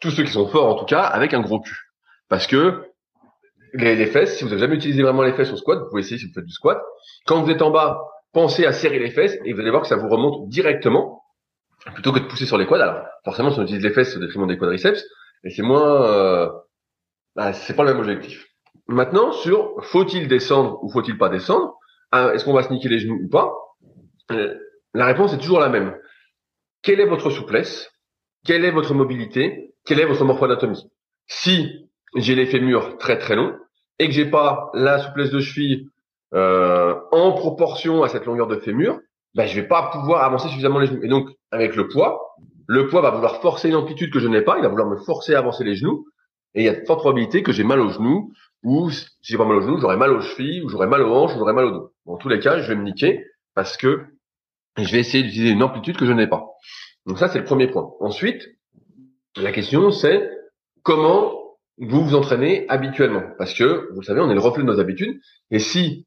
tous 0.00 0.10
ceux 0.10 0.24
qui 0.24 0.32
sont 0.32 0.48
forts 0.48 0.66
en 0.66 0.74
tout 0.74 0.86
cas, 0.86 1.02
avec 1.02 1.34
un 1.34 1.40
gros 1.40 1.60
cul. 1.60 1.76
Parce 2.28 2.46
que 2.46 2.84
les, 3.74 3.94
les 3.96 4.06
fesses, 4.06 4.36
si 4.36 4.44
vous 4.44 4.50
n'avez 4.50 4.60
jamais 4.60 4.76
utilisé 4.76 5.02
vraiment 5.02 5.22
les 5.22 5.32
fesses 5.32 5.52
au 5.52 5.56
squat, 5.56 5.78
vous 5.78 5.88
pouvez 5.88 6.00
essayer 6.00 6.18
si 6.18 6.26
vous 6.26 6.32
faites 6.32 6.44
du 6.44 6.52
squat. 6.52 6.80
Quand 7.26 7.42
vous 7.42 7.50
êtes 7.50 7.62
en 7.62 7.70
bas, 7.70 8.00
pensez 8.32 8.66
à 8.66 8.72
serrer 8.72 8.98
les 8.98 9.10
fesses 9.10 9.36
et 9.44 9.52
vous 9.52 9.60
allez 9.60 9.70
voir 9.70 9.82
que 9.82 9.88
ça 9.88 9.96
vous 9.96 10.08
remonte 10.08 10.48
directement 10.48 11.23
plutôt 11.92 12.12
que 12.12 12.20
de 12.20 12.24
pousser 12.24 12.46
sur 12.46 12.58
les 12.58 12.66
quads. 12.66 12.82
Alors 12.82 13.04
forcément, 13.24 13.50
si 13.50 13.58
on 13.58 13.62
utilise 13.64 13.82
les 13.82 13.92
fesses 13.92 14.16
au 14.16 14.20
détriment 14.20 14.46
des 14.46 14.56
quadriceps, 14.56 15.04
et 15.44 15.50
c'est 15.50 15.62
moins, 15.62 16.06
euh, 16.06 16.50
bah, 17.36 17.52
c'est 17.52 17.74
pas 17.74 17.84
le 17.84 17.92
même 17.92 18.00
objectif. 18.00 18.46
Maintenant, 18.86 19.32
sur 19.32 19.74
faut-il 19.84 20.28
descendre 20.28 20.82
ou 20.82 20.90
faut-il 20.90 21.18
pas 21.18 21.28
descendre, 21.28 21.74
hein, 22.12 22.32
est-ce 22.32 22.44
qu'on 22.44 22.52
va 22.52 22.62
se 22.62 22.72
niquer 22.72 22.88
les 22.88 22.98
genoux 22.98 23.20
ou 23.22 23.28
pas 23.28 23.52
euh, 24.32 24.54
La 24.94 25.06
réponse 25.06 25.32
est 25.34 25.38
toujours 25.38 25.60
la 25.60 25.68
même. 25.68 25.96
Quelle 26.82 27.00
est 27.00 27.06
votre 27.06 27.30
souplesse? 27.30 27.90
Quelle 28.44 28.64
est 28.64 28.70
votre 28.70 28.94
mobilité? 28.94 29.74
Quelle 29.86 30.00
est 30.00 30.06
votre 30.06 30.24
morpho-anatomie? 30.24 30.90
Si 31.26 31.88
j'ai 32.16 32.34
les 32.34 32.46
fémurs 32.46 32.98
très 32.98 33.18
très 33.18 33.36
longs 33.36 33.56
et 33.98 34.06
que 34.06 34.12
j'ai 34.12 34.26
pas 34.26 34.70
la 34.74 34.98
souplesse 34.98 35.30
de 35.30 35.40
cheville 35.40 35.88
euh, 36.34 36.94
en 37.12 37.32
proportion 37.32 38.02
à 38.02 38.08
cette 38.08 38.26
longueur 38.26 38.46
de 38.46 38.56
fémur, 38.56 39.00
ben, 39.34 39.46
je 39.46 39.60
vais 39.60 39.66
pas 39.66 39.90
pouvoir 39.90 40.22
avancer 40.22 40.48
suffisamment 40.48 40.78
les 40.78 40.86
genoux. 40.86 41.02
Et 41.02 41.08
donc, 41.08 41.28
avec 41.50 41.76
le 41.76 41.88
poids, 41.88 42.36
le 42.66 42.88
poids 42.88 43.00
va 43.00 43.10
vouloir 43.10 43.40
forcer 43.40 43.68
une 43.68 43.74
amplitude 43.74 44.12
que 44.12 44.20
je 44.20 44.28
n'ai 44.28 44.42
pas, 44.42 44.56
il 44.58 44.62
va 44.62 44.68
vouloir 44.68 44.88
me 44.88 44.96
forcer 44.96 45.34
à 45.34 45.38
avancer 45.38 45.64
les 45.64 45.74
genoux, 45.74 46.06
et 46.54 46.62
il 46.62 46.64
y 46.64 46.68
a 46.68 46.74
de 46.74 46.84
fortes 46.86 47.00
probabilités 47.00 47.42
que 47.42 47.52
j'ai 47.52 47.64
mal 47.64 47.80
aux 47.80 47.90
genoux, 47.90 48.32
ou 48.62 48.90
si 48.90 49.06
j'ai 49.22 49.36
pas 49.36 49.44
mal 49.44 49.56
aux 49.56 49.60
genoux, 49.60 49.78
j'aurai 49.78 49.96
mal 49.96 50.12
aux 50.12 50.20
chevilles, 50.20 50.62
ou 50.62 50.68
j'aurai 50.68 50.86
mal 50.86 51.02
aux 51.02 51.12
hanches, 51.12 51.34
ou 51.34 51.38
j'aurai 51.38 51.52
mal 51.52 51.66
au 51.66 51.70
dos. 51.70 51.92
Dans 52.06 52.16
tous 52.16 52.28
les 52.28 52.38
cas, 52.38 52.60
je 52.60 52.68
vais 52.68 52.76
me 52.76 52.84
niquer, 52.84 53.24
parce 53.54 53.76
que 53.76 54.04
je 54.78 54.90
vais 54.90 55.00
essayer 55.00 55.22
d'utiliser 55.22 55.50
une 55.50 55.62
amplitude 55.62 55.96
que 55.96 56.06
je 56.06 56.12
n'ai 56.12 56.26
pas. 56.26 56.46
Donc 57.06 57.18
ça, 57.18 57.28
c'est 57.28 57.38
le 57.38 57.44
premier 57.44 57.66
point. 57.66 57.90
Ensuite, 58.00 58.48
la 59.36 59.52
question, 59.52 59.90
c'est 59.90 60.30
comment 60.82 61.34
vous 61.78 62.04
vous 62.04 62.14
entraînez 62.14 62.66
habituellement? 62.68 63.24
Parce 63.36 63.52
que, 63.52 63.88
vous 63.92 64.00
le 64.00 64.06
savez, 64.06 64.20
on 64.20 64.30
est 64.30 64.34
le 64.34 64.40
reflet 64.40 64.62
de 64.62 64.68
nos 64.68 64.80
habitudes, 64.80 65.20
et 65.50 65.58
si 65.58 66.06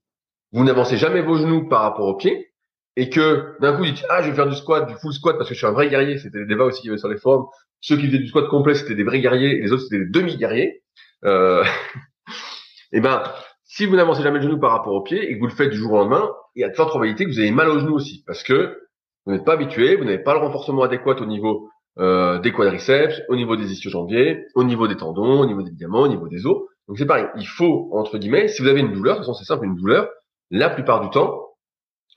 vous 0.53 0.63
n'avancez 0.63 0.97
jamais 0.97 1.21
vos 1.21 1.35
genoux 1.35 1.67
par 1.67 1.81
rapport 1.81 2.07
aux 2.07 2.15
pieds, 2.15 2.51
et 2.97 3.09
que 3.09 3.53
d'un 3.61 3.77
coup, 3.77 3.83
il 3.83 3.93
dit 3.93 4.03
ah 4.09 4.23
je 4.23 4.29
vais 4.29 4.35
faire 4.35 4.49
du 4.49 4.55
squat, 4.55 4.87
du 4.87 4.95
full 4.95 5.13
squat 5.13 5.37
parce 5.37 5.47
que 5.47 5.53
je 5.53 5.59
suis 5.59 5.67
un 5.67 5.71
vrai 5.71 5.87
guerrier. 5.87 6.17
C'était 6.17 6.39
des 6.39 6.47
débats 6.47 6.65
aussi 6.65 6.81
qu'il 6.81 6.89
y 6.89 6.91
avait 6.91 6.97
sur 6.97 7.07
les 7.07 7.17
forums. 7.17 7.45
Ceux 7.79 7.95
qui 7.95 8.07
faisaient 8.07 8.17
du 8.17 8.27
squat 8.27 8.49
complet, 8.49 8.73
c'était 8.73 8.95
des 8.95 9.03
vrais 9.03 9.21
guerriers, 9.21 9.61
les 9.61 9.71
autres 9.71 9.83
c'était 9.83 9.99
des 9.99 10.09
demi-guerriers. 10.09 10.81
Euh... 11.23 11.63
et 11.63 12.27
eh 12.93 12.99
ben, 12.99 13.21
si 13.63 13.85
vous 13.85 13.95
n'avancez 13.95 14.23
jamais 14.23 14.39
le 14.39 14.45
genou 14.45 14.59
par 14.59 14.71
rapport 14.71 14.93
au 14.93 15.01
pied 15.01 15.29
et 15.29 15.35
que 15.35 15.39
vous 15.39 15.45
le 15.45 15.53
faites 15.53 15.69
du 15.69 15.77
jour 15.77 15.93
au 15.93 15.97
lendemain, 15.97 16.27
il 16.55 16.61
y 16.61 16.63
a 16.63 16.69
de 16.69 16.73
fortes 16.75 16.89
probabilités 16.89 17.25
que 17.25 17.29
vous 17.29 17.39
ayez 17.39 17.51
mal 17.51 17.69
au 17.69 17.79
genou 17.79 17.93
aussi, 17.93 18.23
parce 18.25 18.41
que 18.41 18.79
vous 19.25 19.33
n'êtes 19.33 19.45
pas 19.45 19.53
habitué, 19.53 19.95
vous 19.95 20.03
n'avez 20.03 20.23
pas 20.23 20.33
le 20.33 20.39
renforcement 20.39 20.81
adéquat 20.81 21.17
au 21.21 21.25
niveau 21.25 21.69
euh, 21.99 22.39
des 22.39 22.51
quadriceps, 22.51 23.21
au 23.29 23.35
niveau 23.35 23.55
des 23.55 23.71
ischio-jambiers, 23.71 24.45
au 24.55 24.63
niveau 24.63 24.87
des 24.87 24.97
tendons, 24.97 25.39
au 25.39 25.45
niveau 25.45 25.61
des 25.61 25.69
ligaments, 25.69 26.01
au 26.01 26.07
niveau 26.07 26.27
des 26.27 26.47
os. 26.47 26.63
Donc 26.87 26.97
c'est 26.97 27.05
pareil, 27.05 27.27
il 27.37 27.47
faut, 27.47 27.89
entre 27.91 28.17
guillemets, 28.17 28.47
si 28.47 28.63
vous 28.63 28.67
avez 28.67 28.79
une 28.79 28.91
douleur, 28.91 29.15
de 29.15 29.19
toute 29.19 29.27
façon 29.27 29.37
c'est 29.37 29.45
simple, 29.45 29.65
une 29.65 29.75
douleur, 29.75 30.09
la 30.49 30.69
plupart 30.69 31.01
du 31.01 31.09
temps, 31.11 31.46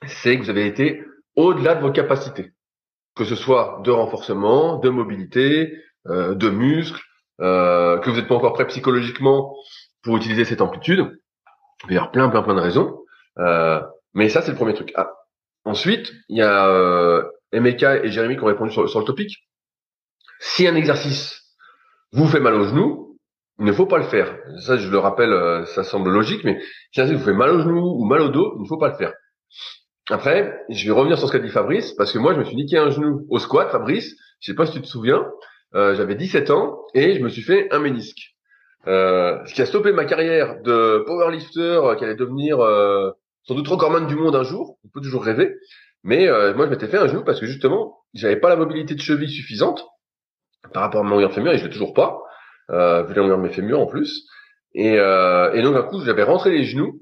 c'est 0.07 0.37
que 0.37 0.43
vous 0.43 0.49
avez 0.49 0.65
été 0.65 1.03
au-delà 1.35 1.75
de 1.75 1.81
vos 1.81 1.91
capacités. 1.91 2.51
Que 3.15 3.25
ce 3.25 3.35
soit 3.35 3.81
de 3.83 3.91
renforcement, 3.91 4.77
de 4.77 4.89
mobilité, 4.89 5.73
euh, 6.07 6.33
de 6.33 6.49
muscles, 6.49 7.01
euh, 7.41 7.97
que 7.99 8.09
vous 8.09 8.15
n'êtes 8.15 8.27
pas 8.27 8.35
encore 8.35 8.53
prêt 8.53 8.67
psychologiquement 8.67 9.55
pour 10.03 10.17
utiliser 10.17 10.45
cette 10.45 10.61
amplitude. 10.61 11.19
Il 11.87 11.93
y 11.93 11.97
avoir 11.97 12.11
plein, 12.11 12.29
plein, 12.29 12.41
plein 12.43 12.55
de 12.55 12.61
raisons. 12.61 12.99
Euh, 13.39 13.81
mais 14.13 14.29
ça, 14.29 14.41
c'est 14.41 14.51
le 14.51 14.57
premier 14.57 14.73
truc. 14.73 14.91
Ah. 14.95 15.11
Ensuite, 15.65 16.11
il 16.29 16.37
y 16.37 16.41
a 16.41 17.23
Emeka 17.51 18.03
et 18.03 18.09
Jérémy 18.09 18.35
qui 18.35 18.43
ont 18.43 18.47
répondu 18.47 18.71
sur, 18.71 18.89
sur 18.89 18.99
le 18.99 19.05
topic. 19.05 19.47
Si 20.39 20.67
un 20.67 20.75
exercice 20.75 21.39
vous 22.13 22.27
fait 22.27 22.39
mal 22.39 22.55
au 22.55 22.63
genou, 22.63 23.19
il 23.59 23.65
ne 23.65 23.71
faut 23.71 23.85
pas 23.85 23.99
le 23.99 24.05
faire. 24.05 24.35
Ça, 24.59 24.77
je 24.77 24.89
le 24.89 24.97
rappelle, 24.97 25.67
ça 25.67 25.83
semble 25.83 26.09
logique, 26.09 26.43
mais 26.43 26.59
si 26.91 26.99
un 26.99 27.03
exercice 27.03 27.19
vous 27.19 27.31
fait 27.31 27.37
mal 27.37 27.51
au 27.51 27.61
genou 27.61 27.95
ou 27.99 28.05
mal 28.05 28.21
au 28.21 28.29
dos, 28.29 28.55
il 28.57 28.63
ne 28.63 28.67
faut 28.67 28.79
pas 28.79 28.89
le 28.89 28.95
faire. 28.95 29.13
Après, 30.11 30.65
je 30.69 30.85
vais 30.85 30.91
revenir 30.91 31.17
sur 31.17 31.27
ce 31.29 31.31
qu'a 31.31 31.39
dit 31.39 31.47
Fabrice, 31.49 31.93
parce 31.93 32.11
que 32.11 32.19
moi, 32.19 32.33
je 32.33 32.39
me 32.39 32.43
suis 32.43 32.57
niqué 32.57 32.77
un 32.77 32.89
genou 32.89 33.25
au 33.29 33.39
squat, 33.39 33.71
Fabrice. 33.71 34.13
Je 34.41 34.51
sais 34.51 34.55
pas 34.55 34.65
si 34.65 34.73
tu 34.73 34.81
te 34.81 34.87
souviens. 34.87 35.25
Euh, 35.73 35.95
j'avais 35.95 36.15
17 36.15 36.49
ans 36.51 36.81
et 36.93 37.15
je 37.15 37.23
me 37.23 37.29
suis 37.29 37.41
fait 37.41 37.71
un 37.71 37.79
ménisque. 37.79 38.35
Euh, 38.87 39.37
ce 39.45 39.53
qui 39.53 39.61
a 39.61 39.65
stoppé 39.65 39.93
ma 39.93 40.03
carrière 40.03 40.61
de 40.63 41.01
powerlifter 41.05 41.61
euh, 41.61 41.95
qui 41.95 42.03
allait 42.03 42.15
devenir 42.15 42.59
euh, 42.59 43.11
sans 43.43 43.55
doute 43.55 43.69
recordman 43.69 44.05
du 44.05 44.15
monde 44.15 44.35
un 44.35 44.43
jour. 44.43 44.77
On 44.83 44.89
peut 44.89 44.99
toujours 44.99 45.23
rêver. 45.23 45.55
Mais 46.03 46.27
euh, 46.27 46.53
moi, 46.55 46.65
je 46.65 46.71
m'étais 46.71 46.87
fait 46.87 46.97
un 46.97 47.07
genou 47.07 47.23
parce 47.23 47.39
que 47.39 47.45
justement, 47.45 47.99
j'avais 48.13 48.35
pas 48.35 48.49
la 48.49 48.57
mobilité 48.57 48.95
de 48.95 48.99
cheville 48.99 49.29
suffisante 49.29 49.87
par 50.73 50.83
rapport 50.83 51.01
à 51.01 51.03
mon 51.03 51.11
longueur 51.11 51.31
fémur 51.31 51.53
et 51.53 51.57
je 51.57 51.63
l'ai 51.63 51.71
toujours 51.71 51.93
pas, 51.93 52.19
euh, 52.69 53.03
vu 53.03 53.13
la 53.13 53.21
longueur 53.21 53.37
de 53.37 53.43
mes 53.43 53.53
fémurs 53.53 53.79
en 53.79 53.87
plus. 53.87 54.27
Et, 54.73 54.93
et 54.95 55.61
donc, 55.61 55.75
un 55.75 55.83
coup, 55.83 56.01
j'avais 56.03 56.23
rentré 56.23 56.49
les 56.51 56.63
genoux. 56.63 56.99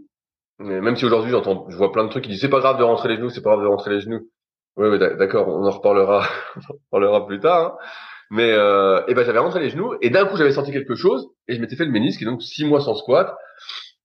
Même 0.59 0.95
si 0.95 1.05
aujourd'hui, 1.05 1.31
j'entends, 1.31 1.65
je 1.69 1.77
vois 1.77 1.91
plein 1.91 2.03
de 2.03 2.09
trucs 2.09 2.23
qui 2.23 2.29
disent 2.29 2.41
c'est 2.41 2.49
pas 2.49 2.59
grave 2.59 2.77
de 2.77 2.83
rentrer 2.83 3.09
les 3.09 3.15
genoux, 3.15 3.29
c'est 3.29 3.41
pas 3.41 3.51
grave 3.51 3.63
de 3.63 3.67
rentrer 3.67 3.91
les 3.91 4.01
genoux. 4.01 4.29
Oui, 4.77 4.87
oui 4.89 4.99
d'accord, 4.99 5.47
on 5.47 5.65
en 5.65 5.71
reparlera, 5.71 6.27
on 6.91 7.03
en 7.03 7.21
plus 7.25 7.39
tard. 7.39 7.65
Hein. 7.65 7.77
Mais 8.31 8.51
euh, 8.51 9.01
et 9.07 9.15
ben 9.15 9.25
j'avais 9.25 9.39
rentré 9.39 9.59
les 9.59 9.69
genoux 9.69 9.95
et 10.01 10.11
d'un 10.11 10.25
coup 10.25 10.37
j'avais 10.37 10.51
senti 10.51 10.71
quelque 10.71 10.93
chose 10.93 11.27
et 11.47 11.55
je 11.55 11.61
m'étais 11.61 11.75
fait 11.75 11.85
le 11.85 11.91
ménisque 11.91 12.21
et 12.21 12.25
donc 12.25 12.43
six 12.43 12.63
mois 12.65 12.79
sans 12.79 12.93
squat. 12.93 13.35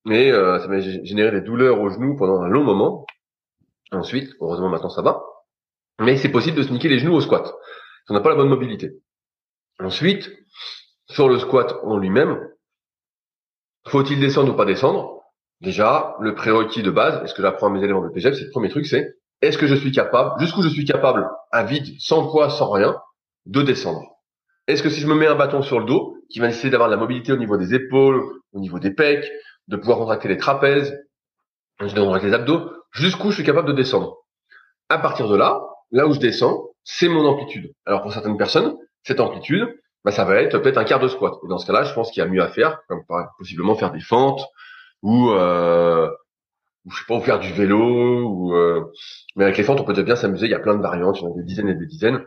Mais 0.06 0.30
euh, 0.30 0.58
ça 0.60 0.68
m'a 0.68 0.80
généré 0.80 1.30
des 1.30 1.40
douleurs 1.42 1.80
aux 1.80 1.90
genoux 1.90 2.16
pendant 2.16 2.40
un 2.40 2.48
long 2.48 2.64
moment. 2.64 3.06
Ensuite, 3.92 4.30
heureusement 4.40 4.70
maintenant 4.70 4.90
ça 4.90 5.02
va. 5.02 5.22
Mais 6.00 6.16
c'est 6.16 6.30
possible 6.30 6.56
de 6.56 6.62
se 6.62 6.72
niquer 6.72 6.88
les 6.88 6.98
genoux 6.98 7.14
au 7.14 7.20
squat. 7.20 7.46
Si 7.46 8.10
on 8.10 8.14
n'a 8.14 8.20
pas 8.20 8.30
la 8.30 8.36
bonne 8.36 8.48
mobilité. 8.48 8.92
Ensuite, 9.78 10.30
sur 11.08 11.28
le 11.28 11.38
squat 11.38 11.74
en 11.82 11.98
lui-même, 11.98 12.48
faut-il 13.86 14.20
descendre 14.20 14.54
ou 14.54 14.56
pas 14.56 14.64
descendre? 14.64 15.23
Déjà, 15.64 16.14
le 16.20 16.34
prérequis 16.34 16.82
de 16.82 16.90
base, 16.90 17.24
est-ce 17.24 17.32
que 17.32 17.40
j'apprends 17.40 17.68
à 17.68 17.70
mes 17.70 17.82
élèves 17.82 17.96
en 17.96 18.06
BPGF, 18.06 18.34
c'est 18.34 18.44
le 18.44 18.50
premier 18.50 18.68
truc, 18.68 18.84
c'est 18.84 19.16
est-ce 19.40 19.56
que 19.56 19.66
je 19.66 19.74
suis 19.74 19.92
capable, 19.92 20.38
jusqu'où 20.38 20.60
je 20.60 20.68
suis 20.68 20.84
capable, 20.84 21.26
à 21.50 21.64
vide, 21.64 21.86
sans 21.98 22.30
poids, 22.30 22.50
sans 22.50 22.70
rien, 22.70 22.96
de 23.46 23.62
descendre? 23.62 24.02
Est-ce 24.66 24.82
que 24.82 24.90
si 24.90 25.00
je 25.00 25.06
me 25.06 25.14
mets 25.14 25.26
un 25.26 25.36
bâton 25.36 25.62
sur 25.62 25.80
le 25.80 25.86
dos, 25.86 26.18
qui 26.30 26.38
va 26.38 26.48
essayer 26.48 26.68
d'avoir 26.68 26.90
de 26.90 26.94
la 26.94 27.00
mobilité 27.00 27.32
au 27.32 27.38
niveau 27.38 27.56
des 27.56 27.74
épaules, 27.74 28.22
au 28.52 28.60
niveau 28.60 28.78
des 28.78 28.90
pecs, 28.90 29.30
de 29.68 29.76
pouvoir 29.76 29.96
contracter 29.98 30.28
les 30.28 30.36
trapèzes, 30.36 30.94
de 31.80 31.88
contracter 31.88 32.26
les 32.26 32.34
abdos, 32.34 32.70
jusqu'où 32.92 33.30
je 33.30 33.36
suis 33.36 33.44
capable 33.44 33.68
de 33.68 33.72
descendre? 33.72 34.18
À 34.90 34.98
partir 34.98 35.28
de 35.28 35.36
là, 35.36 35.62
là 35.92 36.06
où 36.06 36.12
je 36.12 36.20
descends, 36.20 36.68
c'est 36.82 37.08
mon 37.08 37.24
amplitude. 37.24 37.72
Alors 37.86 38.02
pour 38.02 38.12
certaines 38.12 38.36
personnes, 38.36 38.76
cette 39.02 39.20
amplitude, 39.20 39.66
bah, 40.04 40.10
ça 40.10 40.26
va 40.26 40.42
être 40.42 40.58
peut-être 40.58 40.76
un 40.76 40.84
quart 40.84 41.00
de 41.00 41.08
squat. 41.08 41.32
Et 41.42 41.48
dans 41.48 41.56
ce 41.56 41.66
cas-là, 41.66 41.84
je 41.84 41.94
pense 41.94 42.10
qu'il 42.10 42.22
y 42.22 42.26
a 42.26 42.28
mieux 42.28 42.42
à 42.42 42.48
faire, 42.48 42.80
comme 42.88 43.02
possiblement 43.38 43.74
faire 43.74 43.92
des 43.92 44.00
fentes 44.00 44.46
ou 45.04 45.30
euh, 45.30 46.10
je 46.90 46.96
sais 46.96 47.04
pas, 47.06 47.14
ou 47.14 47.20
faire 47.20 47.38
du 47.38 47.52
vélo, 47.52 48.24
ou 48.26 48.54
euh... 48.54 48.90
mais 49.36 49.44
avec 49.44 49.58
les 49.58 49.62
fentes, 49.62 49.78
on 49.80 49.84
peut 49.84 49.92
déjà 49.92 50.02
bien 50.02 50.16
s'amuser. 50.16 50.46
Il 50.46 50.50
y 50.50 50.54
a 50.54 50.58
plein 50.58 50.74
de 50.74 50.82
variantes, 50.82 51.20
il 51.20 51.24
y 51.24 51.26
en 51.26 51.32
a 51.32 51.36
des 51.36 51.44
dizaines 51.44 51.68
et 51.68 51.74
des 51.74 51.86
dizaines. 51.86 52.24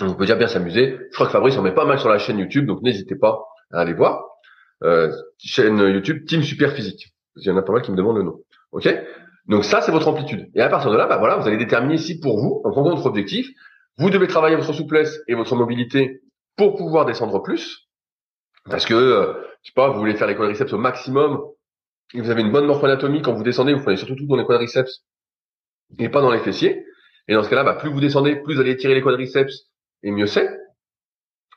On 0.00 0.12
peut 0.14 0.24
déjà 0.24 0.34
bien 0.34 0.48
s'amuser. 0.48 0.98
Je 1.10 1.14
crois 1.14 1.26
que 1.26 1.32
Fabrice 1.32 1.56
en 1.56 1.62
met 1.62 1.72
pas 1.72 1.84
mal 1.84 2.00
sur 2.00 2.08
la 2.08 2.18
chaîne 2.18 2.38
YouTube, 2.38 2.66
donc 2.66 2.82
n'hésitez 2.82 3.14
pas 3.14 3.44
à 3.72 3.80
aller 3.80 3.94
voir. 3.94 4.24
Euh, 4.82 5.12
chaîne 5.38 5.78
YouTube 5.78 6.26
Team 6.26 6.42
Super 6.42 6.72
Physique. 6.72 7.14
Il 7.36 7.46
y 7.46 7.50
en 7.50 7.56
a 7.56 7.62
pas 7.62 7.72
mal 7.72 7.82
qui 7.82 7.92
me 7.92 7.96
demandent 7.96 8.16
le 8.16 8.24
nom. 8.24 8.40
Ok? 8.72 8.88
Donc 9.46 9.64
ça, 9.64 9.80
c'est 9.80 9.92
votre 9.92 10.08
amplitude. 10.08 10.50
Et 10.54 10.60
à 10.60 10.68
partir 10.68 10.90
de 10.90 10.96
là, 10.96 11.06
bah 11.06 11.18
voilà, 11.18 11.36
vous 11.36 11.46
allez 11.46 11.58
déterminer 11.58 11.96
si 11.96 12.18
pour 12.18 12.40
vous, 12.40 12.60
en 12.64 12.72
fonction 12.72 12.90
de 12.90 12.96
votre 12.96 13.06
objectif, 13.06 13.48
vous 13.98 14.10
devez 14.10 14.26
travailler 14.26 14.56
votre 14.56 14.72
souplesse 14.72 15.20
et 15.28 15.34
votre 15.34 15.54
mobilité 15.54 16.22
pour 16.56 16.74
pouvoir 16.74 17.04
descendre 17.04 17.40
plus. 17.40 17.88
Parce 18.68 18.84
que, 18.84 18.94
euh, 18.94 19.32
je 19.62 19.68
sais 19.68 19.74
pas, 19.76 19.90
vous 19.90 19.98
voulez 20.00 20.16
faire 20.16 20.26
les 20.26 20.34
quadriceps 20.34 20.72
au 20.72 20.78
maximum 20.78 21.40
vous 22.12 22.30
avez 22.30 22.42
une 22.42 22.52
bonne 22.52 22.66
morphoanatomie 22.66 23.22
quand 23.22 23.32
vous 23.32 23.42
descendez, 23.42 23.74
vous 23.74 23.82
prenez 23.82 23.96
surtout 23.96 24.14
tout 24.14 24.26
dans 24.26 24.36
les 24.36 24.44
quadriceps 24.44 25.04
et 25.98 26.08
pas 26.08 26.20
dans 26.20 26.30
les 26.30 26.40
fessiers. 26.40 26.84
Et 27.28 27.34
dans 27.34 27.42
ce 27.42 27.48
cas-là, 27.48 27.64
bah, 27.64 27.74
plus 27.74 27.90
vous 27.90 28.00
descendez, 28.00 28.36
plus 28.36 28.54
vous 28.54 28.60
allez 28.60 28.76
tirer 28.76 28.94
les 28.94 29.02
quadriceps 29.02 29.70
et 30.02 30.10
mieux 30.10 30.26
c'est. 30.26 30.48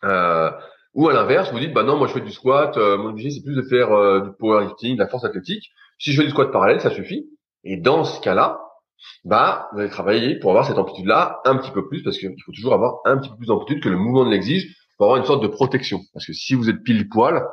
Euh, 0.03 0.51
ou 0.93 1.09
à 1.09 1.13
l'inverse, 1.13 1.51
vous 1.51 1.59
dites, 1.59 1.73
bah 1.73 1.83
non, 1.83 1.97
moi 1.97 2.07
je 2.07 2.13
fais 2.13 2.21
du 2.21 2.31
squat, 2.31 2.75
euh, 2.77 2.97
mon 2.97 3.09
objectif 3.09 3.35
c'est 3.35 3.43
plus 3.43 3.55
de 3.55 3.67
faire 3.67 3.91
euh, 3.91 4.21
du 4.21 4.31
powerlifting, 4.39 4.95
de 4.95 4.99
la 4.99 5.07
force 5.07 5.25
athlétique. 5.25 5.69
Si 5.99 6.11
je 6.11 6.19
fais 6.19 6.25
du 6.25 6.31
squat 6.31 6.51
parallèle, 6.51 6.81
ça 6.81 6.89
suffit. 6.89 7.29
Et 7.63 7.77
dans 7.77 8.03
ce 8.03 8.21
cas-là, 8.21 8.59
bah 9.25 9.69
vous 9.73 9.79
allez 9.79 9.89
travailler 9.89 10.39
pour 10.39 10.51
avoir 10.51 10.65
cette 10.65 10.77
amplitude-là 10.77 11.39
un 11.45 11.57
petit 11.57 11.71
peu 11.71 11.87
plus, 11.87 12.01
parce 12.03 12.17
qu'il 12.17 12.33
faut 12.45 12.51
toujours 12.51 12.73
avoir 12.73 12.99
un 13.05 13.17
petit 13.17 13.29
peu 13.29 13.35
plus 13.35 13.47
d'amplitude 13.47 13.83
que 13.83 13.89
le 13.89 13.97
mouvement 13.97 14.25
de 14.25 14.31
l'exige 14.31 14.75
pour 14.97 15.07
avoir 15.07 15.19
une 15.19 15.25
sorte 15.25 15.43
de 15.43 15.47
protection. 15.47 15.99
Parce 16.13 16.25
que 16.25 16.33
si 16.33 16.55
vous 16.55 16.69
êtes 16.69 16.83
pile 16.83 17.07
poil 17.09 17.45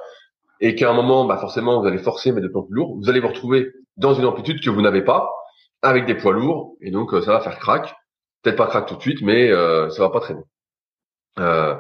et 0.65 0.75
qu'à 0.75 0.91
un 0.91 0.95
moment, 0.95 1.27
bah 1.27 1.37
forcément 1.37 1.81
vous 1.81 1.87
allez 1.87 1.99
forcer 1.99 2.33
mais 2.33 2.41
de 2.41 2.49
plus 2.49 2.59
en 2.59 2.63
plus 2.63 2.75
lourd, 2.75 2.97
vous 2.97 3.11
allez 3.11 3.21
vous 3.21 3.29
retrouver 3.29 3.73
dans 3.97 4.15
une 4.15 4.25
amplitude 4.25 4.63
que 4.63 4.71
vous 4.71 4.81
n'avez 4.81 5.03
pas 5.03 5.31
avec 5.83 6.07
des 6.07 6.15
poids 6.15 6.33
lourds 6.33 6.77
et 6.81 6.91
donc 6.91 7.11
ça 7.11 7.33
va 7.33 7.41
faire 7.41 7.59
crack. 7.59 7.95
Peut-être 8.43 8.57
pas 8.57 8.67
crack 8.67 8.87
tout 8.87 8.97
de 8.97 9.01
suite, 9.01 9.23
mais 9.23 9.51
ça 9.51 10.01
va 10.01 10.09
pas 10.09 10.21
bien. 10.27 10.43
Euh, 11.39 11.75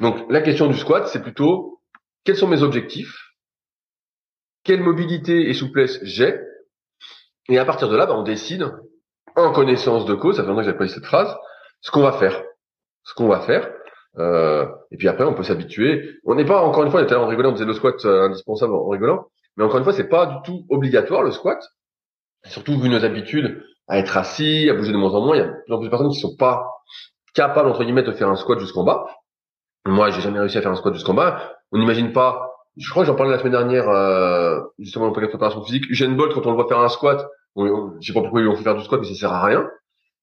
donc 0.00 0.30
la 0.30 0.40
question 0.40 0.68
du 0.68 0.76
squat, 0.76 1.06
c'est 1.08 1.22
plutôt 1.22 1.80
quels 2.24 2.36
sont 2.36 2.48
mes 2.48 2.62
objectifs, 2.62 3.32
quelle 4.64 4.82
mobilité 4.82 5.48
et 5.48 5.54
souplesse 5.54 5.98
j'ai, 6.02 6.38
et 7.48 7.58
à 7.58 7.64
partir 7.64 7.88
de 7.88 7.96
là, 7.96 8.06
bah, 8.06 8.14
on 8.16 8.22
décide 8.22 8.72
en 9.36 9.52
connaissance 9.52 10.06
de 10.06 10.14
cause, 10.14 10.36
ça 10.36 10.42
fait 10.42 10.48
longtemps 10.48 10.62
que 10.62 10.70
j'ai 10.70 10.76
pas 10.76 10.88
cette 10.88 11.04
phrase, 11.04 11.36
ce 11.80 11.90
qu'on 11.90 12.02
va 12.02 12.12
faire, 12.12 12.42
ce 13.04 13.14
qu'on 13.14 13.28
va 13.28 13.40
faire. 13.40 13.70
Euh, 14.18 14.66
et 14.90 14.96
puis 14.96 15.08
après, 15.08 15.24
on 15.24 15.34
peut 15.34 15.42
s'habituer. 15.42 16.18
On 16.24 16.34
n'est 16.34 16.44
pas 16.44 16.62
encore 16.62 16.84
une 16.84 16.90
fois, 16.90 17.00
on 17.00 17.04
était 17.04 17.14
en 17.14 17.26
rigolant, 17.26 17.50
on 17.50 17.52
disait 17.52 17.66
le 17.66 17.74
squat 17.74 18.04
euh, 18.04 18.26
indispensable 18.26 18.74
en 18.74 18.88
rigolant, 18.88 19.26
mais 19.56 19.64
encore 19.64 19.78
une 19.78 19.84
fois, 19.84 19.92
c'est 19.92 20.08
pas 20.08 20.26
du 20.26 20.36
tout 20.44 20.66
obligatoire 20.70 21.22
le 21.22 21.30
squat. 21.30 21.62
Surtout 22.44 22.78
vu 22.78 22.88
nos 22.88 23.04
habitudes 23.04 23.62
à 23.88 23.98
être 23.98 24.16
assis, 24.16 24.68
à 24.70 24.74
bouger 24.74 24.92
de 24.92 24.96
moins 24.96 25.14
en 25.14 25.24
moins, 25.24 25.36
il 25.36 25.40
y 25.40 25.42
a 25.42 25.46
de 25.46 25.52
plus 25.64 25.74
en 25.74 25.78
plus 25.78 25.86
de 25.86 25.90
personnes 25.90 26.10
qui 26.10 26.20
sont 26.20 26.36
pas 26.36 26.64
capable 27.34 27.68
entre 27.68 27.84
guillemets 27.84 28.02
de 28.02 28.12
faire 28.12 28.28
un 28.28 28.36
squat 28.36 28.58
jusqu'en 28.58 28.84
bas. 28.84 29.06
Moi, 29.86 30.10
j'ai 30.10 30.20
jamais 30.20 30.40
réussi 30.40 30.58
à 30.58 30.62
faire 30.62 30.72
un 30.72 30.76
squat 30.76 30.94
jusqu'en 30.94 31.14
bas. 31.14 31.52
On 31.70 31.78
n'imagine 31.78 32.12
pas. 32.12 32.52
Je 32.76 32.90
crois 32.90 33.04
que 33.04 33.06
j'en 33.06 33.14
parlais 33.14 33.32
la 33.32 33.38
semaine 33.38 33.52
dernière, 33.52 33.88
euh, 33.88 34.60
justement, 34.78 35.08
dans 35.08 35.20
le 35.20 35.28
préparation 35.28 35.62
physique. 35.62 35.84
Usain 35.88 36.10
Bolt, 36.10 36.34
quand 36.34 36.44
on 36.46 36.50
le 36.50 36.56
voit 36.56 36.68
faire 36.68 36.80
un 36.80 36.88
squat, 36.88 37.26
on, 37.54 37.92
je 38.00 38.06
sais 38.06 38.12
pas 38.12 38.20
pourquoi 38.20 38.40
ils 38.40 38.48
ont 38.48 38.56
fait 38.56 38.64
faire 38.64 38.74
du 38.74 38.84
squat, 38.84 39.00
mais 39.00 39.06
ça 39.06 39.14
sert 39.14 39.32
à 39.32 39.44
rien. 39.44 39.66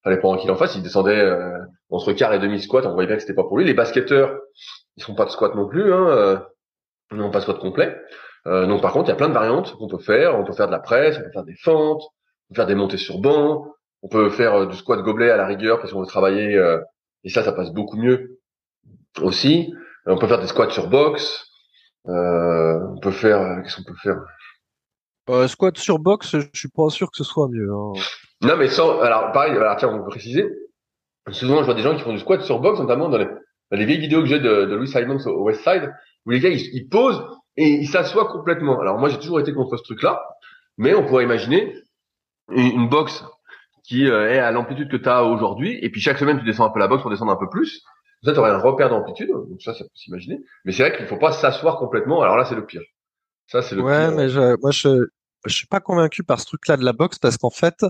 Fallait 0.03 0.19
pas 0.19 0.35
qu'il 0.37 0.51
en 0.51 0.55
fasse. 0.55 0.75
Il 0.75 0.83
descendait 0.83 1.19
euh, 1.19 1.57
entre 1.89 2.11
quart 2.13 2.33
et 2.33 2.39
demi 2.39 2.61
squat. 2.61 2.85
On 2.85 2.93
voyait 2.93 3.07
bien 3.07 3.15
que 3.15 3.21
c'était 3.21 3.33
pas 3.33 3.43
pour 3.43 3.57
lui. 3.57 3.65
Les 3.65 3.73
basketteurs, 3.73 4.37
ils 4.97 5.03
font 5.03 5.15
pas 5.15 5.25
de 5.25 5.29
squat 5.29 5.55
non 5.55 5.67
plus. 5.67 5.93
Hein, 5.93 6.07
euh, 6.09 6.37
ils 7.11 7.17
n'ont 7.17 7.31
pas 7.31 7.39
de 7.39 7.43
squat 7.43 7.59
complet. 7.59 7.95
Euh, 8.47 8.67
donc 8.67 8.81
par 8.81 8.91
contre, 8.91 9.07
il 9.07 9.11
y 9.11 9.13
a 9.13 9.17
plein 9.17 9.29
de 9.29 9.33
variantes 9.33 9.75
qu'on 9.77 9.87
peut 9.87 9.99
faire. 9.99 10.37
On 10.37 10.43
peut 10.43 10.53
faire 10.53 10.67
de 10.67 10.71
la 10.71 10.79
presse, 10.79 11.17
on 11.17 11.23
peut 11.23 11.31
faire 11.31 11.45
des 11.45 11.55
fentes, 11.55 12.01
on 12.49 12.53
peut 12.53 12.55
faire 12.55 12.67
des 12.67 12.75
montées 12.75 12.97
sur 12.97 13.19
banc, 13.19 13.65
on 14.01 14.09
peut 14.09 14.29
faire 14.29 14.53
euh, 14.55 14.65
du 14.65 14.75
squat 14.75 14.99
gobelet 15.01 15.31
à 15.31 15.37
la 15.37 15.45
rigueur 15.45 15.79
parce 15.79 15.93
qu'on 15.93 16.01
veut 16.01 16.07
travailler 16.07 16.57
euh, 16.57 16.79
et 17.23 17.29
ça, 17.29 17.43
ça 17.43 17.53
passe 17.53 17.71
beaucoup 17.71 17.97
mieux 17.97 18.39
aussi. 19.21 19.73
On 20.05 20.17
peut 20.17 20.27
faire 20.27 20.41
des 20.41 20.47
squats 20.47 20.69
sur 20.69 20.89
box. 20.89 21.49
Euh, 22.07 22.79
on 22.89 22.99
peut 22.99 23.11
faire, 23.11 23.39
euh, 23.41 23.61
qu'est-ce 23.61 23.77
qu'on 23.77 23.83
peut 23.83 23.95
faire? 24.01 24.19
Euh, 25.29 25.47
Squat 25.47 25.77
sur 25.77 25.99
box, 25.99 26.37
je 26.37 26.47
suis 26.53 26.67
pas 26.67 26.89
sûr 26.89 27.09
que 27.09 27.15
ce 27.15 27.23
soit 27.23 27.47
mieux. 27.47 27.71
Hein. 27.71 27.93
Non, 28.43 28.57
mais 28.57 28.67
sans. 28.67 28.99
Alors, 29.01 29.31
pareil. 29.31 29.51
Alors, 29.51 29.75
tiens, 29.77 29.89
on 29.89 30.03
peut 30.03 30.09
préciser. 30.09 30.45
Souvent, 31.31 31.59
je 31.59 31.65
vois 31.65 31.73
des 31.73 31.81
gens 31.81 31.95
qui 31.95 32.01
font 32.01 32.11
du 32.11 32.19
squat 32.19 32.41
sur 32.41 32.59
box, 32.59 32.79
notamment 32.79 33.09
dans 33.09 33.17
les, 33.17 33.25
dans 33.25 33.77
les 33.77 33.85
vieilles 33.85 33.99
vidéos 33.99 34.19
que 34.19 34.27
j'ai 34.27 34.39
de, 34.39 34.65
de 34.65 34.75
Louis 34.75 34.87
Simons 34.87 35.25
au, 35.25 35.43
West 35.43 35.63
Side, 35.63 35.91
où 36.25 36.31
les 36.31 36.39
gars 36.39 36.49
ils, 36.49 36.61
ils 36.73 36.89
posent 36.89 37.23
et 37.55 37.69
ils 37.69 37.87
s'assoient 37.87 38.27
complètement. 38.27 38.79
Alors, 38.81 38.97
moi, 38.97 39.09
j'ai 39.09 39.19
toujours 39.19 39.39
été 39.39 39.53
contre 39.53 39.77
ce 39.77 39.83
truc-là, 39.83 40.21
mais 40.77 40.93
on 40.93 41.05
pourrait 41.05 41.23
imaginer 41.23 41.75
une, 42.49 42.81
une 42.81 42.89
box 42.89 43.23
qui 43.83 44.09
euh, 44.09 44.31
est 44.31 44.39
à 44.39 44.51
l'amplitude 44.51 44.89
que 44.89 44.97
tu 44.97 45.09
as 45.09 45.23
aujourd'hui, 45.23 45.77
et 45.81 45.89
puis 45.89 46.01
chaque 46.01 46.17
semaine 46.17 46.39
tu 46.39 46.45
descends 46.45 46.65
un 46.65 46.69
peu 46.69 46.79
la 46.79 46.87
boxe 46.87 47.01
pour 47.01 47.11
descendre 47.11 47.31
un 47.31 47.37
peu 47.37 47.49
plus. 47.49 47.83
Ça, 48.23 48.31
tu 48.31 48.39
aurais 48.39 48.51
un 48.51 48.59
repère 48.59 48.89
d'amplitude, 48.89 49.29
donc 49.29 49.61
ça, 49.61 49.73
ça 49.73 49.83
peut 49.83 49.89
s'imaginer. 49.95 50.39
Mais 50.63 50.71
c'est 50.71 50.87
vrai 50.87 50.97
qu'il 50.97 51.05
faut 51.07 51.17
pas 51.17 51.33
s'asseoir 51.33 51.77
complètement. 51.77 52.21
Alors 52.21 52.37
là, 52.37 52.45
c'est 52.45 52.55
le 52.55 52.65
pire. 52.65 52.81
Ça, 53.47 53.61
c'est 53.61 53.75
le 53.75 53.81
ouais, 53.81 54.07
pire. 54.07 54.15
mais 54.15 54.29
je, 54.29 54.57
moi, 54.61 54.71
je, 54.71 55.07
je 55.45 55.55
suis 55.55 55.67
pas 55.67 55.79
convaincu 55.79 56.23
par 56.23 56.39
ce 56.39 56.45
truc-là 56.45 56.77
de 56.77 56.85
la 56.85 56.93
boxe 56.93 57.19
parce 57.19 57.37
qu'en 57.37 57.49
fait, 57.49 57.83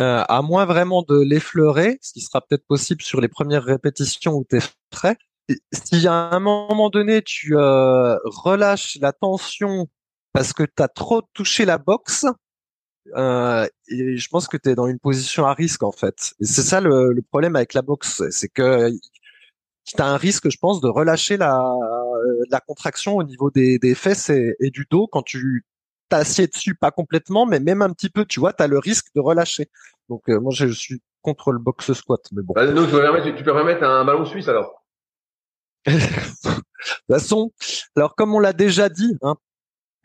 euh, 0.00 0.24
à 0.28 0.42
moins 0.42 0.64
vraiment 0.64 1.02
de 1.02 1.20
l'effleurer, 1.20 1.98
ce 2.02 2.12
qui 2.12 2.20
sera 2.20 2.40
peut-être 2.40 2.66
possible 2.66 3.02
sur 3.02 3.20
les 3.20 3.28
premières 3.28 3.64
répétitions 3.64 4.34
où 4.34 4.44
tu 4.48 4.56
es 4.56 4.60
frais, 4.92 5.16
si 5.72 6.06
à 6.06 6.12
un 6.12 6.40
moment 6.40 6.90
donné 6.90 7.22
tu 7.22 7.56
euh, 7.56 8.16
relâches 8.24 8.98
la 9.00 9.12
tension 9.12 9.88
parce 10.32 10.52
que 10.52 10.62
tu 10.62 10.82
as 10.82 10.88
trop 10.88 11.22
touché 11.32 11.64
la 11.64 11.78
boxe. 11.78 12.26
Euh, 13.16 13.68
je 13.88 14.28
pense 14.28 14.48
que 14.48 14.56
tu 14.56 14.70
es 14.70 14.74
dans 14.74 14.86
une 14.86 14.98
position 14.98 15.46
à 15.46 15.52
risque 15.52 15.82
en 15.82 15.92
fait. 15.92 16.32
Et 16.40 16.46
c'est 16.46 16.62
ça 16.62 16.80
le, 16.80 17.12
le, 17.12 17.22
problème 17.22 17.54
avec 17.54 17.74
la 17.74 17.82
boxe, 17.82 18.22
c'est 18.30 18.48
que 18.48 18.90
tu 19.84 20.00
as 20.00 20.06
un 20.06 20.16
risque, 20.16 20.48
je 20.48 20.56
pense, 20.58 20.80
de 20.80 20.88
relâcher 20.88 21.36
la, 21.36 21.60
la 22.50 22.60
contraction 22.60 23.16
au 23.16 23.22
niveau 23.22 23.50
des, 23.50 23.78
des 23.78 23.94
fesses 23.94 24.30
et, 24.30 24.70
du 24.70 24.86
dos 24.90 25.06
quand 25.06 25.22
tu 25.22 25.64
t'assieds 26.08 26.46
dessus, 26.46 26.74
pas 26.74 26.90
complètement, 26.90 27.46
mais 27.46 27.60
même 27.60 27.82
un 27.82 27.90
petit 27.90 28.10
peu, 28.10 28.24
tu 28.24 28.40
vois, 28.40 28.52
tu 28.52 28.62
as 28.62 28.66
le 28.66 28.78
risque 28.78 29.06
de 29.14 29.20
relâcher. 29.20 29.68
Donc 30.08 30.28
euh, 30.28 30.40
moi, 30.40 30.52
je 30.54 30.66
suis 30.68 31.00
contre 31.22 31.52
le 31.52 31.58
box 31.58 31.92
squat, 31.92 32.20
mais 32.32 32.42
bon. 32.42 32.52
Bah, 32.54 32.66
donc, 32.66 32.88
tu 32.88 32.92
peux, 32.92 33.36
tu 33.36 33.44
peux 33.44 33.52
remettre 33.52 33.82
un 33.82 34.04
ballon 34.04 34.24
suisse 34.24 34.48
alors 34.48 34.84
de 35.86 35.98
toute 35.98 36.64
façon, 37.08 37.52
alors 37.96 38.14
comme 38.14 38.34
on 38.34 38.38
l'a 38.38 38.52
déjà 38.52 38.88
dit, 38.88 39.16
hein, 39.22 39.36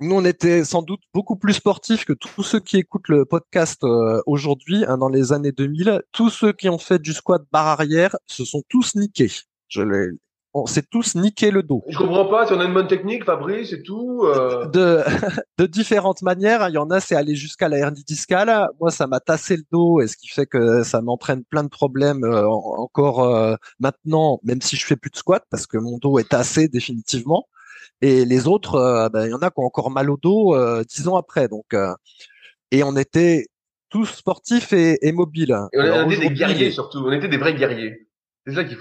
nous 0.01 0.15
on 0.15 0.25
était 0.25 0.63
sans 0.63 0.81
doute 0.81 1.01
beaucoup 1.13 1.35
plus 1.35 1.53
sportifs 1.53 2.05
que 2.05 2.13
tous 2.13 2.43
ceux 2.43 2.59
qui 2.59 2.77
écoutent 2.77 3.09
le 3.09 3.25
podcast 3.25 3.83
euh, 3.83 4.21
aujourd'hui, 4.25 4.85
hein, 4.85 4.97
dans 4.97 5.09
les 5.09 5.33
années 5.33 5.51
2000. 5.51 6.01
Tous 6.11 6.29
ceux 6.29 6.53
qui 6.53 6.69
ont 6.69 6.77
fait 6.77 6.99
du 6.99 7.13
squat 7.13 7.43
barre 7.51 7.67
arrière 7.67 8.15
se 8.27 8.45
sont 8.45 8.63
tous 8.69 8.95
niqués. 8.95 9.31
Je 9.67 9.81
l'ai 9.81 10.07
on 10.53 10.65
s'est 10.65 10.83
tous 10.83 11.15
niqué 11.15 11.51
le 11.51 11.61
dos. 11.61 11.83
Je 11.87 11.97
comprends 11.97 12.25
pas, 12.25 12.47
si 12.47 12.53
on 12.53 12.59
a 12.59 12.65
une 12.65 12.73
bonne 12.73 12.87
technique, 12.87 13.23
Fabrice 13.23 13.71
et 13.71 13.83
tout. 13.83 14.23
Euh... 14.25 14.65
De, 14.67 15.03
de 15.57 15.65
différentes 15.65 16.21
manières. 16.21 16.67
Il 16.69 16.73
y 16.73 16.77
en 16.77 16.89
a, 16.89 16.99
c'est 16.99 17.15
aller 17.15 17.35
jusqu'à 17.35 17.69
la 17.69 17.77
hernie 17.77 18.03
discale. 18.03 18.67
Moi, 18.79 18.89
ça 18.89 19.05
m'a 19.07 19.19
tassé 19.19 19.57
le 19.57 19.63
dos 19.71 20.01
et 20.01 20.07
ce 20.07 20.17
qui 20.17 20.27
fait 20.27 20.47
que 20.47 20.83
ça 20.83 21.01
m'entraîne 21.01 21.43
plein 21.43 21.63
de 21.63 21.69
problèmes 21.69 22.23
euh, 22.23 22.47
encore 22.47 23.23
euh, 23.23 23.55
maintenant, 23.79 24.39
même 24.43 24.61
si 24.61 24.75
je 24.75 24.85
fais 24.85 24.95
plus 24.95 25.11
de 25.11 25.17
squat 25.17 25.43
parce 25.51 25.67
que 25.67 25.77
mon 25.77 25.97
dos 25.97 26.17
est 26.17 26.29
tassé 26.29 26.67
définitivement. 26.67 27.47
Et 28.01 28.25
les 28.25 28.47
autres, 28.47 29.09
ben, 29.11 29.25
il 29.25 29.31
y 29.31 29.33
en 29.33 29.39
a 29.39 29.49
qui 29.49 29.59
ont 29.59 29.65
encore 29.65 29.91
mal 29.91 30.09
au 30.09 30.17
dos 30.17 30.55
dix 30.83 31.07
ans 31.09 31.17
après. 31.17 31.49
Donc, 31.49 31.75
et 32.71 32.83
on 32.83 32.95
était 32.95 33.47
tous 33.89 34.05
sportifs 34.05 34.71
et, 34.71 35.05
et 35.05 35.11
mobiles. 35.11 35.57
Et 35.73 35.79
on 35.79 36.09
était 36.09 36.29
des 36.29 36.33
guerriers 36.33 36.71
surtout. 36.71 36.99
On 36.99 37.11
était 37.11 37.27
des 37.27 37.37
vrais 37.37 37.55
guerriers. 37.55 38.08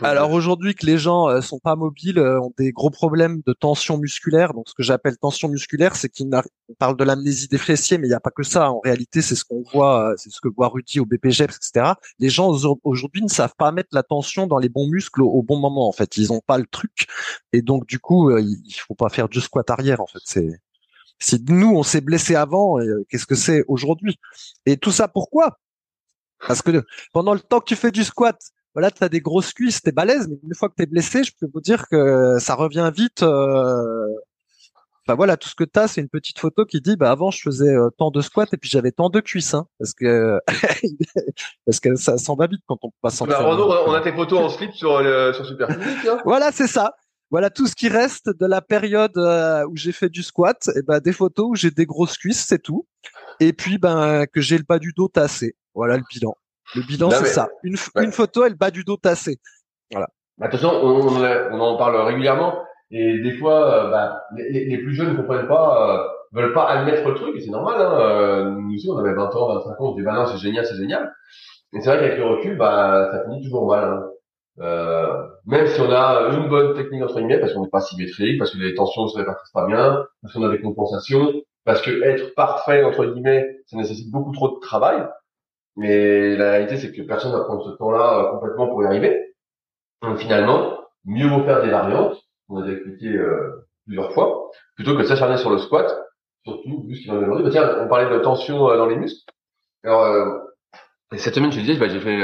Alors 0.03 0.31
aujourd'hui 0.33 0.75
que 0.75 0.87
les 0.87 0.99
gens 0.99 1.29
euh, 1.29 1.41
sont 1.41 1.59
pas 1.59 1.77
mobiles, 1.77 2.19
euh, 2.19 2.41
ont 2.41 2.53
des 2.57 2.73
gros 2.73 2.91
problèmes 2.91 3.43
de 3.47 3.53
tension 3.53 3.99
musculaire. 3.99 4.55
Donc 4.55 4.69
ce 4.69 4.75
que 4.75 4.83
j'appelle 4.83 5.19
tension 5.19 5.49
musculaire, 5.49 5.97
c'est 5.97 6.09
qu'on 6.09 6.31
parle 6.79 6.97
de 6.97 7.05
l'amnésie 7.05 7.49
des 7.49 7.59
fessiers, 7.59 7.99
mais 7.99 8.07
il 8.07 8.11
n'y 8.11 8.17
a 8.17 8.21
pas 8.21 8.31
que 8.31 8.43
ça. 8.43 8.71
En 8.71 8.81
réalité, 8.81 9.21
c'est 9.21 9.35
ce 9.35 9.45
qu'on 9.45 9.63
voit, 9.73 10.11
euh, 10.11 10.15
c'est 10.17 10.31
ce 10.31 10.41
que 10.41 10.49
voit 10.49 10.69
Rudy 10.69 11.01
au 11.01 11.07
BPGEPS, 11.07 11.57
etc. 11.57 11.93
Les 12.19 12.31
gens 12.31 12.51
aujourd'hui 12.85 13.23
ne 13.23 13.29
savent 13.29 13.55
pas 13.57 13.73
mettre 13.73 13.91
la 13.93 14.03
tension 14.03 14.47
dans 14.47 14.59
les 14.59 14.69
bons 14.69 14.89
muscles 14.89 15.23
au, 15.23 15.43
bon 15.43 15.59
moment. 15.59 15.89
En 15.89 15.93
fait, 15.93 16.17
ils 16.17 16.33
ont 16.33 16.41
pas 16.41 16.59
le 16.59 16.67
truc, 16.67 17.07
et 17.53 17.63
donc 17.63 17.87
du 17.87 17.99
coup, 17.99 18.37
il 18.37 18.75
faut 18.87 18.95
pas 18.95 19.09
faire 19.09 19.29
du 19.29 19.41
squat 19.41 19.69
arrière. 19.71 20.01
En 20.01 20.07
fait, 20.07 20.21
c'est 20.25 20.49
si 21.21 21.43
nous 21.49 21.75
on 21.75 21.83
s'est 21.83 22.01
blessé 22.01 22.37
avant, 22.37 22.79
qu'est-ce 23.09 23.27
que 23.27 23.35
c'est 23.35 23.65
aujourd'hui? 23.67 24.19
Et 24.67 24.77
tout 24.77 24.93
ça 24.93 25.09
pourquoi? 25.09 25.59
Parce 26.47 26.63
que 26.63 26.85
pendant 27.13 27.35
le 27.35 27.41
temps 27.41 27.59
que 27.61 27.65
tu 27.65 27.77
fais 27.77 27.91
du 27.91 28.05
squat, 28.05 28.39
voilà, 28.75 28.91
tu 28.91 29.03
as 29.03 29.09
des 29.09 29.21
grosses 29.21 29.53
cuisses, 29.53 29.83
t'es 29.83 29.93
balèze, 29.93 30.29
mais 30.29 30.39
une 30.43 30.55
fois 30.55 30.69
que 30.69 30.75
tu 30.77 30.83
es 30.83 30.87
blessé, 30.87 31.25
je 31.25 31.33
peux 31.39 31.49
vous 31.53 31.61
dire 31.61 31.89
que 31.89 32.39
ça 32.39 32.55
revient 32.55 32.91
vite. 32.95 33.23
Euh... 33.23 34.07
Enfin 35.07 35.17
voilà, 35.17 35.39
tout 35.39 35.49
ce 35.49 35.55
que 35.55 35.65
tu 35.65 35.81
as, 35.81 35.89
c'est 35.89 36.03
une 36.03 36.11
petite 36.11 36.39
photo 36.39 36.67
qui 36.67 36.83
dit 36.83 36.97
bah 36.97 37.11
avant 37.11 37.31
je 37.31 37.41
faisais 37.41 37.75
euh, 37.75 37.89
tant 37.97 38.11
de 38.11 38.21
squats 38.21 38.45
et 38.53 38.59
puis 38.59 38.69
j'avais 38.69 38.93
tant 38.93 39.09
de 39.09 39.21
cuisses 39.21 39.55
hein, 39.55 39.67
parce 39.79 39.95
que 39.95 40.39
parce 41.67 41.81
que 41.81 41.95
ça 41.95 42.19
s'en 42.19 42.35
va 42.35 42.47
vite 42.47 42.61
quand 42.67 42.77
on 42.83 42.91
passe 43.01 43.19
en 43.23 43.27
bah, 43.27 43.41
on 43.43 43.93
a 43.95 44.03
tes 44.03 44.13
photos 44.13 44.39
en 44.39 44.49
slip 44.51 44.75
sur 44.75 45.01
le, 45.01 45.33
sur 45.33 45.47
Super 45.47 45.71
hein 45.71 46.21
Voilà, 46.27 46.53
c'est 46.53 46.67
ça. 46.67 46.93
Voilà 47.31 47.49
tout 47.49 47.67
ce 47.67 47.75
qui 47.75 47.89
reste 47.89 48.29
de 48.29 48.47
la 48.47 48.61
période 48.61 49.17
euh, 49.17 49.67
où 49.67 49.77
j'ai 49.77 49.93
fait 49.93 50.11
du 50.11 50.23
squat, 50.23 50.69
et 50.77 50.83
ben 50.83 51.01
des 51.01 51.13
photos 51.13 51.47
où 51.49 51.55
j'ai 51.55 51.71
des 51.71 51.87
grosses 51.87 52.19
cuisses, 52.19 52.45
c'est 52.47 52.63
tout. 52.63 52.87
Et 53.41 53.55
puis 53.55 53.79
ben 53.79 54.27
que 54.27 54.43
j'ai 54.43 54.59
le 54.59 54.65
bas 54.65 54.79
du 54.79 54.93
dos 54.95 55.09
tassé. 55.09 55.57
Voilà 55.75 55.97
le 55.97 56.03
bilan. 56.11 56.35
Le 56.75 56.83
bilan, 56.83 57.11
c'est 57.11 57.27
ça. 57.27 57.49
Une, 57.63 57.77
une, 57.97 58.13
photo, 58.13 58.45
elle 58.45 58.55
bat 58.55 58.71
du 58.71 58.85
dos 58.85 58.97
tassé. 58.97 59.39
Voilà. 59.91 60.09
Bah, 60.39 60.47
attention, 60.47 60.71
on, 60.71 61.09
on, 61.09 61.61
en 61.61 61.77
parle 61.77 61.97
régulièrement. 61.97 62.63
Et 62.91 63.19
des 63.21 63.33
fois, 63.33 63.87
euh, 63.87 63.91
bah, 63.91 64.23
les, 64.37 64.65
les, 64.67 64.79
plus 64.79 64.95
jeunes 64.95 65.13
ne 65.13 65.17
comprennent 65.17 65.49
pas, 65.49 65.91
euh, 65.91 66.09
veulent 66.33 66.53
pas 66.53 66.69
admettre 66.69 67.07
le 67.09 67.15
truc, 67.15 67.37
et 67.37 67.41
c'est 67.41 67.51
normal. 67.51 67.77
Hein, 67.81 68.01
euh, 68.01 68.51
nous 68.51 68.75
aussi, 68.75 68.89
on 68.91 68.99
avait 68.99 69.15
20 69.15 69.35
ans, 69.35 69.55
25 69.55 69.71
ans, 69.71 69.75
on 69.81 69.93
se 69.93 69.97
dit, 69.99 70.05
bah 70.05 70.15
non, 70.15 70.27
c'est 70.27 70.39
génial, 70.39 70.65
c'est 70.65 70.77
génial. 70.77 71.13
Et 71.75 71.81
c'est 71.81 71.91
vrai 71.91 71.99
qu'avec 71.99 72.19
le 72.19 72.25
recul, 72.25 72.57
bah, 72.57 73.11
ça 73.13 73.25
finit 73.25 73.43
toujours 73.43 73.67
mal. 73.67 73.85
Hein. 73.85 74.09
Euh, 74.61 75.27
même 75.47 75.67
si 75.69 75.81
on 75.81 75.91
a 75.91 76.31
une 76.33 76.49
bonne 76.49 76.75
technique 76.75 77.03
entre 77.03 77.17
guillemets, 77.19 77.39
parce 77.39 77.53
qu'on 77.53 77.63
n'est 77.63 77.71
pas 77.71 77.81
symétrique, 77.81 78.39
parce 78.39 78.51
que 78.53 78.59
les 78.59 78.75
tensions 78.75 79.05
ne 79.05 79.09
se 79.09 79.17
répartissent 79.17 79.53
pas 79.53 79.67
bien, 79.67 80.05
parce 80.23 80.35
qu'on 80.35 80.43
a 80.43 80.51
des 80.51 80.61
compensations, 80.61 81.33
parce 81.65 81.81
que 81.83 82.03
être 82.03 82.35
parfait 82.35 82.83
entre 82.83 83.05
guillemets, 83.05 83.47
ça 83.67 83.77
nécessite 83.77 84.11
beaucoup 84.11 84.33
trop 84.33 84.57
de 84.57 84.61
travail. 84.61 85.07
Mais 85.79 86.35
la 86.35 86.51
réalité, 86.51 86.77
c'est 86.77 86.91
que 86.91 87.03
personne 87.03 87.31
va 87.31 87.45
prendre 87.45 87.65
ce 87.65 87.77
temps-là 87.77 88.19
euh, 88.19 88.31
complètement 88.33 88.67
pour 88.67 88.83
y 88.83 88.87
arriver. 88.87 89.17
Donc 90.03 90.19
finalement, 90.19 90.77
mieux 91.05 91.29
vaut 91.29 91.45
faire 91.45 91.63
des 91.63 91.71
variantes, 91.71 92.19
on 92.49 92.59
a 92.59 92.63
déjà 92.63 92.79
expliqué 92.79 93.07
euh, 93.17 93.65
plusieurs 93.87 94.13
fois, 94.13 94.51
plutôt 94.75 94.97
que 94.97 95.03
de 95.03 95.05
s'acharner 95.05 95.37
sur 95.37 95.51
le 95.51 95.59
squat, 95.59 95.97
surtout 96.45 96.85
vu 96.89 96.97
ce 96.97 97.03
qu'il 97.03 97.13
en 97.13 97.21
est 97.21 97.25
aujourd'hui. 97.25 97.45
Bah, 97.45 97.51
tiens, 97.53 97.77
on 97.81 97.89
parlait 97.89 98.13
de 98.13 98.19
tension 98.19 98.69
euh, 98.69 98.77
dans 98.77 98.87
les 98.87 98.97
muscles. 98.97 99.25
Alors, 99.85 100.41
cette 101.17 101.37
semaine, 101.37 101.53
je 101.53 101.61
disais, 101.61 101.77
bah, 101.79 101.87
j'ai 101.87 102.01
fait 102.01 102.21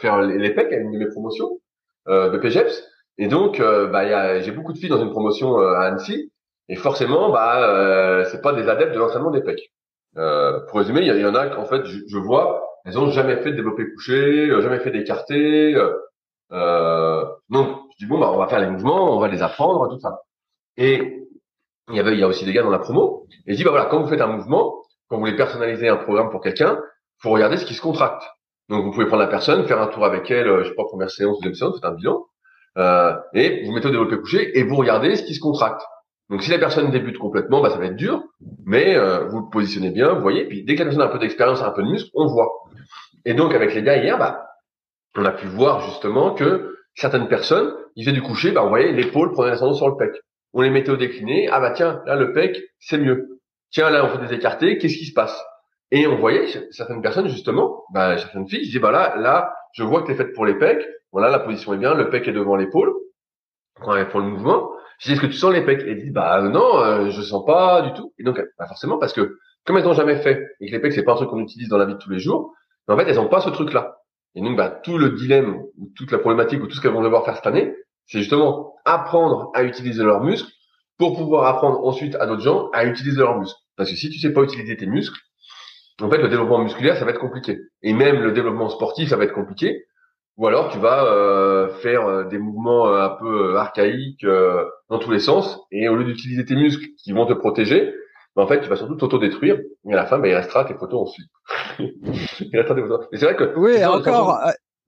faire 0.00 0.20
les 0.20 0.50
pecs 0.54 0.70
à 0.70 0.76
une 0.76 0.92
de 0.92 0.98
mes 0.98 1.08
promotions 1.08 1.58
de 2.06 2.36
PGEPS. 2.36 2.84
Et 3.16 3.26
donc, 3.26 3.58
bah, 3.58 4.38
j'ai 4.40 4.52
beaucoup 4.52 4.74
de 4.74 4.78
filles 4.78 4.90
dans 4.90 5.02
une 5.02 5.10
promotion 5.10 5.58
à 5.58 5.86
Annecy. 5.86 6.30
Et 6.68 6.76
forcément, 6.76 7.30
bah, 7.30 8.24
c'est 8.26 8.42
pas 8.42 8.52
des 8.52 8.68
adeptes 8.68 8.92
de 8.92 8.98
l'entraînement 8.98 9.30
des 9.30 9.40
pecs. 9.40 9.72
pour 10.12 10.78
résumer, 10.78 11.00
il 11.00 11.06
y, 11.06 11.26
en 11.26 11.34
a 11.34 11.48
qu'en 11.48 11.64
fait, 11.64 11.86
je, 11.86 12.00
je 12.06 12.18
vois 12.18 12.67
elles 12.88 12.98
ont 12.98 13.10
jamais 13.10 13.36
fait 13.42 13.50
de 13.50 13.56
développé 13.56 13.84
couché, 13.92 14.48
euh, 14.48 14.62
jamais 14.62 14.80
fait 14.80 14.90
d'écarté. 14.90 15.74
Euh, 15.74 15.92
euh, 16.52 17.22
donc 17.50 17.82
je 17.92 18.06
dis 18.06 18.10
bon 18.10 18.18
bah 18.18 18.30
on 18.32 18.38
va 18.38 18.48
faire 18.48 18.60
les 18.60 18.70
mouvements, 18.70 19.14
on 19.14 19.20
va 19.20 19.28
les 19.28 19.42
apprendre, 19.42 19.88
tout 19.90 20.00
ça. 20.00 20.22
Et 20.78 21.26
il 21.90 21.96
y 21.96 22.00
avait 22.00 22.14
il 22.14 22.20
y 22.20 22.22
a 22.22 22.28
aussi 22.28 22.46
des 22.46 22.52
gars 22.54 22.62
dans 22.62 22.70
la 22.70 22.78
promo. 22.78 23.26
Et 23.46 23.52
je 23.52 23.58
dis 23.58 23.64
bah 23.64 23.70
voilà 23.70 23.86
quand 23.86 24.00
vous 24.00 24.08
faites 24.08 24.22
un 24.22 24.28
mouvement, 24.28 24.82
quand 25.08 25.16
vous 25.16 25.20
voulez 25.20 25.36
personnaliser 25.36 25.88
un 25.88 25.98
programme 25.98 26.30
pour 26.30 26.40
quelqu'un, 26.40 26.80
faut 27.18 27.30
regarder 27.30 27.58
ce 27.58 27.66
qui 27.66 27.74
se 27.74 27.82
contracte. 27.82 28.22
Donc 28.70 28.84
vous 28.84 28.90
pouvez 28.90 29.06
prendre 29.06 29.22
la 29.22 29.28
personne, 29.28 29.66
faire 29.66 29.82
un 29.82 29.88
tour 29.88 30.06
avec 30.06 30.30
elle, 30.30 30.46
je 30.64 30.68
sais 30.70 30.74
pas 30.74 30.84
première 30.84 31.10
séance, 31.10 31.38
deuxième 31.40 31.54
séance, 31.54 31.74
faites 31.74 31.84
un 31.84 31.94
bilan, 31.94 32.26
euh, 32.78 33.14
et 33.34 33.64
vous 33.66 33.72
mettez 33.72 33.88
au 33.88 33.90
développé 33.90 34.16
couché 34.18 34.58
et 34.58 34.62
vous 34.62 34.76
regardez 34.76 35.16
ce 35.16 35.24
qui 35.24 35.34
se 35.34 35.40
contracte. 35.40 35.82
Donc 36.30 36.42
si 36.42 36.50
la 36.50 36.58
personne 36.58 36.90
débute 36.90 37.18
complètement, 37.18 37.62
bah 37.62 37.70
ça 37.70 37.78
va 37.78 37.86
être 37.86 37.96
dur, 37.96 38.22
mais 38.66 38.96
euh, 38.96 39.26
vous 39.28 39.40
le 39.40 39.48
positionnez 39.50 39.90
bien, 39.90 40.12
vous 40.12 40.20
voyez. 40.20 40.44
Puis 40.46 40.62
dès 40.64 40.74
que 40.74 40.80
la 40.80 40.84
personne 40.86 41.02
a 41.02 41.06
un 41.06 41.12
peu 41.12 41.18
d'expérience, 41.18 41.62
un 41.62 41.70
peu 41.70 41.82
de 41.82 41.88
muscle, 41.88 42.10
on 42.14 42.26
voit. 42.26 42.50
Et 43.24 43.34
donc 43.34 43.54
avec 43.54 43.74
les 43.74 43.82
gars 43.82 43.96
hier, 43.96 44.18
bah, 44.18 44.46
on 45.16 45.24
a 45.24 45.32
pu 45.32 45.46
voir 45.46 45.80
justement 45.80 46.34
que 46.34 46.76
certaines 46.94 47.28
personnes, 47.28 47.74
ils 47.96 48.04
faisaient 48.04 48.14
du 48.14 48.22
coucher, 48.22 48.52
bah 48.52 48.62
on 48.64 48.68
voyait 48.68 48.92
l'épaule 48.92 49.32
prenait 49.32 49.50
l'ascendant 49.50 49.72
sur 49.72 49.88
le 49.88 49.96
pec. 49.96 50.10
On 50.52 50.60
les 50.60 50.70
mettait 50.70 50.90
au 50.90 50.96
décliné, 50.96 51.48
ah 51.50 51.60
bah 51.60 51.70
tiens, 51.70 52.02
là 52.06 52.16
le 52.16 52.32
pec, 52.32 52.58
c'est 52.78 52.98
mieux. 52.98 53.40
Tiens, 53.70 53.88
là 53.88 54.04
on 54.04 54.08
fait 54.08 54.26
des 54.26 54.34
écartés, 54.34 54.76
qu'est-ce 54.76 54.98
qui 54.98 55.06
se 55.06 55.14
passe? 55.14 55.42
Et 55.90 56.06
on 56.06 56.16
voyait 56.16 56.46
certaines 56.70 57.00
personnes 57.00 57.28
justement, 57.28 57.84
bah 57.94 58.18
certaines 58.18 58.46
filles, 58.46 58.60
ils 58.60 58.66
disaient 58.66 58.80
bah 58.80 58.92
là, 58.92 59.16
là, 59.16 59.54
je 59.72 59.82
vois 59.82 60.02
que 60.02 60.08
t'es 60.08 60.14
faite 60.14 60.34
pour 60.34 60.44
les 60.44 60.58
pecs, 60.58 60.86
voilà 61.10 61.30
la 61.30 61.38
position 61.38 61.72
est 61.72 61.78
bien, 61.78 61.94
le 61.94 62.10
pec 62.10 62.28
est 62.28 62.32
devant 62.32 62.56
l'épaule, 62.56 62.92
pour 63.80 64.20
le 64.20 64.26
mouvement. 64.26 64.70
Je 64.98 65.12
dis, 65.12 65.18
que 65.18 65.26
tu 65.26 65.32
sens 65.32 65.52
les 65.52 65.64
pecs 65.64 65.82
Et 65.86 65.94
dit, 65.94 66.10
bah 66.10 66.42
euh, 66.42 66.48
non, 66.48 66.78
euh, 66.78 67.10
je 67.10 67.22
sens 67.22 67.44
pas 67.44 67.82
du 67.82 67.92
tout. 67.92 68.12
Et 68.18 68.24
donc, 68.24 68.40
bah, 68.58 68.66
forcément, 68.66 68.98
parce 68.98 69.12
que 69.12 69.38
comme 69.64 69.76
elles 69.76 69.84
n'ont 69.84 69.92
jamais 69.92 70.16
fait, 70.16 70.48
et 70.60 70.66
que 70.66 70.72
les 70.72 70.80
pecs, 70.80 70.92
c'est 70.92 71.02
pas 71.02 71.12
un 71.12 71.16
truc 71.16 71.30
qu'on 71.30 71.40
utilise 71.40 71.68
dans 71.68 71.78
la 71.78 71.84
vie 71.84 71.94
de 71.94 71.98
tous 71.98 72.10
les 72.10 72.18
jours, 72.18 72.54
en 72.88 72.96
fait, 72.96 73.08
elles 73.08 73.16
n'ont 73.16 73.28
pas 73.28 73.40
ce 73.40 73.50
truc-là. 73.50 73.98
Et 74.34 74.40
donc, 74.40 74.56
bah, 74.56 74.70
tout 74.70 74.98
le 74.98 75.10
dilemme, 75.10 75.62
ou 75.78 75.90
toute 75.96 76.10
la 76.10 76.18
problématique, 76.18 76.62
ou 76.62 76.66
tout 76.66 76.74
ce 76.74 76.80
qu'elles 76.80 76.92
vont 76.92 77.02
devoir 77.02 77.24
faire 77.24 77.36
cette 77.36 77.46
année, 77.46 77.74
c'est 78.06 78.20
justement 78.20 78.74
apprendre 78.84 79.50
à 79.54 79.62
utiliser 79.62 80.02
leurs 80.02 80.22
muscles 80.22 80.50
pour 80.96 81.16
pouvoir 81.16 81.46
apprendre 81.46 81.84
ensuite 81.84 82.14
à 82.16 82.26
d'autres 82.26 82.42
gens 82.42 82.70
à 82.72 82.84
utiliser 82.84 83.18
leurs 83.18 83.38
muscles. 83.38 83.58
Parce 83.76 83.90
que 83.90 83.96
si 83.96 84.10
tu 84.10 84.18
sais 84.18 84.32
pas 84.32 84.42
utiliser 84.42 84.76
tes 84.76 84.86
muscles, 84.86 85.20
en 86.00 86.10
fait, 86.10 86.18
le 86.18 86.28
développement 86.28 86.62
musculaire, 86.62 86.96
ça 86.96 87.04
va 87.04 87.10
être 87.10 87.20
compliqué. 87.20 87.58
Et 87.82 87.92
même 87.92 88.22
le 88.22 88.32
développement 88.32 88.68
sportif, 88.68 89.10
ça 89.10 89.16
va 89.16 89.24
être 89.24 89.34
compliqué. 89.34 89.84
Ou 90.38 90.46
alors, 90.46 90.70
tu 90.70 90.78
vas 90.78 91.04
euh, 91.04 91.68
faire 91.82 92.06
euh, 92.06 92.24
des 92.24 92.38
mouvements 92.38 92.90
un 92.94 93.10
peu 93.10 93.56
archaïques, 93.56 94.24
dans 94.88 94.98
tous 94.98 95.10
les 95.10 95.20
sens, 95.20 95.60
et 95.70 95.88
au 95.88 95.96
lieu 95.96 96.04
d'utiliser 96.04 96.44
tes 96.44 96.54
muscles 96.54 96.86
qui 96.96 97.12
vont 97.12 97.26
te 97.26 97.34
protéger, 97.34 97.92
ben, 98.36 98.44
en 98.44 98.46
fait, 98.46 98.60
tu 98.60 98.68
vas 98.68 98.76
surtout 98.76 98.94
t'auto-détruire, 98.94 99.58
et 99.88 99.92
à 99.92 99.96
la 99.96 100.06
fin, 100.06 100.18
ben, 100.18 100.28
il 100.28 100.34
restera 100.34 100.64
tes 100.64 100.74
photos 100.74 101.08
ensuite. 101.08 101.28
il 102.40 102.56
restera 102.56 102.76
tes 102.76 102.82
photos. 102.82 103.06
Mais 103.12 103.18
c'est 103.18 103.24
vrai 103.26 103.36
que... 103.36 103.52
Oui, 103.58 103.84
encore... 103.84 104.40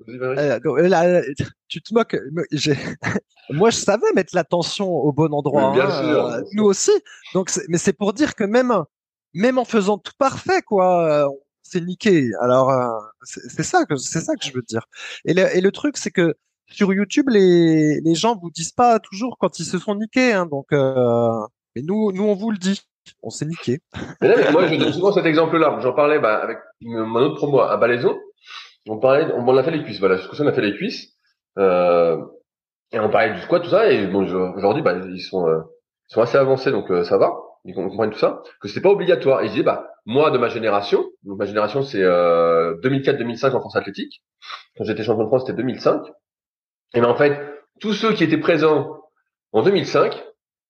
Euh, 0.09 0.59
euh, 0.59 1.22
tu 1.68 1.82
te 1.82 1.92
moques. 1.92 2.16
Moi, 3.51 3.70
je 3.70 3.76
savais 3.76 4.12
mettre 4.14 4.34
l'attention 4.34 4.88
au 4.88 5.12
bon 5.12 5.32
endroit. 5.34 5.72
bien 5.72 5.86
hein, 5.86 6.03
sûr. 6.03 6.26
Euh, 6.26 6.40
nous 6.55 6.64
aussi. 6.64 6.92
Donc, 7.34 7.51
mais 7.68 7.78
c'est 7.78 7.92
pour 7.92 8.12
dire 8.12 8.34
que 8.34 8.44
même, 8.44 8.72
même 9.34 9.59
en 9.59 9.64
faisant 9.64 9.98
tout 9.98 10.12
parfait, 10.18 10.62
quoi, 10.62 11.28
c'est 11.70 11.80
niqué. 11.80 12.30
Alors, 12.40 12.72
c'est 13.22 13.62
ça 13.62 13.84
que 13.84 13.96
c'est 13.96 14.20
ça 14.20 14.34
que 14.34 14.44
je 14.44 14.52
veux 14.52 14.62
dire. 14.62 14.86
Et 15.24 15.34
le, 15.34 15.70
truc, 15.70 15.96
c'est 15.96 16.10
que 16.10 16.34
sur 16.70 16.92
YouTube, 16.92 17.28
les, 17.28 18.00
les 18.00 18.14
gens 18.14 18.36
vous 18.36 18.50
disent 18.50 18.72
pas 18.72 18.98
toujours 18.98 19.36
quand 19.38 19.58
ils 19.58 19.64
se 19.64 19.78
sont 19.78 19.94
niqués. 19.94 20.32
Hein, 20.32 20.46
donc, 20.46 20.66
euh, 20.72 21.30
mais 21.76 21.82
nous, 21.82 22.12
nous, 22.12 22.24
on 22.24 22.34
vous 22.34 22.50
le 22.50 22.58
dit. 22.58 22.80
on 23.22 23.30
s'est 23.30 23.46
niqué. 23.46 23.80
Moi, 24.20 24.66
je 24.66 24.76
donne 24.76 24.92
souvent 24.92 25.12
cet 25.12 25.26
exemple-là. 25.26 25.78
J'en 25.80 25.92
parlais 25.92 26.18
bah, 26.18 26.36
avec 26.36 26.58
mon 26.80 27.20
autre 27.20 27.36
promo 27.36 27.60
à 27.60 27.76
Balaison. 27.76 28.18
On 28.88 28.98
parlait, 28.98 29.32
on, 29.34 29.46
on 29.46 29.56
a 29.56 29.62
fait 29.62 29.70
les 29.70 29.82
cuisses. 29.82 30.00
Voilà, 30.00 30.16
jusqu'à 30.16 30.42
on 30.42 30.46
a 30.46 30.52
fait 30.52 30.62
les 30.62 30.76
cuisses. 30.76 31.12
Euh, 31.58 32.18
et 32.92 32.98
on 32.98 33.10
parlait 33.10 33.34
du 33.34 33.40
squat, 33.40 33.62
tout 33.62 33.70
ça. 33.70 33.90
Et 33.90 34.06
bon, 34.06 34.24
aujourd'hui, 34.56 34.82
bah, 34.82 34.94
ils 34.94 35.20
sont, 35.20 35.46
euh, 35.48 35.60
ils 36.08 36.14
sont 36.14 36.22
assez 36.22 36.38
avancés, 36.38 36.70
donc 36.70 36.90
euh, 36.90 37.04
ça 37.04 37.18
va. 37.18 37.32
Ils 37.64 37.74
comprennent 37.74 38.10
tout 38.10 38.18
ça. 38.18 38.42
Que 38.60 38.68
c'est 38.68 38.80
pas 38.80 38.90
obligatoire. 38.90 39.42
Et 39.42 39.48
je 39.48 39.52
dis, 39.52 39.62
bah, 39.62 39.89
moi, 40.07 40.30
de 40.30 40.38
ma 40.38 40.48
génération, 40.48 41.05
donc 41.24 41.38
ma 41.38 41.44
génération, 41.44 41.82
c'est 41.82 42.03
euh, 42.03 42.74
2004-2005 42.82 43.53
en 43.53 43.61
France 43.61 43.76
athlétique. 43.76 44.22
Quand 44.76 44.84
j'étais 44.84 45.03
champion 45.03 45.24
de 45.24 45.28
France, 45.28 45.42
c'était 45.46 45.57
2005. 45.57 46.03
Et 46.94 47.01
ben 47.01 47.09
en 47.09 47.14
fait, 47.14 47.38
tous 47.80 47.92
ceux 47.92 48.12
qui 48.12 48.24
étaient 48.24 48.38
présents 48.38 49.03
en 49.53 49.62
2005, 49.62 50.22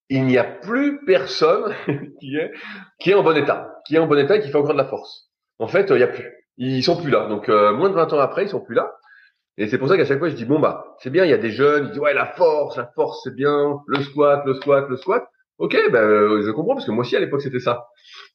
il 0.08 0.26
n'y 0.26 0.38
a 0.38 0.44
plus 0.44 1.04
personne 1.04 1.74
qui 2.20 2.36
est 2.36 2.52
qui 2.98 3.10
est 3.10 3.14
en 3.14 3.22
bon 3.22 3.36
état, 3.36 3.80
qui 3.86 3.96
est 3.96 3.98
en 3.98 4.06
bon 4.06 4.18
état 4.18 4.36
et 4.36 4.40
qui 4.40 4.50
fait 4.50 4.58
encore 4.58 4.72
de 4.72 4.78
la 4.78 4.84
force. 4.84 5.30
En 5.58 5.68
fait, 5.68 5.90
euh, 5.90 5.96
il 5.96 6.00
y 6.00 6.04
a 6.04 6.08
plus. 6.08 6.30
Ils 6.56 6.82
sont 6.82 7.00
plus 7.00 7.10
là. 7.10 7.26
Donc 7.28 7.48
euh, 7.48 7.72
moins 7.72 7.88
de 7.88 7.94
20 7.94 8.12
ans 8.12 8.18
après, 8.18 8.44
ils 8.44 8.48
sont 8.48 8.60
plus 8.60 8.74
là. 8.74 8.92
Et 9.56 9.68
c'est 9.68 9.78
pour 9.78 9.88
ça 9.88 9.96
qu'à 9.96 10.04
chaque 10.04 10.18
fois, 10.18 10.28
je 10.28 10.34
dis 10.34 10.44
bon 10.44 10.58
bah 10.58 10.96
c'est 10.98 11.10
bien. 11.10 11.24
Il 11.24 11.30
y 11.30 11.34
a 11.34 11.38
des 11.38 11.50
jeunes, 11.50 11.86
ils 11.86 11.90
disent 11.90 12.00
ouais 12.00 12.14
la 12.14 12.26
force, 12.26 12.76
la 12.76 12.90
force 12.94 13.20
c'est 13.24 13.34
bien, 13.34 13.80
le 13.86 14.02
squat, 14.02 14.42
le 14.44 14.54
squat, 14.54 14.88
le 14.88 14.96
squat. 14.96 15.24
Ok, 15.60 15.76
ben 15.92 16.02
euh, 16.02 16.42
je 16.44 16.50
comprends 16.50 16.74
parce 16.74 16.86
que 16.86 16.90
moi 16.90 17.02
aussi 17.02 17.16
à 17.16 17.20
l'époque 17.20 17.42
c'était 17.42 17.60
ça. 17.60 17.86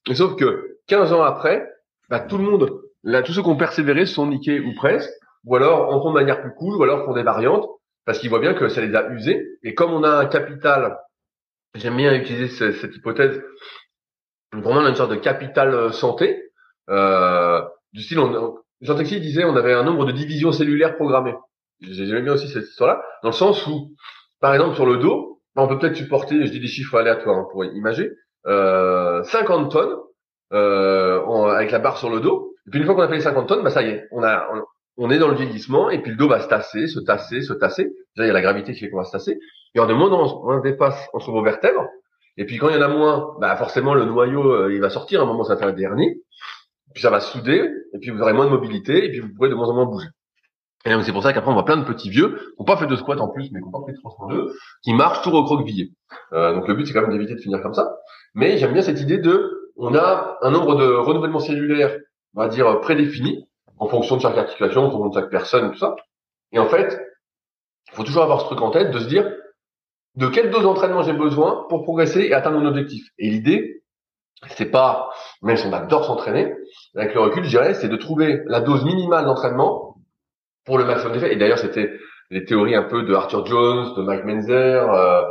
Mais 0.07 0.15
sauf 0.15 0.35
que 0.37 0.77
15 0.87 1.11
ans 1.13 1.23
après, 1.23 1.67
bah, 2.09 2.19
tout 2.21 2.37
le 2.37 2.43
monde, 2.43 2.81
là, 3.03 3.23
tous 3.23 3.33
ceux 3.33 3.41
qui 3.43 3.49
ont 3.49 3.57
persévéré 3.57 4.05
sont 4.05 4.27
niqués 4.27 4.59
ou 4.61 4.73
presque, 4.75 5.11
ou 5.45 5.55
alors 5.55 5.93
en 5.93 6.01
font 6.01 6.09
de 6.11 6.15
manière 6.15 6.41
plus 6.41 6.53
cool, 6.55 6.75
ou 6.77 6.83
alors 6.83 7.05
font 7.05 7.13
des 7.13 7.23
variantes 7.23 7.67
parce 8.05 8.19
qu'ils 8.19 8.29
voient 8.29 8.39
bien 8.39 8.53
que 8.53 8.69
ça 8.69 8.81
les 8.81 8.95
a 8.95 9.09
usés. 9.11 9.43
Et 9.63 9.75
comme 9.75 9.91
on 9.93 10.03
a 10.03 10.09
un 10.11 10.27
capital, 10.27 10.97
j'aime 11.75 11.97
bien 11.97 12.13
utiliser 12.15 12.49
ce- 12.49 12.73
cette 12.73 12.95
hypothèse, 12.95 13.43
vraiment 14.53 14.81
on 14.81 14.85
a 14.85 14.89
une 14.89 14.95
sorte 14.95 15.11
de 15.11 15.15
capital 15.15 15.73
euh, 15.73 15.91
santé, 15.91 16.43
euh, 16.89 17.61
du 17.93 18.01
style, 18.03 18.19
on, 18.19 18.57
Jean 18.81 18.95
Texi 18.95 19.19
disait 19.19 19.43
on 19.45 19.55
avait 19.55 19.73
un 19.73 19.83
nombre 19.83 20.05
de 20.05 20.11
divisions 20.11 20.51
cellulaires 20.51 20.95
programmées. 20.95 21.35
J'aime 21.81 22.23
bien 22.23 22.33
aussi 22.33 22.47
cette 22.47 22.65
histoire-là, 22.65 23.01
dans 23.23 23.29
le 23.29 23.33
sens 23.35 23.65
où, 23.67 23.91
par 24.39 24.53
exemple, 24.53 24.75
sur 24.75 24.85
le 24.85 24.97
dos, 24.97 25.34
on 25.55 25.67
peut 25.67 25.79
peut-être 25.79 25.95
supporter, 25.95 26.45
je 26.45 26.51
dis 26.51 26.59
des 26.59 26.67
chiffres 26.67 26.97
aléatoires 26.97 27.37
hein, 27.37 27.47
pour 27.51 27.63
imager, 27.65 28.11
euh, 28.45 29.23
50 29.23 29.71
tonnes 29.71 29.95
euh, 30.53 31.47
avec 31.47 31.71
la 31.71 31.79
barre 31.79 31.97
sur 31.97 32.09
le 32.09 32.19
dos. 32.19 32.53
Et 32.67 32.71
puis 32.71 32.79
une 32.79 32.85
fois 32.85 32.95
qu'on 32.95 33.01
a 33.01 33.07
fait 33.07 33.15
les 33.15 33.21
50 33.21 33.47
tonnes, 33.47 33.63
bah 33.63 33.69
ça 33.69 33.83
y 33.83 33.89
est, 33.89 34.07
on 34.11 34.23
a, 34.23 34.47
on, 34.53 34.61
on 34.97 35.09
est 35.09 35.19
dans 35.19 35.27
le 35.27 35.35
vieillissement 35.35 35.89
et 35.89 36.01
puis 36.01 36.11
le 36.11 36.17
dos 36.17 36.27
va 36.27 36.39
se 36.39 36.47
tasser, 36.47 36.87
se 36.87 36.99
tasser, 36.99 37.41
se 37.41 37.53
tasser. 37.53 37.93
Déjà 38.15 38.25
il 38.25 38.27
y 38.27 38.29
a 38.29 38.33
la 38.33 38.41
gravité 38.41 38.73
qui 38.73 38.79
fait 38.79 38.89
qu'on 38.89 38.97
va 38.97 39.03
se 39.03 39.11
tasser. 39.11 39.39
Et 39.73 39.79
en 39.79 39.87
de 39.87 39.93
moins 39.93 40.11
en 40.11 40.43
moins 40.43 40.61
dépasse 40.61 41.09
entre 41.13 41.31
vos 41.31 41.43
vertèbres. 41.43 41.85
Et 42.37 42.45
puis 42.45 42.57
quand 42.57 42.69
il 42.69 42.75
y 42.75 42.77
en 42.77 42.81
a 42.81 42.87
moins, 42.87 43.35
bah 43.39 43.55
forcément 43.55 43.93
le 43.93 44.05
noyau 44.05 44.51
euh, 44.51 44.73
il 44.73 44.81
va 44.81 44.89
sortir. 44.89 45.21
À 45.21 45.23
un 45.23 45.27
moment 45.27 45.43
ça 45.43 45.55
va 45.55 45.59
faire 45.59 45.69
un 45.69 45.73
dernier. 45.73 46.21
Puis 46.93 47.01
ça 47.01 47.09
va 47.09 47.19
se 47.19 47.31
souder. 47.31 47.69
Et 47.93 47.99
puis 47.99 48.11
vous 48.11 48.21
aurez 48.21 48.33
moins 48.33 48.45
de 48.45 48.51
mobilité. 48.51 49.05
Et 49.05 49.09
puis 49.09 49.19
vous 49.19 49.33
pourrez 49.35 49.49
de 49.49 49.55
moins 49.55 49.67
en 49.67 49.73
moins 49.73 49.85
bouger. 49.85 50.07
Et 50.85 50.91
donc, 50.91 51.03
c'est 51.03 51.11
pour 51.11 51.23
ça 51.23 51.33
qu'après 51.33 51.49
on 51.49 51.55
voit 51.55 51.65
plein 51.65 51.77
de 51.77 51.83
petits 51.83 52.09
vieux 52.09 52.35
qui 52.35 52.59
n'ont 52.59 52.65
pas 52.65 52.77
fait 52.77 52.85
de 52.85 52.95
squat 52.95 53.19
en 53.19 53.27
plus, 53.27 53.49
mais 53.51 53.59
qui 53.59 53.65
n'ont 53.65 53.71
pas 53.71 53.85
fait 53.85 53.93
de 53.93 53.97
302, 53.97 54.53
qui 54.83 54.93
marchent 54.93 55.23
tout 55.23 55.31
recroquevillés. 55.31 55.91
Euh, 56.33 56.53
donc 56.53 56.67
le 56.67 56.75
but 56.75 56.85
c'est 56.85 56.93
quand 56.93 57.01
même 57.01 57.11
d'éviter 57.11 57.33
de 57.33 57.41
finir 57.41 57.61
comme 57.61 57.73
ça. 57.73 57.95
Mais 58.35 58.57
j'aime 58.57 58.73
bien 58.73 58.83
cette 58.83 59.01
idée 59.01 59.17
de, 59.17 59.71
on 59.77 59.95
a 59.95 60.37
un 60.41 60.51
nombre 60.51 60.75
de 60.75 60.85
renouvellements 60.85 61.39
cellulaires, 61.39 61.97
on 62.35 62.41
va 62.41 62.49
dire 62.49 62.79
prédéfinis, 62.81 63.47
en 63.79 63.87
fonction 63.87 64.17
de 64.17 64.21
chaque 64.21 64.37
articulation, 64.37 64.85
en 64.85 64.91
fonction 64.91 65.09
de 65.09 65.13
chaque 65.15 65.31
personne, 65.31 65.71
tout 65.71 65.79
ça. 65.79 65.95
Et 66.51 66.59
en 66.59 66.67
fait, 66.67 67.01
il 67.91 67.95
faut 67.95 68.03
toujours 68.03 68.23
avoir 68.23 68.41
ce 68.41 68.45
truc 68.45 68.61
en 68.61 68.69
tête 68.69 68.91
de 68.91 68.99
se 68.99 69.07
dire 69.07 69.29
de 70.15 70.27
quelle 70.27 70.51
dose 70.51 70.63
d'entraînement 70.63 71.03
j'ai 71.03 71.13
besoin 71.13 71.65
pour 71.67 71.83
progresser 71.83 72.21
et 72.21 72.33
atteindre 72.33 72.59
mon 72.59 72.65
objectif. 72.67 73.09
Et 73.17 73.29
l'idée, 73.29 73.83
c'est 74.49 74.69
pas, 74.69 75.09
même 75.41 75.57
si 75.57 75.65
on 75.65 75.73
adore 75.73 76.05
s'entraîner, 76.05 76.53
avec 76.95 77.13
le 77.13 77.21
recul, 77.21 77.43
je 77.43 77.49
dirais, 77.49 77.73
c'est 77.73 77.89
de 77.89 77.97
trouver 77.97 78.41
la 78.45 78.61
dose 78.61 78.85
minimale 78.85 79.25
d'entraînement 79.25 79.84
pour 80.65 80.77
le 80.77 80.85
maximum 80.85 81.13
d'effet. 81.13 81.33
Et 81.33 81.35
d'ailleurs, 81.35 81.59
c'était 81.59 81.93
les 82.31 82.45
théories 82.45 82.75
un 82.75 82.83
peu 82.83 83.03
de 83.03 83.13
Arthur 83.13 83.45
Jones, 83.45 83.93
de 83.95 84.01
Mike 84.01 84.25
Menzer, 84.25 84.91
euh, 84.91 85.23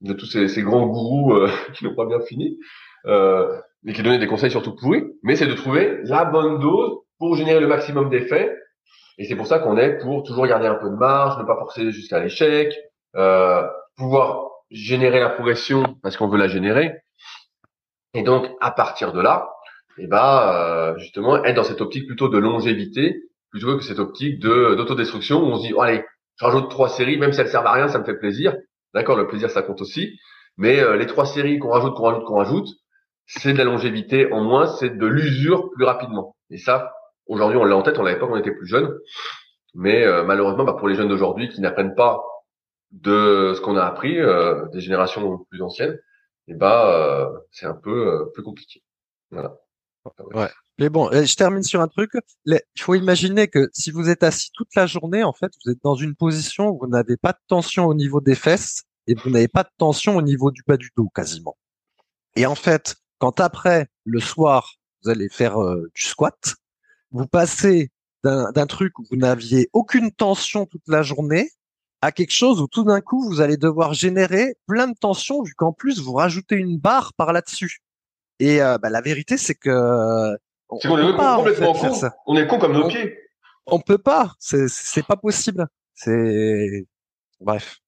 de 0.00 0.12
tous 0.12 0.26
ces, 0.26 0.48
ces 0.48 0.62
grands 0.62 0.86
gourous 0.86 1.34
euh, 1.34 1.48
qui 1.74 1.84
n'ont 1.84 1.94
pas 1.94 2.06
bien 2.06 2.20
fini, 2.20 2.58
euh, 3.06 3.56
et 3.86 3.92
qui 3.92 4.02
donnaient 4.02 4.18
des 4.18 4.26
conseils 4.26 4.50
surtout 4.50 4.74
pourris. 4.74 5.04
Mais 5.22 5.36
c'est 5.36 5.46
de 5.46 5.54
trouver 5.54 5.98
la 6.04 6.24
bonne 6.24 6.58
dose 6.58 6.98
pour 7.18 7.36
générer 7.36 7.60
le 7.60 7.68
maximum 7.68 8.10
d'effets. 8.10 8.54
Et 9.18 9.24
c'est 9.24 9.36
pour 9.36 9.46
ça 9.46 9.60
qu'on 9.60 9.76
est 9.76 9.98
pour 9.98 10.24
toujours 10.24 10.46
garder 10.46 10.66
un 10.66 10.74
peu 10.74 10.90
de 10.90 10.96
marge, 10.96 11.38
ne 11.38 11.46
pas 11.46 11.56
forcer 11.56 11.92
jusqu'à 11.92 12.18
l'échec, 12.18 12.74
euh, 13.14 13.62
pouvoir 13.96 14.50
générer 14.70 15.20
la 15.20 15.30
progression 15.30 15.96
parce 16.02 16.16
qu'on 16.16 16.28
veut 16.28 16.38
la 16.38 16.48
générer. 16.48 16.92
Et 18.12 18.22
donc, 18.22 18.48
à 18.60 18.72
partir 18.72 19.12
de 19.12 19.20
là, 19.20 19.50
et 19.98 20.06
ben, 20.08 20.40
euh, 20.42 20.98
justement, 20.98 21.44
être 21.44 21.54
dans 21.54 21.64
cette 21.64 21.80
optique 21.80 22.06
plutôt 22.06 22.28
de 22.28 22.38
longévité, 22.38 23.22
plutôt 23.54 23.76
que 23.76 23.84
cette 23.84 24.00
optique 24.00 24.40
de 24.40 24.74
d'autodestruction 24.74 25.40
où 25.40 25.46
on 25.46 25.56
se 25.58 25.68
dit, 25.68 25.74
allez, 25.78 26.04
je 26.40 26.44
rajoute 26.44 26.68
trois 26.70 26.88
séries, 26.88 27.18
même 27.18 27.32
si 27.32 27.40
elles 27.40 27.48
servent 27.48 27.68
à 27.68 27.72
rien, 27.72 27.86
ça 27.86 28.00
me 28.00 28.04
fait 28.04 28.18
plaisir. 28.18 28.56
D'accord, 28.94 29.16
le 29.16 29.28
plaisir, 29.28 29.48
ça 29.48 29.62
compte 29.62 29.80
aussi. 29.80 30.18
Mais 30.56 30.80
euh, 30.80 30.96
les 30.96 31.06
trois 31.06 31.24
séries 31.24 31.60
qu'on 31.60 31.70
rajoute, 31.70 31.94
qu'on 31.94 32.02
rajoute, 32.02 32.24
qu'on 32.24 32.38
rajoute, 32.38 32.66
c'est 33.26 33.52
de 33.52 33.58
la 33.58 33.62
longévité 33.62 34.32
en 34.32 34.42
moins, 34.42 34.66
c'est 34.66 34.90
de 34.90 35.06
l'usure 35.06 35.70
plus 35.70 35.84
rapidement. 35.84 36.34
Et 36.50 36.58
ça, 36.58 36.92
aujourd'hui, 37.26 37.56
on 37.56 37.64
l'a 37.64 37.76
en 37.76 37.82
tête, 37.82 37.96
on 37.96 38.02
l'avait 38.02 38.18
pas 38.18 38.26
quand 38.26 38.34
on 38.34 38.38
était 38.38 38.50
plus 38.50 38.66
jeune. 38.66 38.92
Mais 39.74 40.04
euh, 40.04 40.24
malheureusement, 40.24 40.64
bah, 40.64 40.74
pour 40.76 40.88
les 40.88 40.96
jeunes 40.96 41.08
d'aujourd'hui 41.08 41.48
qui 41.48 41.60
n'apprennent 41.60 41.94
pas 41.94 42.20
de 42.90 43.52
ce 43.54 43.60
qu'on 43.60 43.76
a 43.76 43.84
appris, 43.84 44.18
euh, 44.18 44.66
des 44.72 44.80
générations 44.80 45.44
plus 45.48 45.62
anciennes, 45.62 45.96
et 46.48 46.54
bah, 46.54 46.90
euh, 46.90 47.38
c'est 47.52 47.66
un 47.66 47.74
peu 47.74 48.08
euh, 48.08 48.24
plus 48.34 48.42
compliqué. 48.42 48.82
Voilà. 49.30 49.54
Ouais. 50.34 50.50
Mais 50.78 50.88
bon, 50.88 51.08
je 51.12 51.34
termine 51.36 51.62
sur 51.62 51.80
un 51.80 51.88
truc. 51.88 52.10
Il 52.46 52.60
faut 52.78 52.94
imaginer 52.94 53.48
que 53.48 53.70
si 53.72 53.90
vous 53.90 54.08
êtes 54.08 54.22
assis 54.22 54.50
toute 54.52 54.74
la 54.74 54.86
journée, 54.86 55.22
en 55.22 55.32
fait, 55.32 55.52
vous 55.64 55.70
êtes 55.70 55.82
dans 55.82 55.94
une 55.94 56.14
position 56.16 56.70
où 56.70 56.78
vous 56.80 56.88
n'avez 56.88 57.16
pas 57.16 57.32
de 57.32 57.38
tension 57.46 57.86
au 57.86 57.94
niveau 57.94 58.20
des 58.20 58.34
fesses 58.34 58.82
et 59.06 59.14
vous 59.14 59.30
n'avez 59.30 59.48
pas 59.48 59.62
de 59.62 59.70
tension 59.78 60.16
au 60.16 60.22
niveau 60.22 60.50
du 60.50 60.62
bas 60.66 60.76
du 60.76 60.90
dos, 60.96 61.08
quasiment. 61.14 61.56
Et 62.36 62.46
en 62.46 62.54
fait, 62.54 62.96
quand 63.18 63.40
après, 63.40 63.88
le 64.04 64.20
soir, 64.20 64.74
vous 65.02 65.10
allez 65.10 65.28
faire 65.28 65.62
euh, 65.62 65.90
du 65.94 66.02
squat, 66.02 66.56
vous 67.12 67.26
passez 67.26 67.90
d'un 68.24 68.66
truc 68.66 68.98
où 68.98 69.04
vous 69.10 69.18
n'aviez 69.18 69.68
aucune 69.74 70.10
tension 70.10 70.64
toute 70.64 70.88
la 70.88 71.02
journée 71.02 71.50
à 72.00 72.10
quelque 72.10 72.32
chose 72.32 72.60
où 72.60 72.66
tout 72.66 72.84
d'un 72.84 73.02
coup, 73.02 73.22
vous 73.28 73.42
allez 73.42 73.58
devoir 73.58 73.92
générer 73.92 74.56
plein 74.66 74.88
de 74.88 74.96
tension 74.98 75.42
vu 75.42 75.52
qu'en 75.54 75.72
plus, 75.72 76.00
vous 76.00 76.14
rajoutez 76.14 76.56
une 76.56 76.78
barre 76.78 77.12
par 77.14 77.34
là-dessus. 77.34 77.83
Et 78.40 78.62
euh, 78.62 78.78
bah, 78.78 78.90
la 78.90 79.00
vérité, 79.00 79.36
c'est 79.36 79.54
que 79.54 79.70
on, 80.68 80.76
est 80.76 80.88
peut 80.88 81.16
pas 81.16 81.34
en 81.34 81.38
complètement 81.38 81.74
fait, 81.74 81.80
faire 81.80 81.90
con. 81.90 81.96
ça. 81.96 82.14
On 82.26 82.36
est 82.36 82.46
con 82.46 82.58
comme 82.58 82.72
nos 82.72 82.84
On- 82.84 82.88
pieds. 82.88 83.16
On 83.66 83.80
peut 83.80 83.98
pas. 83.98 84.32
C'est 84.40 85.06
pas 85.06 85.16
possible. 85.16 85.66
C'est 85.94 86.86
bref. 87.40 87.78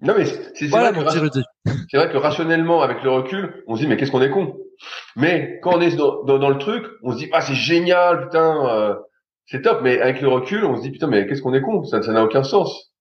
Non 0.00 0.14
mais 0.18 0.26
c'est 0.26 0.66
Voilà 0.66 0.92
vrai, 0.92 1.04
que, 1.04 1.96
vrai 1.96 2.18
rationnellement, 2.18 2.82
avec 2.82 3.02
le 3.02 3.10
recul, 3.10 3.64
on 3.66 3.76
se 3.76 3.80
dit 3.80 3.86
mais 3.86 3.96
qu'est-ce 3.96 4.10
qu'on 4.10 4.20
est 4.20 4.30
con? 4.30 4.58
Mais 5.16 5.60
quand 5.62 5.76
on 5.76 5.80
est 5.80 5.96
dans, 5.96 6.24
dans, 6.24 6.38
dans 6.38 6.50
le 6.50 6.58
truc, 6.58 6.84
on 7.02 7.12
se 7.12 7.16
dit 7.18 7.30
ah 7.32 7.40
c'est 7.40 7.54
génial, 7.54 8.24
putain, 8.24 8.68
euh, 8.68 8.94
c'est 9.46 9.62
top. 9.62 9.80
Mais 9.82 9.98
avec 10.00 10.20
le 10.20 10.28
recul, 10.28 10.64
on 10.64 10.76
se 10.76 10.82
dit 10.82 10.90
putain 10.90 11.06
mais 11.06 11.26
qu'est-ce 11.26 11.40
qu'on 11.40 11.54
est 11.54 11.62
con? 11.62 11.84
Ça 11.84 12.00
n'a 12.00 12.22
aucun 12.24 12.42
sens. 12.42 12.92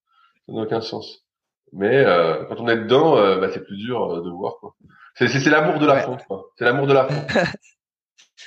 Ça 0.48 0.54
n'a 0.54 0.62
aucun 0.62 0.82
sens. 0.82 1.26
Mais 1.74 2.06
euh, 2.06 2.46
quand 2.46 2.60
on 2.60 2.68
est 2.70 2.78
dedans, 2.78 3.18
euh, 3.18 3.40
bah, 3.40 3.50
c'est 3.52 3.66
plus 3.66 3.78
dur 3.78 4.22
de 4.24 4.30
voir 4.30 4.54
quoi. 4.62 4.76
C'est 5.16 5.46
l'amour 5.50 5.80
de 5.80 5.86
la 5.86 5.96
Ouais. 5.96 6.04
fonte 6.04 6.26
quoi. 6.28 6.52
C'est 6.58 6.66
l'amour 6.66 6.88
de 6.88 6.94
la 6.94 7.08
fonte. 7.08 7.28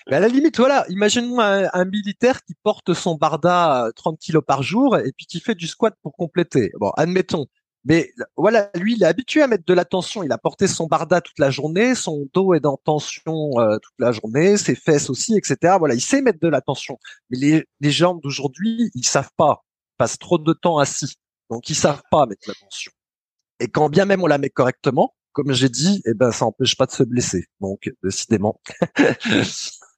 Mais 0.09 0.17
à 0.17 0.21
la 0.21 0.29
limite, 0.29 0.57
voilà, 0.59 0.85
imaginons 0.89 1.41
un, 1.41 1.69
un 1.73 1.85
militaire 1.85 2.43
qui 2.45 2.55
porte 2.63 2.93
son 2.95 3.15
barda 3.17 3.87
à 3.87 3.93
30 3.93 4.19
kilos 4.19 4.43
par 4.47 4.63
jour 4.63 4.97
et 4.99 5.11
puis 5.17 5.27
qui 5.27 5.41
fait 5.41 5.55
du 5.55 5.67
squat 5.67 5.95
pour 6.03 6.13
compléter. 6.13 6.71
Bon, 6.79 6.91
admettons. 6.97 7.47
Mais 7.85 8.13
voilà, 8.37 8.69
lui, 8.75 8.95
il 8.97 9.03
est 9.03 9.07
habitué 9.07 9.43
à 9.43 9.47
mettre 9.47 9.65
de 9.65 9.73
la 9.73 9.85
tension. 9.85 10.23
Il 10.25 10.33
a 10.33 10.39
porté 10.39 10.67
son 10.67 10.87
barda 10.87 11.21
toute 11.21 11.39
la 11.39 11.51
journée, 11.51 11.95
son 11.95 12.29
dos 12.35 12.53
est 12.55 12.67
en 12.67 12.77
tension 12.77 13.59
euh, 13.61 13.79
toute 13.79 13.95
la 13.99 14.11
journée, 14.13 14.57
ses 14.57 14.75
fesses 14.75 15.09
aussi, 15.09 15.37
etc. 15.37 15.77
Voilà, 15.79 15.95
il 15.95 16.01
sait 16.01 16.21
mettre 16.21 16.41
de 16.41 16.49
la 16.49 16.61
tension. 16.61 16.99
Mais 17.31 17.39
les, 17.39 17.65
les 17.81 17.91
gens 17.93 18.15
d'aujourd'hui, 18.17 18.91
ils 18.95 19.07
savent 19.07 19.31
pas. 19.37 19.65
Ils 19.95 19.97
passent 19.99 20.19
trop 20.19 20.39
de 20.39 20.53
temps 20.53 20.79
assis. 20.79 21.15
Donc, 21.49 21.71
ils 21.71 21.77
savent 21.77 22.03
pas 22.11 22.27
mettre 22.27 22.49
la 22.49 22.55
tension. 22.55 22.91
Et 23.61 23.69
quand 23.69 23.89
bien 23.89 24.05
même 24.05 24.23
on 24.23 24.27
la 24.27 24.39
met 24.39 24.51
correctement, 24.51 25.15
comme 25.37 25.53
j'ai 25.53 25.69
dit, 25.69 26.01
eh 26.07 26.15
ben, 26.15 26.33
ça 26.33 26.47
empêche 26.47 26.79
pas 26.79 26.87
de 26.87 26.93
se 26.93 27.03
blesser. 27.03 27.45
Donc, 27.61 27.91
décidément. 28.03 28.59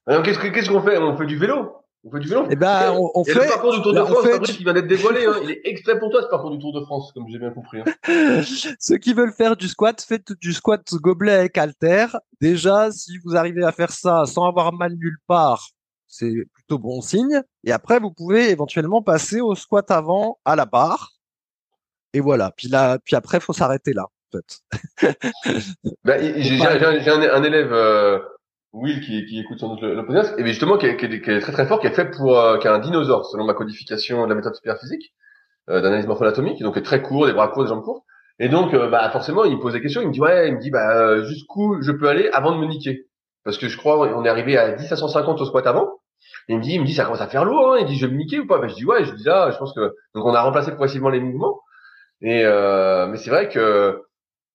Alors 0.05 0.21
qu'est-ce 0.23 0.37
que- 0.37 0.47
qu'est-ce 0.49 0.69
qu'on 0.69 0.81
fait? 0.81 0.97
On 0.97 1.15
fait 1.17 1.25
du 1.27 1.37
vélo? 1.37 1.77
On 2.03 2.11
fait 2.11 2.19
du 2.19 2.27
vélo? 2.27 2.45
Eh 2.49 2.57
ben, 2.57 2.91
on, 2.91 3.09
on 3.15 3.21
a 3.21 3.25
fait, 3.25 3.33
le 3.35 3.47
parcours 3.47 3.73
du 3.73 3.81
Tour 3.81 3.93
de 3.93 4.03
France, 4.03 4.25
fait 4.25 4.39
qui 4.41 4.63
vient 4.65 4.73
d'être 4.73 4.87
dévoilé. 4.87 5.25
Hein. 5.25 5.35
Il 5.43 5.51
est 5.51 5.61
extrait 5.63 5.97
pour 5.97 6.09
toi, 6.11 6.21
ce 6.23 6.27
parcours 6.27 6.51
du 6.51 6.59
Tour 6.59 6.73
de 6.73 6.83
France, 6.83 7.13
comme 7.13 7.23
j'ai 7.29 7.39
bien 7.39 7.51
compris. 7.51 7.79
hein. 7.79 8.41
ceux 8.79 8.97
qui 8.97 9.13
veulent 9.13 9.31
faire 9.31 9.55
du 9.55 9.69
squat, 9.69 10.01
faites 10.01 10.33
du 10.41 10.51
squat 10.51 10.81
gobelet 10.95 11.31
avec 11.33 11.57
halter. 11.57 12.07
Déjà, 12.41 12.91
si 12.91 13.17
vous 13.23 13.37
arrivez 13.37 13.63
à 13.63 13.71
faire 13.71 13.91
ça 13.91 14.25
sans 14.25 14.45
avoir 14.45 14.73
mal 14.73 14.93
nulle 14.95 15.19
part, 15.25 15.69
c'est 16.07 16.33
plutôt 16.53 16.79
bon 16.79 16.99
signe. 17.01 17.41
Et 17.63 17.71
après, 17.71 17.99
vous 17.99 18.11
pouvez 18.11 18.49
éventuellement 18.49 19.01
passer 19.01 19.39
au 19.39 19.55
squat 19.55 19.89
avant 19.89 20.37
à 20.43 20.57
la 20.57 20.65
barre. 20.65 21.11
Et 22.13 22.19
voilà. 22.19 22.51
Puis 22.57 22.67
là, 22.67 22.97
puis 23.05 23.15
après, 23.15 23.39
faut 23.39 23.53
s'arrêter 23.53 23.93
là. 23.93 24.05
Fait. 24.31 25.13
bah, 26.03 26.17
j'ai 26.19 26.61
un, 26.61 27.21
un, 27.21 27.43
élève 27.43 27.73
euh, 27.73 28.19
Will 28.73 29.01
qui, 29.01 29.25
qui 29.25 29.39
écoute 29.39 29.59
sans 29.59 29.75
doute 29.75 29.81
le, 29.81 30.05
podcast 30.05 30.35
et 30.37 30.45
justement 30.45 30.77
qui 30.77 30.85
est, 30.85 30.97
qui, 30.97 31.05
est, 31.05 31.21
qui 31.21 31.31
est, 31.31 31.39
très 31.39 31.51
très 31.51 31.65
fort, 31.65 31.79
qui 31.79 31.87
est 31.87 31.93
fait 31.93 32.11
pour 32.11 32.39
euh, 32.39 32.57
qui 32.57 32.67
est 32.67 32.71
un 32.71 32.79
dinosaure 32.79 33.25
selon 33.25 33.45
ma 33.45 33.53
codification 33.53 34.23
de 34.25 34.29
la 34.29 34.35
méthode 34.35 34.55
superphysique 34.55 35.13
euh, 35.69 35.81
d'analyse 35.81 36.07
morpho-anatomique, 36.07 36.61
donc 36.63 36.77
est 36.77 36.81
très 36.81 37.01
court, 37.01 37.27
des 37.27 37.33
bras 37.33 37.47
courts, 37.47 37.63
des 37.63 37.69
jambes 37.69 37.83
courtes. 37.83 38.03
Et 38.39 38.49
donc, 38.49 38.73
euh, 38.73 38.89
bah, 38.89 39.09
forcément, 39.11 39.43
il 39.43 39.57
me 39.57 39.61
pose 39.61 39.73
des 39.73 39.81
questions. 39.81 40.01
Il 40.01 40.07
me 40.07 40.13
dit, 40.13 40.21
ouais, 40.21 40.47
il 40.47 40.55
me 40.55 40.59
dit, 40.59 40.71
bah, 40.71 40.97
euh, 40.97 41.23
jusqu'où 41.25 41.81
je 41.81 41.91
peux 41.91 42.07
aller 42.07 42.29
avant 42.33 42.55
de 42.55 42.57
me 42.57 42.65
niquer? 42.65 43.05
Parce 43.43 43.57
que 43.57 43.67
je 43.67 43.77
crois, 43.77 43.99
on 43.99 44.25
est 44.25 44.29
arrivé 44.29 44.57
à 44.57 44.71
10 44.71 44.91
à 44.91 44.95
150 44.95 45.41
au 45.41 45.45
squat 45.45 45.67
avant. 45.67 45.99
Et 46.47 46.53
il 46.53 46.57
me 46.57 46.63
dit, 46.63 46.73
il 46.73 46.81
me 46.81 46.85
dit, 46.85 46.93
ça 46.93 47.03
commence 47.03 47.21
à 47.21 47.27
faire 47.27 47.45
lourd. 47.45 47.73
Hein. 47.73 47.77
Il 47.81 47.85
dit, 47.85 47.97
je 47.97 48.05
vais 48.05 48.11
me 48.11 48.17
niquer 48.17 48.39
ou 48.39 48.47
pas? 48.47 48.59
Bah, 48.59 48.67
Je 48.67 48.75
dis, 48.75 48.85
ouais. 48.85 49.03
Je 49.05 49.13
dis 49.13 49.23
là, 49.25 49.51
je 49.51 49.57
pense 49.57 49.73
que 49.73 49.95
donc 50.15 50.25
on 50.25 50.33
a 50.33 50.41
remplacé 50.41 50.71
progressivement 50.71 51.09
les 51.09 51.19
mouvements. 51.19 51.61
Et 52.21 52.43
euh, 52.45 53.07
mais 53.07 53.17
c'est 53.17 53.29
vrai 53.29 53.49
que 53.49 54.03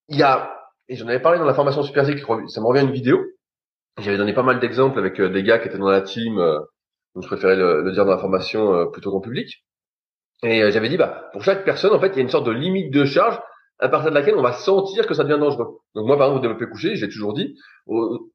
il 0.09 0.17
y 0.17 0.23
a 0.23 0.51
et 0.87 0.95
j'en 0.95 1.07
avais 1.07 1.21
parlé 1.21 1.39
dans 1.39 1.45
la 1.45 1.53
formation 1.53 1.81
Super 1.81 2.05
ça 2.05 2.11
me 2.13 2.65
revient 2.65 2.83
une 2.83 2.91
vidéo. 2.91 3.19
J'avais 3.99 4.17
donné 4.17 4.33
pas 4.33 4.43
mal 4.43 4.59
d'exemples 4.59 4.99
avec 4.99 5.19
des 5.19 5.43
gars 5.43 5.57
qui 5.57 5.67
étaient 5.67 5.77
dans 5.77 5.89
la 5.89 6.01
team. 6.01 6.35
donc 6.35 7.23
je 7.23 7.27
préférais 7.27 7.55
le, 7.55 7.91
dire 7.91 8.05
dans 8.05 8.11
la 8.11 8.19
formation 8.19 8.89
plutôt 8.91 9.11
qu'en 9.11 9.21
public. 9.21 9.65
Et 10.43 10.71
j'avais 10.71 10.89
dit, 10.89 10.97
bah, 10.97 11.29
pour 11.31 11.43
chaque 11.43 11.63
personne, 11.63 11.93
en 11.93 11.99
fait, 11.99 12.09
il 12.09 12.15
y 12.17 12.19
a 12.19 12.21
une 12.21 12.29
sorte 12.29 12.45
de 12.45 12.51
limite 12.51 12.91
de 12.91 13.05
charge 13.05 13.39
à 13.79 13.89
partir 13.89 14.09
de 14.11 14.15
laquelle 14.15 14.35
on 14.35 14.41
va 14.41 14.53
sentir 14.53 15.07
que 15.07 15.13
ça 15.13 15.23
devient 15.23 15.39
dangereux. 15.39 15.79
Donc 15.95 16.07
moi, 16.07 16.17
par 16.17 16.27
exemple, 16.27 16.45
au 16.45 16.47
développé 16.47 16.69
couché, 16.69 16.95
j'ai 16.95 17.09
toujours 17.09 17.33
dit, 17.33 17.55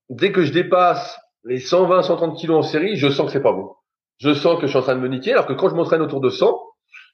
dès 0.08 0.32
que 0.32 0.42
je 0.42 0.52
dépasse 0.52 1.18
les 1.44 1.58
120, 1.58 2.02
130 2.02 2.36
kilos 2.36 2.58
en 2.58 2.62
série, 2.62 2.96
je 2.96 3.08
sens 3.08 3.26
que 3.26 3.32
c'est 3.32 3.42
pas 3.42 3.52
bon. 3.52 3.74
Je 4.18 4.34
sens 4.34 4.56
que 4.56 4.66
je 4.66 4.68
suis 4.68 4.78
en 4.78 4.82
train 4.82 4.96
de 4.96 5.00
me 5.00 5.08
niquer, 5.08 5.32
alors 5.32 5.46
que 5.46 5.54
quand 5.54 5.68
je 5.70 5.74
m'entraîne 5.74 6.02
autour 6.02 6.20
de 6.20 6.28
100, 6.28 6.58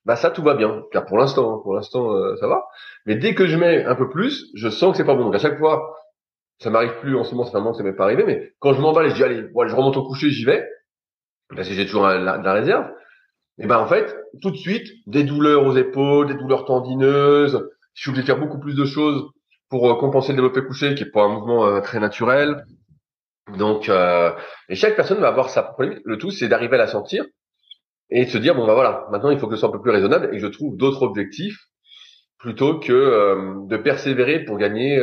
bah 0.06 0.16
ça 0.16 0.30
tout 0.30 0.42
va 0.42 0.54
bien. 0.54 0.84
Car 0.92 1.04
pour 1.04 1.18
l'instant, 1.18 1.58
pour 1.58 1.74
l'instant 1.74 2.12
euh, 2.12 2.36
ça 2.36 2.46
va. 2.46 2.64
Mais 3.04 3.16
dès 3.16 3.34
que 3.34 3.46
je 3.46 3.56
mets 3.56 3.84
un 3.84 3.96
peu 3.96 4.08
plus, 4.08 4.50
je 4.54 4.68
sens 4.68 4.92
que 4.92 4.96
c'est 4.96 5.04
pas 5.04 5.16
bon. 5.16 5.24
Donc 5.24 5.34
à 5.34 5.38
chaque 5.38 5.58
fois, 5.58 5.96
ça 6.60 6.70
m'arrive 6.70 6.94
plus 7.00 7.16
en 7.16 7.24
ce 7.24 7.34
moment, 7.34 7.44
c'est 7.44 7.58
moment 7.58 7.74
ça 7.74 7.82
m'est 7.82 7.92
pas 7.92 8.04
arrivé, 8.04 8.24
mais 8.24 8.54
quand 8.60 8.72
je 8.72 8.80
m'emballe 8.80 9.06
et 9.06 9.10
je 9.10 9.16
dis 9.16 9.24
allez, 9.24 9.42
bon, 9.42 9.66
je 9.68 9.74
remonte 9.74 9.96
au 9.96 10.04
coucher, 10.04 10.30
j'y 10.30 10.44
vais, 10.44 10.66
parce 11.54 11.68
que 11.68 11.74
j'ai 11.74 11.84
toujours 11.86 12.08
de 12.08 12.14
la, 12.24 12.52
réserve. 12.52 12.88
Et 13.58 13.66
ben 13.66 13.78
en 13.78 13.86
fait, 13.86 14.16
tout 14.42 14.50
de 14.50 14.56
suite, 14.56 14.86
des 15.06 15.24
douleurs 15.24 15.66
aux 15.66 15.76
épaules, 15.76 16.28
des 16.28 16.34
douleurs 16.34 16.64
tendineuses, 16.64 17.68
je 17.94 18.00
suis 18.00 18.10
obligé 18.10 18.22
de 18.22 18.26
faire 18.26 18.38
beaucoup 18.40 18.60
plus 18.60 18.74
de 18.74 18.84
choses 18.84 19.28
pour 19.68 19.90
euh, 19.90 19.96
compenser 19.96 20.32
le 20.32 20.36
développé 20.36 20.62
couché, 20.62 20.94
qui 20.94 21.02
est 21.02 21.10
pas 21.10 21.22
un 21.22 21.28
mouvement 21.28 21.66
euh, 21.66 21.80
très 21.80 21.98
naturel. 21.98 22.64
Donc, 23.56 23.88
euh, 23.88 24.32
et 24.68 24.74
chaque 24.74 24.96
personne 24.96 25.18
va 25.18 25.28
avoir 25.28 25.50
sa 25.50 25.74
limite. 25.78 26.00
Le 26.04 26.18
tout, 26.18 26.30
c'est 26.30 26.48
d'arriver 26.48 26.76
à 26.76 26.78
la 26.78 26.86
sentir 26.86 27.24
et 28.10 28.24
de 28.24 28.30
se 28.30 28.38
dire 28.38 28.54
bon 28.54 28.66
bah 28.66 28.74
voilà, 28.74 29.06
maintenant 29.10 29.30
il 29.30 29.38
faut 29.38 29.46
que 29.48 29.54
je 29.54 29.60
sois 29.60 29.68
un 29.68 29.72
peu 29.72 29.80
plus 29.80 29.90
raisonnable 29.90 30.28
et 30.32 30.36
que 30.36 30.42
je 30.42 30.46
trouve 30.46 30.76
d'autres 30.76 31.02
objectifs 31.02 31.58
plutôt 32.38 32.78
que 32.78 33.66
de 33.66 33.76
persévérer 33.76 34.44
pour 34.44 34.58
gagner 34.58 35.00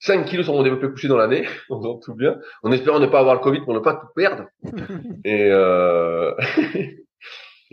5 0.00 0.24
kilos 0.24 0.44
sur 0.44 0.54
mon 0.54 0.64
développé 0.64 0.88
couché 0.88 1.06
dans 1.06 1.16
l'année, 1.16 1.46
on 1.70 1.98
tout 1.98 2.14
bien, 2.14 2.36
en 2.64 2.72
espérant 2.72 2.98
ne 2.98 3.06
pas 3.06 3.20
avoir 3.20 3.36
le 3.36 3.40
Covid 3.40 3.60
pour 3.60 3.72
ne 3.72 3.78
pas 3.78 3.94
tout 3.94 4.08
perdre. 4.16 4.46
et 5.24 5.50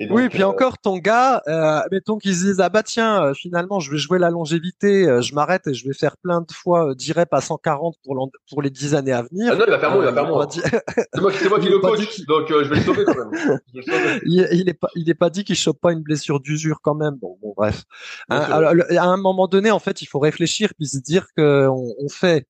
oui, 0.10 0.30
puis 0.30 0.44
euh, 0.44 0.48
encore 0.48 0.78
ton 0.78 0.98
gars, 0.98 1.42
euh, 1.48 1.82
mettons 1.92 2.18
qu'ils 2.18 2.36
se 2.36 2.46
disent 2.46 2.60
ah 2.60 2.70
bah 2.70 2.84
tiens, 2.84 3.24
euh, 3.24 3.34
finalement 3.34 3.80
je 3.80 3.92
vais 3.92 3.98
jouer 3.98 4.20
la 4.20 4.30
longévité, 4.30 5.08
euh, 5.08 5.22
je 5.22 5.34
m'arrête 5.34 5.68
et 5.68 5.74
je 5.74 5.88
vais 5.88 5.94
faire 5.94 6.16
plein 6.18 6.42
de 6.42 6.52
fois 6.52 6.92
euh, 6.92 7.24
à 7.32 7.42
140 7.42 7.96
pour, 8.04 8.30
pour 8.50 8.62
les 8.62 8.70
10 8.70 8.96
années 8.96 9.12
à 9.12 9.24
venir. 9.24 9.52
Ah 9.54 9.56
non, 9.56 9.66
il 9.68 9.72
va 9.72 9.80
faire 9.80 9.92
moins, 9.92 10.02
il 10.02 10.06
va 10.06 10.14
faire 10.14 10.28
moins. 10.28 10.48
C'est 10.50 11.20
moi, 11.22 11.32
moi, 11.50 11.60
qui 11.60 11.70
le 11.70 11.80
coach, 11.80 12.26
donc 12.26 12.48
je 12.50 12.70
vais 12.70 12.76
le 12.76 12.82
sauver 12.82 13.06
quand 13.06 13.16
même. 13.18 13.60
il, 14.26 14.48
il, 14.52 14.70
est 14.70 14.74
pas, 14.74 14.90
il 14.96 15.10
est 15.10 15.16
pas 15.16 15.30
dit 15.30 15.44
qu'il 15.44 15.56
chope 15.56 15.80
pas 15.82 15.92
une 15.92 16.02
blessure 16.02 16.40
d'usure 16.40 16.80
quand 16.82 16.96
même. 16.96 17.16
Bon, 17.16 17.38
bon 17.42 17.54
bref. 17.56 17.84
Hein, 18.30 18.40
alors, 18.40 18.74
à 18.90 19.06
un 19.06 19.18
moment 19.18 19.48
donné, 19.48 19.72
en 19.72 19.80
fait, 19.80 20.02
il 20.02 20.06
faut 20.06 20.20
réfléchir 20.20 20.72
puis 20.78 20.88
se 20.88 21.00
dire 21.00 21.28
qu'on 21.36 21.94
on 22.00 22.10
fait 22.10 22.46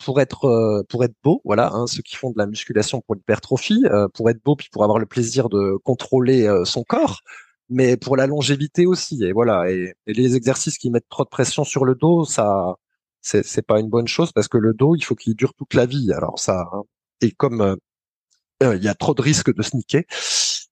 pour 0.00 0.20
être 0.20 0.44
euh, 0.46 0.82
pour 0.88 1.04
être 1.04 1.14
beau, 1.22 1.40
voilà, 1.44 1.70
hein, 1.72 1.86
ceux 1.86 2.02
qui 2.02 2.16
font 2.16 2.30
de 2.30 2.38
la 2.38 2.46
musculation 2.46 3.00
pour 3.00 3.14
l'hypertrophie, 3.14 3.84
euh, 3.86 4.08
pour 4.08 4.30
être 4.30 4.42
beau 4.44 4.56
puis 4.56 4.68
pour 4.70 4.84
avoir 4.84 4.98
le 4.98 5.06
plaisir 5.06 5.48
de 5.48 5.76
contrôler 5.84 6.46
euh, 6.46 6.64
son 6.64 6.84
corps, 6.84 7.20
mais 7.68 7.96
pour 7.96 8.16
la 8.16 8.26
longévité 8.26 8.86
aussi. 8.86 9.22
Et 9.24 9.32
voilà, 9.32 9.70
et, 9.70 9.94
les 10.06 10.36
exercices 10.36 10.78
qui 10.78 10.90
mettent 10.90 11.08
trop 11.08 11.24
de 11.24 11.28
pression 11.28 11.64
sur 11.64 11.84
le 11.84 11.94
dos, 11.94 12.24
ça, 12.24 12.76
c'est 13.20 13.44
c'est 13.44 13.62
pas 13.62 13.80
une 13.80 13.88
bonne 13.88 14.08
chose 14.08 14.32
parce 14.32 14.48
que 14.48 14.58
le 14.58 14.74
dos, 14.74 14.96
il 14.96 15.02
faut 15.02 15.14
qu'il 15.14 15.34
dure 15.34 15.54
toute 15.54 15.74
la 15.74 15.86
vie. 15.86 16.12
Alors 16.12 16.38
ça, 16.38 16.68
hein, 16.72 16.82
et 17.20 17.32
comme 17.32 17.76
il 18.62 18.82
y 18.82 18.88
a 18.88 18.94
trop 18.94 19.14
de 19.14 19.22
risques 19.22 19.54
de 19.54 19.62
sneaker, 19.62 20.02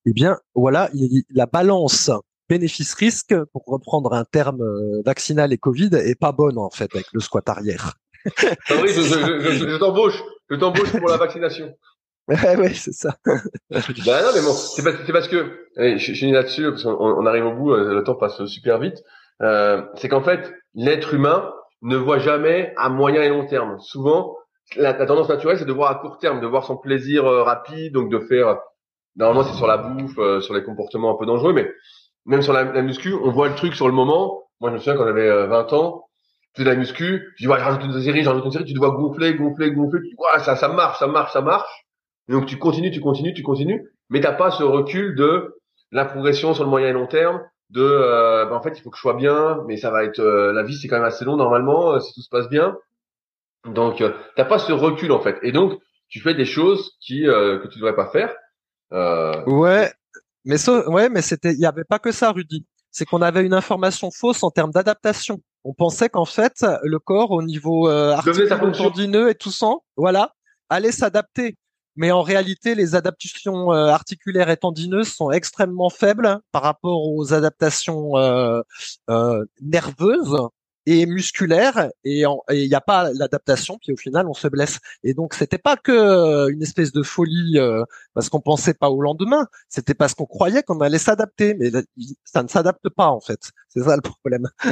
eh 0.07 0.13
bien 0.13 0.39
voilà, 0.55 0.91
la 1.31 1.47
balance 1.47 2.11
bénéfice-risque, 2.49 3.35
pour 3.53 3.65
reprendre 3.67 4.13
un 4.13 4.25
terme 4.25 4.63
vaccinal 5.05 5.53
et 5.53 5.59
Covid, 5.59 5.91
est 5.95 6.19
pas 6.19 6.33
bonne 6.33 6.59
en 6.59 6.71
fait 6.71 6.95
avec 6.95 7.07
le 7.13 7.21
squat 7.21 7.49
arrière. 7.49 7.95
Oui, 8.83 8.89
je, 8.89 9.03
je, 9.03 9.69
je, 9.71 9.77
t'embauche. 9.77 10.23
Je 10.51 10.57
t'embauche 10.57 10.93
pour 10.93 11.09
la 11.09 11.17
vaccination. 11.17 11.73
Ouais, 12.29 12.57
ouais, 12.57 12.75
c'est 12.75 12.93
ça. 12.93 13.15
ben 13.25 13.39
non, 13.71 14.31
mais 14.35 14.43
bon, 14.43 14.53
c'est 14.53 14.83
parce, 14.83 14.97
parce 15.13 15.29
que, 15.29 15.61
allez, 15.77 15.97
je, 15.97 16.13
je 16.13 16.17
suis 16.17 16.33
là-dessus, 16.33 16.71
parce 16.71 16.83
qu'on 16.83 16.91
on 16.91 17.25
arrive 17.25 17.47
au 17.47 17.53
bout, 17.53 17.73
euh, 17.73 17.95
le 17.95 18.03
temps 18.03 18.17
passe 18.17 18.45
super 18.47 18.81
vite. 18.81 19.01
Euh, 19.43 19.83
c'est 19.97 20.09
qu'en 20.09 20.23
fait, 20.23 20.53
l'être 20.75 21.15
humain 21.15 21.53
ne 21.83 21.97
voit 21.97 22.19
jamais 22.19 22.73
à 22.77 22.89
moyen 22.89 23.23
et 23.23 23.29
long 23.29 23.47
terme. 23.47 23.79
Souvent, 23.81 24.37
la, 24.77 24.95
tendance 24.95 25.29
naturelle, 25.29 25.59
c'est 25.59 25.67
de 25.67 25.73
voir 25.73 25.91
à 25.91 25.97
court 25.97 26.19
terme, 26.19 26.41
de 26.41 26.47
voir 26.47 26.65
son 26.65 26.77
plaisir 26.77 27.27
euh, 27.27 27.43
rapide, 27.43 27.93
donc 27.93 28.11
de 28.11 28.19
faire. 28.19 28.59
Normalement, 29.17 29.45
c'est 29.45 29.57
sur 29.57 29.67
la 29.67 29.79
bouffe, 29.79 30.19
euh, 30.19 30.41
sur 30.41 30.55
les 30.55 30.63
comportements 30.63 31.15
un 31.15 31.19
peu 31.19 31.27
dangereux, 31.27 31.53
mais 31.53 31.71
même 32.25 32.43
sur 32.43 32.53
la, 32.53 32.65
la, 32.65 32.83
muscu, 32.83 33.15
on 33.15 33.31
voit 33.31 33.49
le 33.49 33.55
truc 33.55 33.75
sur 33.75 33.87
le 33.87 33.95
moment. 33.95 34.43
Moi, 34.61 34.71
je 34.71 34.75
me 34.75 34.79
souviens 34.79 34.97
quand 34.97 35.07
j'avais 35.07 35.47
20 35.47 35.73
ans, 35.75 36.09
fais 36.57 36.65
de 36.65 36.71
la 36.71 36.77
muscu, 36.77 37.33
tu 37.37 37.45
dis, 37.45 37.49
ouais, 37.49 37.59
j'ajoute 37.59 37.85
une 37.85 38.01
série, 38.01 38.23
j'ajoute 38.23 38.45
une 38.45 38.51
série, 38.51 38.65
tu 38.65 38.73
dois 38.75 38.91
gonfler, 38.91 39.35
gonfler, 39.35 39.73
gonfler, 39.73 40.01
tu 40.03 40.09
dis, 40.09 40.15
ouais, 40.19 40.43
ça, 40.43 40.57
ça 40.57 40.69
marche, 40.69 40.99
ça 40.99 41.07
marche, 41.07 41.33
ça 41.33 41.43
marche. 41.43 41.87
Et 42.29 42.33
donc, 42.33 42.47
tu 42.47 42.59
continues, 42.59 42.91
tu 42.91 43.01
continues, 43.01 43.35
tu 43.35 43.43
continues, 43.43 43.89
mais 44.11 44.21
t'as 44.21 44.33
pas 44.33 44.51
ce 44.51 44.63
recul 44.63 45.15
de 45.15 45.57
la 45.93 46.05
progression 46.05 46.55
sur 46.55 46.65
le 46.65 46.71
moyen 46.71 46.89
et 46.89 46.93
long 46.93 47.07
terme, 47.07 47.41
de, 47.71 47.83
euh, 47.83 48.47
bah, 48.47 48.57
en 48.57 48.63
fait, 48.63 48.79
il 48.79 48.83
faut 48.83 48.91
que 48.91 48.97
je 48.97 49.03
sois 49.03 49.15
bien, 49.15 49.63
mais 49.67 49.77
ça 49.77 49.91
va 49.91 50.05
être, 50.05 50.21
euh, 50.21 50.53
la 50.53 50.63
vie, 50.63 50.77
c'est 50.77 50.89
quand 50.89 50.97
même 50.97 51.05
assez 51.05 51.25
long, 51.25 51.37
normalement, 51.37 51.93
euh, 51.93 52.01
si 52.01 52.13
tout 52.15 52.23
se 52.23 52.29
passe 52.29 52.49
bien. 52.49 52.77
Donc, 53.65 54.01
euh, 54.01 54.13
t'as 54.37 54.45
pas 54.45 54.59
ce 54.59 54.73
recul, 54.73 55.13
en 55.13 55.21
fait. 55.21 55.39
Et 55.43 55.53
donc, 55.53 55.81
tu 56.09 56.21
fais 56.21 56.35
des 56.35 56.45
choses 56.45 56.97
qui, 57.01 57.23
que 57.25 57.67
tu 57.67 57.79
devrais 57.79 57.97
pas 57.97 58.07
faire. 58.07 58.35
ouais. 59.47 59.93
Mais 60.45 60.59
ça, 60.59 60.89
ouais, 60.89 61.09
mais 61.09 61.23
c'était, 61.23 61.53
il 61.53 61.59
y 61.59 61.67
avait 61.67 61.83
pas 61.85 61.99
que 61.99 62.13
ça, 62.13 62.31
Rudy. 62.31 62.65
C'est 62.93 63.05
qu'on 63.05 63.21
avait 63.21 63.45
une 63.45 63.53
information 63.53 64.13
fausse 64.13 64.45
en 64.45 64.51
termes 64.53 64.71
d'adaptation 64.71 65.41
on 65.67 65.75
pensait 65.75 66.09
qu'en 66.09 66.25
fait 66.25 66.65
le 66.85 66.99
corps 66.99 67.33
au 67.33 67.43
niveau 67.43 67.89
euh, 67.89 68.17
tendineux 68.73 69.31
et 69.31 69.35
tout 69.35 69.51
ça, 69.51 69.73
voilà, 69.97 70.33
allait 70.69 70.93
s'adapter. 70.93 71.57
Mais 71.97 72.13
en 72.13 72.23
réalité, 72.23 72.75
les 72.75 72.95
adaptations 72.95 73.73
euh, 73.73 73.89
articulaires 73.89 74.51
et 74.51 74.57
tendineuses 74.59 75.13
sont 75.13 75.31
extrêmement 75.31 75.91
faibles 75.91 76.39
par 76.53 76.63
rapport 76.63 77.09
aux 77.09 77.33
adaptations 77.33 78.17
euh, 78.17 78.61
euh 79.11 79.45
nerveuses 79.61 80.37
et 80.87 81.05
musculaire 81.07 81.91
et 82.05 82.23
il 82.51 82.69
n'y 82.69 82.75
a 82.75 82.81
pas 82.81 83.11
l'adaptation 83.13 83.77
puis 83.83 83.93
au 83.93 83.97
final 83.97 84.27
on 84.29 84.35
se 84.35 84.49
blesse. 84.49 84.79
Et 85.03 85.15
donc 85.15 85.35
c'était 85.35 85.59
pas 85.59 85.77
que 85.77 85.93
euh, 85.93 86.49
une 86.49 86.63
espèce 86.63 86.93
de 86.93 87.03
folie 87.03 87.59
euh, 87.59 87.83
parce 88.15 88.29
qu'on 88.29 88.41
pensait 88.41 88.75
pas 88.75 88.89
au 88.89 89.01
lendemain. 89.01 89.47
C'était 89.69 89.95
parce 89.95 90.15
qu'on 90.15 90.27
croyait 90.27 90.63
qu'on 90.63 90.81
allait 90.81 90.99
s'adapter. 90.99 91.55
Mais 91.55 91.71
ça 92.25 92.43
ne 92.43 92.49
s'adapte 92.49 92.89
pas 92.89 93.09
en 93.09 93.21
fait. 93.21 93.51
C'est 93.69 93.83
ça 93.83 93.97
le 93.97 94.03
problème. 94.03 94.49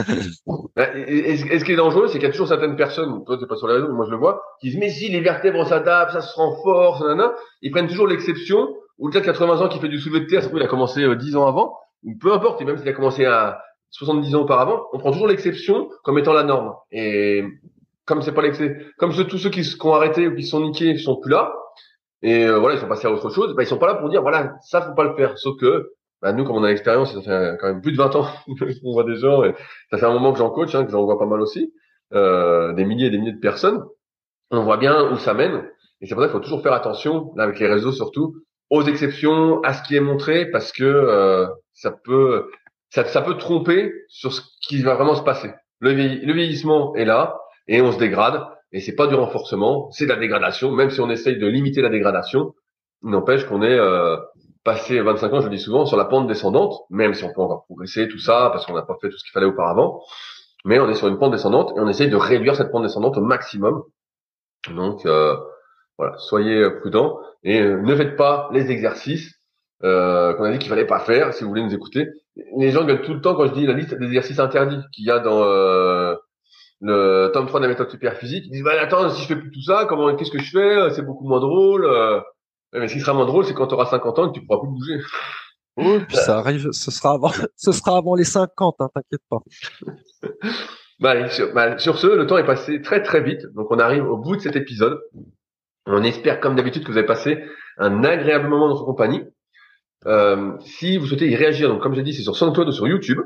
Et, 1.08 1.36
ce 1.36 1.64
qui 1.64 1.72
est 1.72 1.76
dangereux 1.76 2.06
c'est 2.06 2.18
qu'il 2.18 2.26
y 2.26 2.30
a 2.30 2.30
toujours 2.30 2.48
certaines 2.48 2.76
personnes 2.76 3.24
toi 3.24 3.36
t'es 3.38 3.46
pas 3.46 3.56
sur 3.56 3.66
la 3.66 3.74
réseau 3.74 3.92
moi 3.92 4.06
je 4.06 4.10
le 4.10 4.16
vois 4.16 4.42
qui 4.60 4.68
disent 4.68 4.78
mais 4.78 4.90
si 4.90 5.08
les 5.08 5.20
vertèbres 5.20 5.66
s'adaptent 5.66 6.12
ça 6.12 6.20
se 6.20 6.34
renforce 6.34 7.00
nanana. 7.00 7.32
ils 7.62 7.70
prennent 7.70 7.88
toujours 7.88 8.06
l'exception 8.06 8.68
gars 9.00 9.20
de 9.20 9.24
80 9.24 9.60
ans 9.60 9.68
qui 9.68 9.78
fait 9.78 9.88
du 9.88 9.98
soulevé 9.98 10.20
de 10.20 10.26
terre 10.26 10.48
il 10.52 10.62
a 10.62 10.68
commencé 10.68 11.00
10 11.16 11.34
euh, 11.34 11.38
ans 11.38 11.46
avant 11.46 11.76
ou 12.04 12.16
peu 12.16 12.32
importe 12.32 12.60
et 12.60 12.64
même 12.64 12.78
s'il 12.78 12.88
a 12.88 12.92
commencé 12.92 13.24
à 13.24 13.60
70 13.94 14.34
ans 14.34 14.42
auparavant, 14.42 14.86
on 14.92 14.98
prend 14.98 15.12
toujours 15.12 15.28
l'exception 15.28 15.88
comme 16.02 16.18
étant 16.18 16.32
la 16.32 16.42
norme. 16.42 16.74
Et 16.90 17.44
comme 18.06 18.22
c'est 18.22 18.32
pas 18.32 18.42
l'exception, 18.42 18.76
comme 18.98 19.12
tous 19.12 19.38
ceux 19.38 19.50
qui, 19.50 19.62
qui 19.62 19.86
ont 19.86 19.94
arrêté 19.94 20.26
ou 20.26 20.34
qui 20.34 20.42
sont 20.42 20.60
niqués, 20.60 20.98
sont 20.98 21.20
plus 21.20 21.30
là, 21.30 21.54
et 22.20 22.44
euh, 22.44 22.58
voilà, 22.58 22.74
ils 22.74 22.80
sont 22.80 22.88
passés 22.88 23.06
à 23.06 23.12
autre 23.12 23.30
chose, 23.30 23.54
bah, 23.54 23.62
ils 23.62 23.66
sont 23.66 23.78
pas 23.78 23.86
là 23.86 23.94
pour 23.94 24.08
dire 24.08 24.22
voilà, 24.22 24.54
ça 24.62 24.82
faut 24.82 24.94
pas 24.94 25.04
le 25.04 25.14
faire. 25.14 25.38
Sauf 25.38 25.60
que 25.60 25.92
bah, 26.20 26.32
nous, 26.32 26.44
comme 26.44 26.56
on 26.56 26.64
a 26.64 26.70
l'expérience, 26.70 27.14
ça 27.14 27.22
fait 27.22 27.56
quand 27.60 27.68
même 27.68 27.82
plus 27.82 27.92
de 27.92 27.96
20 27.96 28.16
ans 28.16 28.26
qu'on 28.46 28.92
voit 28.92 29.04
des 29.04 29.16
gens, 29.16 29.44
et 29.44 29.54
ça 29.90 29.98
fait 29.98 30.06
un 30.06 30.12
moment 30.12 30.32
que 30.32 30.38
j'en 30.38 30.50
coach, 30.50 30.74
hein, 30.74 30.84
que 30.84 30.90
j'en 30.90 31.04
vois 31.04 31.18
pas 31.18 31.26
mal 31.26 31.40
aussi, 31.40 31.72
euh, 32.14 32.72
des 32.72 32.84
milliers 32.84 33.06
et 33.06 33.10
des 33.10 33.18
milliers 33.18 33.32
de 33.32 33.40
personnes. 33.40 33.84
On 34.50 34.64
voit 34.64 34.76
bien 34.76 35.12
où 35.12 35.18
ça 35.18 35.34
mène, 35.34 35.68
et 36.00 36.06
c'est 36.06 36.14
pour 36.14 36.22
ça 36.22 36.28
qu'il 36.28 36.32
faut 36.32 36.44
toujours 36.44 36.62
faire 36.62 36.72
attention, 36.72 37.32
là, 37.36 37.44
avec 37.44 37.60
les 37.60 37.68
réseaux 37.68 37.92
surtout, 37.92 38.34
aux 38.70 38.82
exceptions, 38.82 39.62
à 39.62 39.72
ce 39.72 39.84
qui 39.84 39.94
est 39.94 40.00
montré, 40.00 40.50
parce 40.50 40.72
que 40.72 40.82
euh, 40.82 41.46
ça 41.74 41.92
peut 41.92 42.50
ça, 42.94 43.04
ça 43.06 43.22
peut 43.22 43.36
tromper 43.36 43.92
sur 44.08 44.32
ce 44.32 44.40
qui 44.62 44.80
va 44.82 44.94
vraiment 44.94 45.16
se 45.16 45.22
passer. 45.22 45.50
Le, 45.80 45.90
vieillissement 45.90 46.94
est 46.94 47.04
là 47.04 47.40
et 47.66 47.82
on 47.82 47.90
se 47.90 47.98
dégrade 47.98 48.46
et 48.70 48.80
c'est 48.80 48.94
pas 48.94 49.08
du 49.08 49.16
renforcement, 49.16 49.90
c'est 49.90 50.04
de 50.04 50.10
la 50.10 50.16
dégradation. 50.16 50.70
Même 50.70 50.90
si 50.90 51.00
on 51.00 51.10
essaye 51.10 51.36
de 51.36 51.46
limiter 51.48 51.82
la 51.82 51.88
dégradation, 51.88 52.54
n'empêche 53.02 53.46
qu'on 53.46 53.62
est 53.62 53.78
euh, 53.78 54.16
passé 54.62 55.00
25 55.00 55.32
ans, 55.32 55.40
je 55.40 55.48
le 55.48 55.56
dis 55.56 55.60
souvent, 55.60 55.86
sur 55.86 55.96
la 55.96 56.04
pente 56.04 56.28
descendante, 56.28 56.82
même 56.88 57.14
si 57.14 57.24
on 57.24 57.32
peut 57.32 57.40
encore 57.40 57.64
progresser, 57.64 58.06
tout 58.06 58.18
ça, 58.18 58.50
parce 58.52 58.64
qu'on 58.64 58.74
n'a 58.74 58.82
pas 58.82 58.96
fait 59.00 59.08
tout 59.08 59.18
ce 59.18 59.24
qu'il 59.24 59.32
fallait 59.32 59.46
auparavant. 59.46 60.00
mais 60.64 60.78
on 60.78 60.88
est 60.88 60.94
sur 60.94 61.08
une 61.08 61.18
pente 61.18 61.32
descendante 61.32 61.72
et 61.76 61.80
on 61.80 61.88
essaye 61.88 62.08
de 62.08 62.16
réduire 62.16 62.54
cette 62.54 62.70
pente 62.70 62.84
descendante 62.84 63.16
au 63.16 63.22
maximum. 63.22 63.82
Donc 64.72 65.04
euh, 65.04 65.36
voilà, 65.98 66.16
soyez 66.18 66.70
prudents 66.80 67.18
et 67.42 67.60
euh, 67.60 67.82
ne 67.82 67.96
faites 67.96 68.16
pas 68.16 68.50
les 68.52 68.70
exercices 68.70 69.34
euh, 69.84 70.34
qu'on 70.34 70.44
a 70.44 70.52
dit 70.52 70.58
qu'il 70.58 70.68
fallait 70.68 70.86
pas 70.86 71.00
faire 71.00 71.32
si 71.34 71.44
vous 71.44 71.50
voulez 71.50 71.62
nous 71.62 71.74
écouter. 71.74 72.08
Les 72.56 72.70
gens 72.70 72.84
gueulent 72.84 73.02
tout 73.02 73.14
le 73.14 73.20
temps 73.20 73.34
quand 73.34 73.46
je 73.46 73.52
dis 73.52 73.66
la 73.66 73.74
liste 73.74 73.94
des 73.94 74.06
exercices 74.06 74.38
interdits 74.38 74.80
qu'il 74.92 75.04
y 75.04 75.10
a 75.10 75.18
dans 75.20 75.44
euh, 75.44 76.14
le 76.80 77.30
tome 77.32 77.46
3 77.46 77.60
de 77.60 77.64
la 77.64 77.70
méthode 77.70 77.90
super 77.90 78.16
physique. 78.16 78.44
Ils 78.46 78.50
disent 78.50 78.64
bah 78.64 78.72
attends 78.80 79.08
si 79.10 79.22
je 79.22 79.26
fais 79.28 79.36
plus 79.36 79.50
tout 79.50 79.62
ça, 79.62 79.86
comment 79.88 80.14
qu'est-ce 80.16 80.30
que 80.30 80.42
je 80.42 80.50
fais? 80.50 80.90
C'est 80.90 81.02
beaucoup 81.02 81.28
moins 81.28 81.40
drôle. 81.40 81.86
Mais 82.72 82.88
ce 82.88 82.94
qui 82.94 83.00
sera 83.00 83.14
moins 83.14 83.26
drôle, 83.26 83.44
c'est 83.44 83.54
quand 83.54 83.68
tu 83.68 83.74
auras 83.74 83.86
50 83.86 84.18
ans 84.18 84.24
et 84.26 84.28
que 84.32 84.40
tu 84.40 84.46
pourras 84.46 84.60
plus 84.60 84.70
bouger. 84.70 84.98
Oui, 85.76 85.98
puis 86.06 86.16
ça 86.16 86.38
arrive, 86.38 86.70
ce 86.70 86.92
sera 86.92 87.14
avant, 87.14 87.32
ce 87.56 87.72
sera 87.72 87.96
avant 87.96 88.14
les 88.14 88.22
50, 88.22 88.76
hein, 88.78 88.88
t'inquiète 88.94 89.22
pas. 89.28 89.40
bah, 91.00 91.28
sur, 91.28 91.52
bah, 91.52 91.78
sur 91.78 91.98
ce, 91.98 92.06
le 92.06 92.28
temps 92.28 92.38
est 92.38 92.46
passé 92.46 92.80
très 92.80 93.02
très 93.02 93.20
vite, 93.20 93.44
donc 93.54 93.66
on 93.70 93.80
arrive 93.80 94.06
au 94.06 94.16
bout 94.16 94.36
de 94.36 94.40
cet 94.40 94.54
épisode. 94.54 95.00
On 95.86 96.04
espère, 96.04 96.38
comme 96.38 96.54
d'habitude, 96.54 96.84
que 96.84 96.92
vous 96.92 96.98
avez 96.98 97.06
passé 97.06 97.42
un 97.78 98.04
agréable 98.04 98.48
moment 98.48 98.68
dans 98.68 98.74
notre 98.74 98.84
compagnie. 98.84 99.24
Euh, 100.06 100.52
si 100.60 100.96
vous 100.96 101.06
souhaitez 101.06 101.28
y 101.28 101.36
réagir, 101.36 101.68
donc 101.68 101.82
comme 101.82 101.94
j'ai 101.94 102.02
dit, 102.02 102.12
c'est 102.12 102.22
sur 102.22 102.36
SoundCloud 102.36 102.68
ou 102.68 102.72
sur 102.72 102.86
YouTube. 102.86 103.20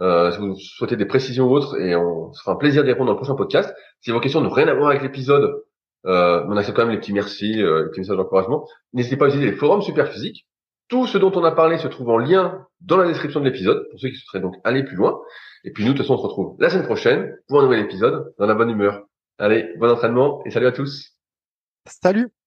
Euh, 0.00 0.32
si 0.32 0.38
vous 0.38 0.56
souhaitez 0.56 0.96
des 0.96 1.06
précisions 1.06 1.46
ou 1.46 1.54
autres, 1.54 1.78
et 1.80 1.94
on 1.94 2.32
se 2.32 2.42
fera 2.42 2.52
un 2.52 2.56
plaisir 2.56 2.82
d'y 2.82 2.90
répondre 2.90 3.06
dans 3.06 3.12
le 3.12 3.18
prochain 3.18 3.36
podcast. 3.36 3.74
Si 4.00 4.10
vos 4.10 4.20
questions 4.20 4.40
n'ont 4.40 4.50
rien 4.50 4.66
à 4.68 4.74
voir 4.74 4.90
avec 4.90 5.02
l'épisode, 5.02 5.62
euh, 6.06 6.44
on 6.48 6.56
accepte 6.56 6.76
quand 6.76 6.84
même 6.84 6.94
les 6.94 7.00
petits 7.00 7.12
merci, 7.12 7.62
euh, 7.62 7.84
les 7.84 7.90
petits 7.90 8.00
messages 8.00 8.16
d'encouragement. 8.16 8.66
N'hésitez 8.92 9.16
pas 9.16 9.26
à 9.26 9.28
utiliser 9.28 9.50
les 9.50 9.56
forums 9.56 9.82
Superphysique. 9.82 10.46
Tout 10.88 11.06
ce 11.06 11.16
dont 11.16 11.32
on 11.34 11.44
a 11.44 11.52
parlé 11.52 11.78
se 11.78 11.88
trouve 11.88 12.10
en 12.10 12.18
lien 12.18 12.66
dans 12.80 12.98
la 12.98 13.06
description 13.06 13.40
de 13.40 13.46
l'épisode, 13.46 13.86
pour 13.90 13.98
ceux 13.98 14.08
qui 14.08 14.16
souhaiteraient 14.16 14.42
donc 14.42 14.56
aller 14.64 14.82
plus 14.82 14.96
loin. 14.96 15.18
Et 15.64 15.72
puis 15.72 15.84
nous, 15.84 15.92
de 15.92 15.96
toute 15.96 16.06
façon, 16.06 16.14
on 16.14 16.18
se 16.18 16.22
retrouve 16.24 16.56
la 16.58 16.68
semaine 16.68 16.84
prochaine 16.84 17.34
pour 17.48 17.60
un 17.60 17.62
nouvel 17.62 17.80
épisode, 17.80 18.34
dans 18.38 18.46
la 18.46 18.54
bonne 18.54 18.70
humeur. 18.70 19.04
Allez, 19.38 19.70
bon 19.78 19.90
entraînement 19.90 20.42
et 20.44 20.50
salut 20.50 20.66
à 20.66 20.72
tous. 20.72 21.12
Salut 21.86 22.43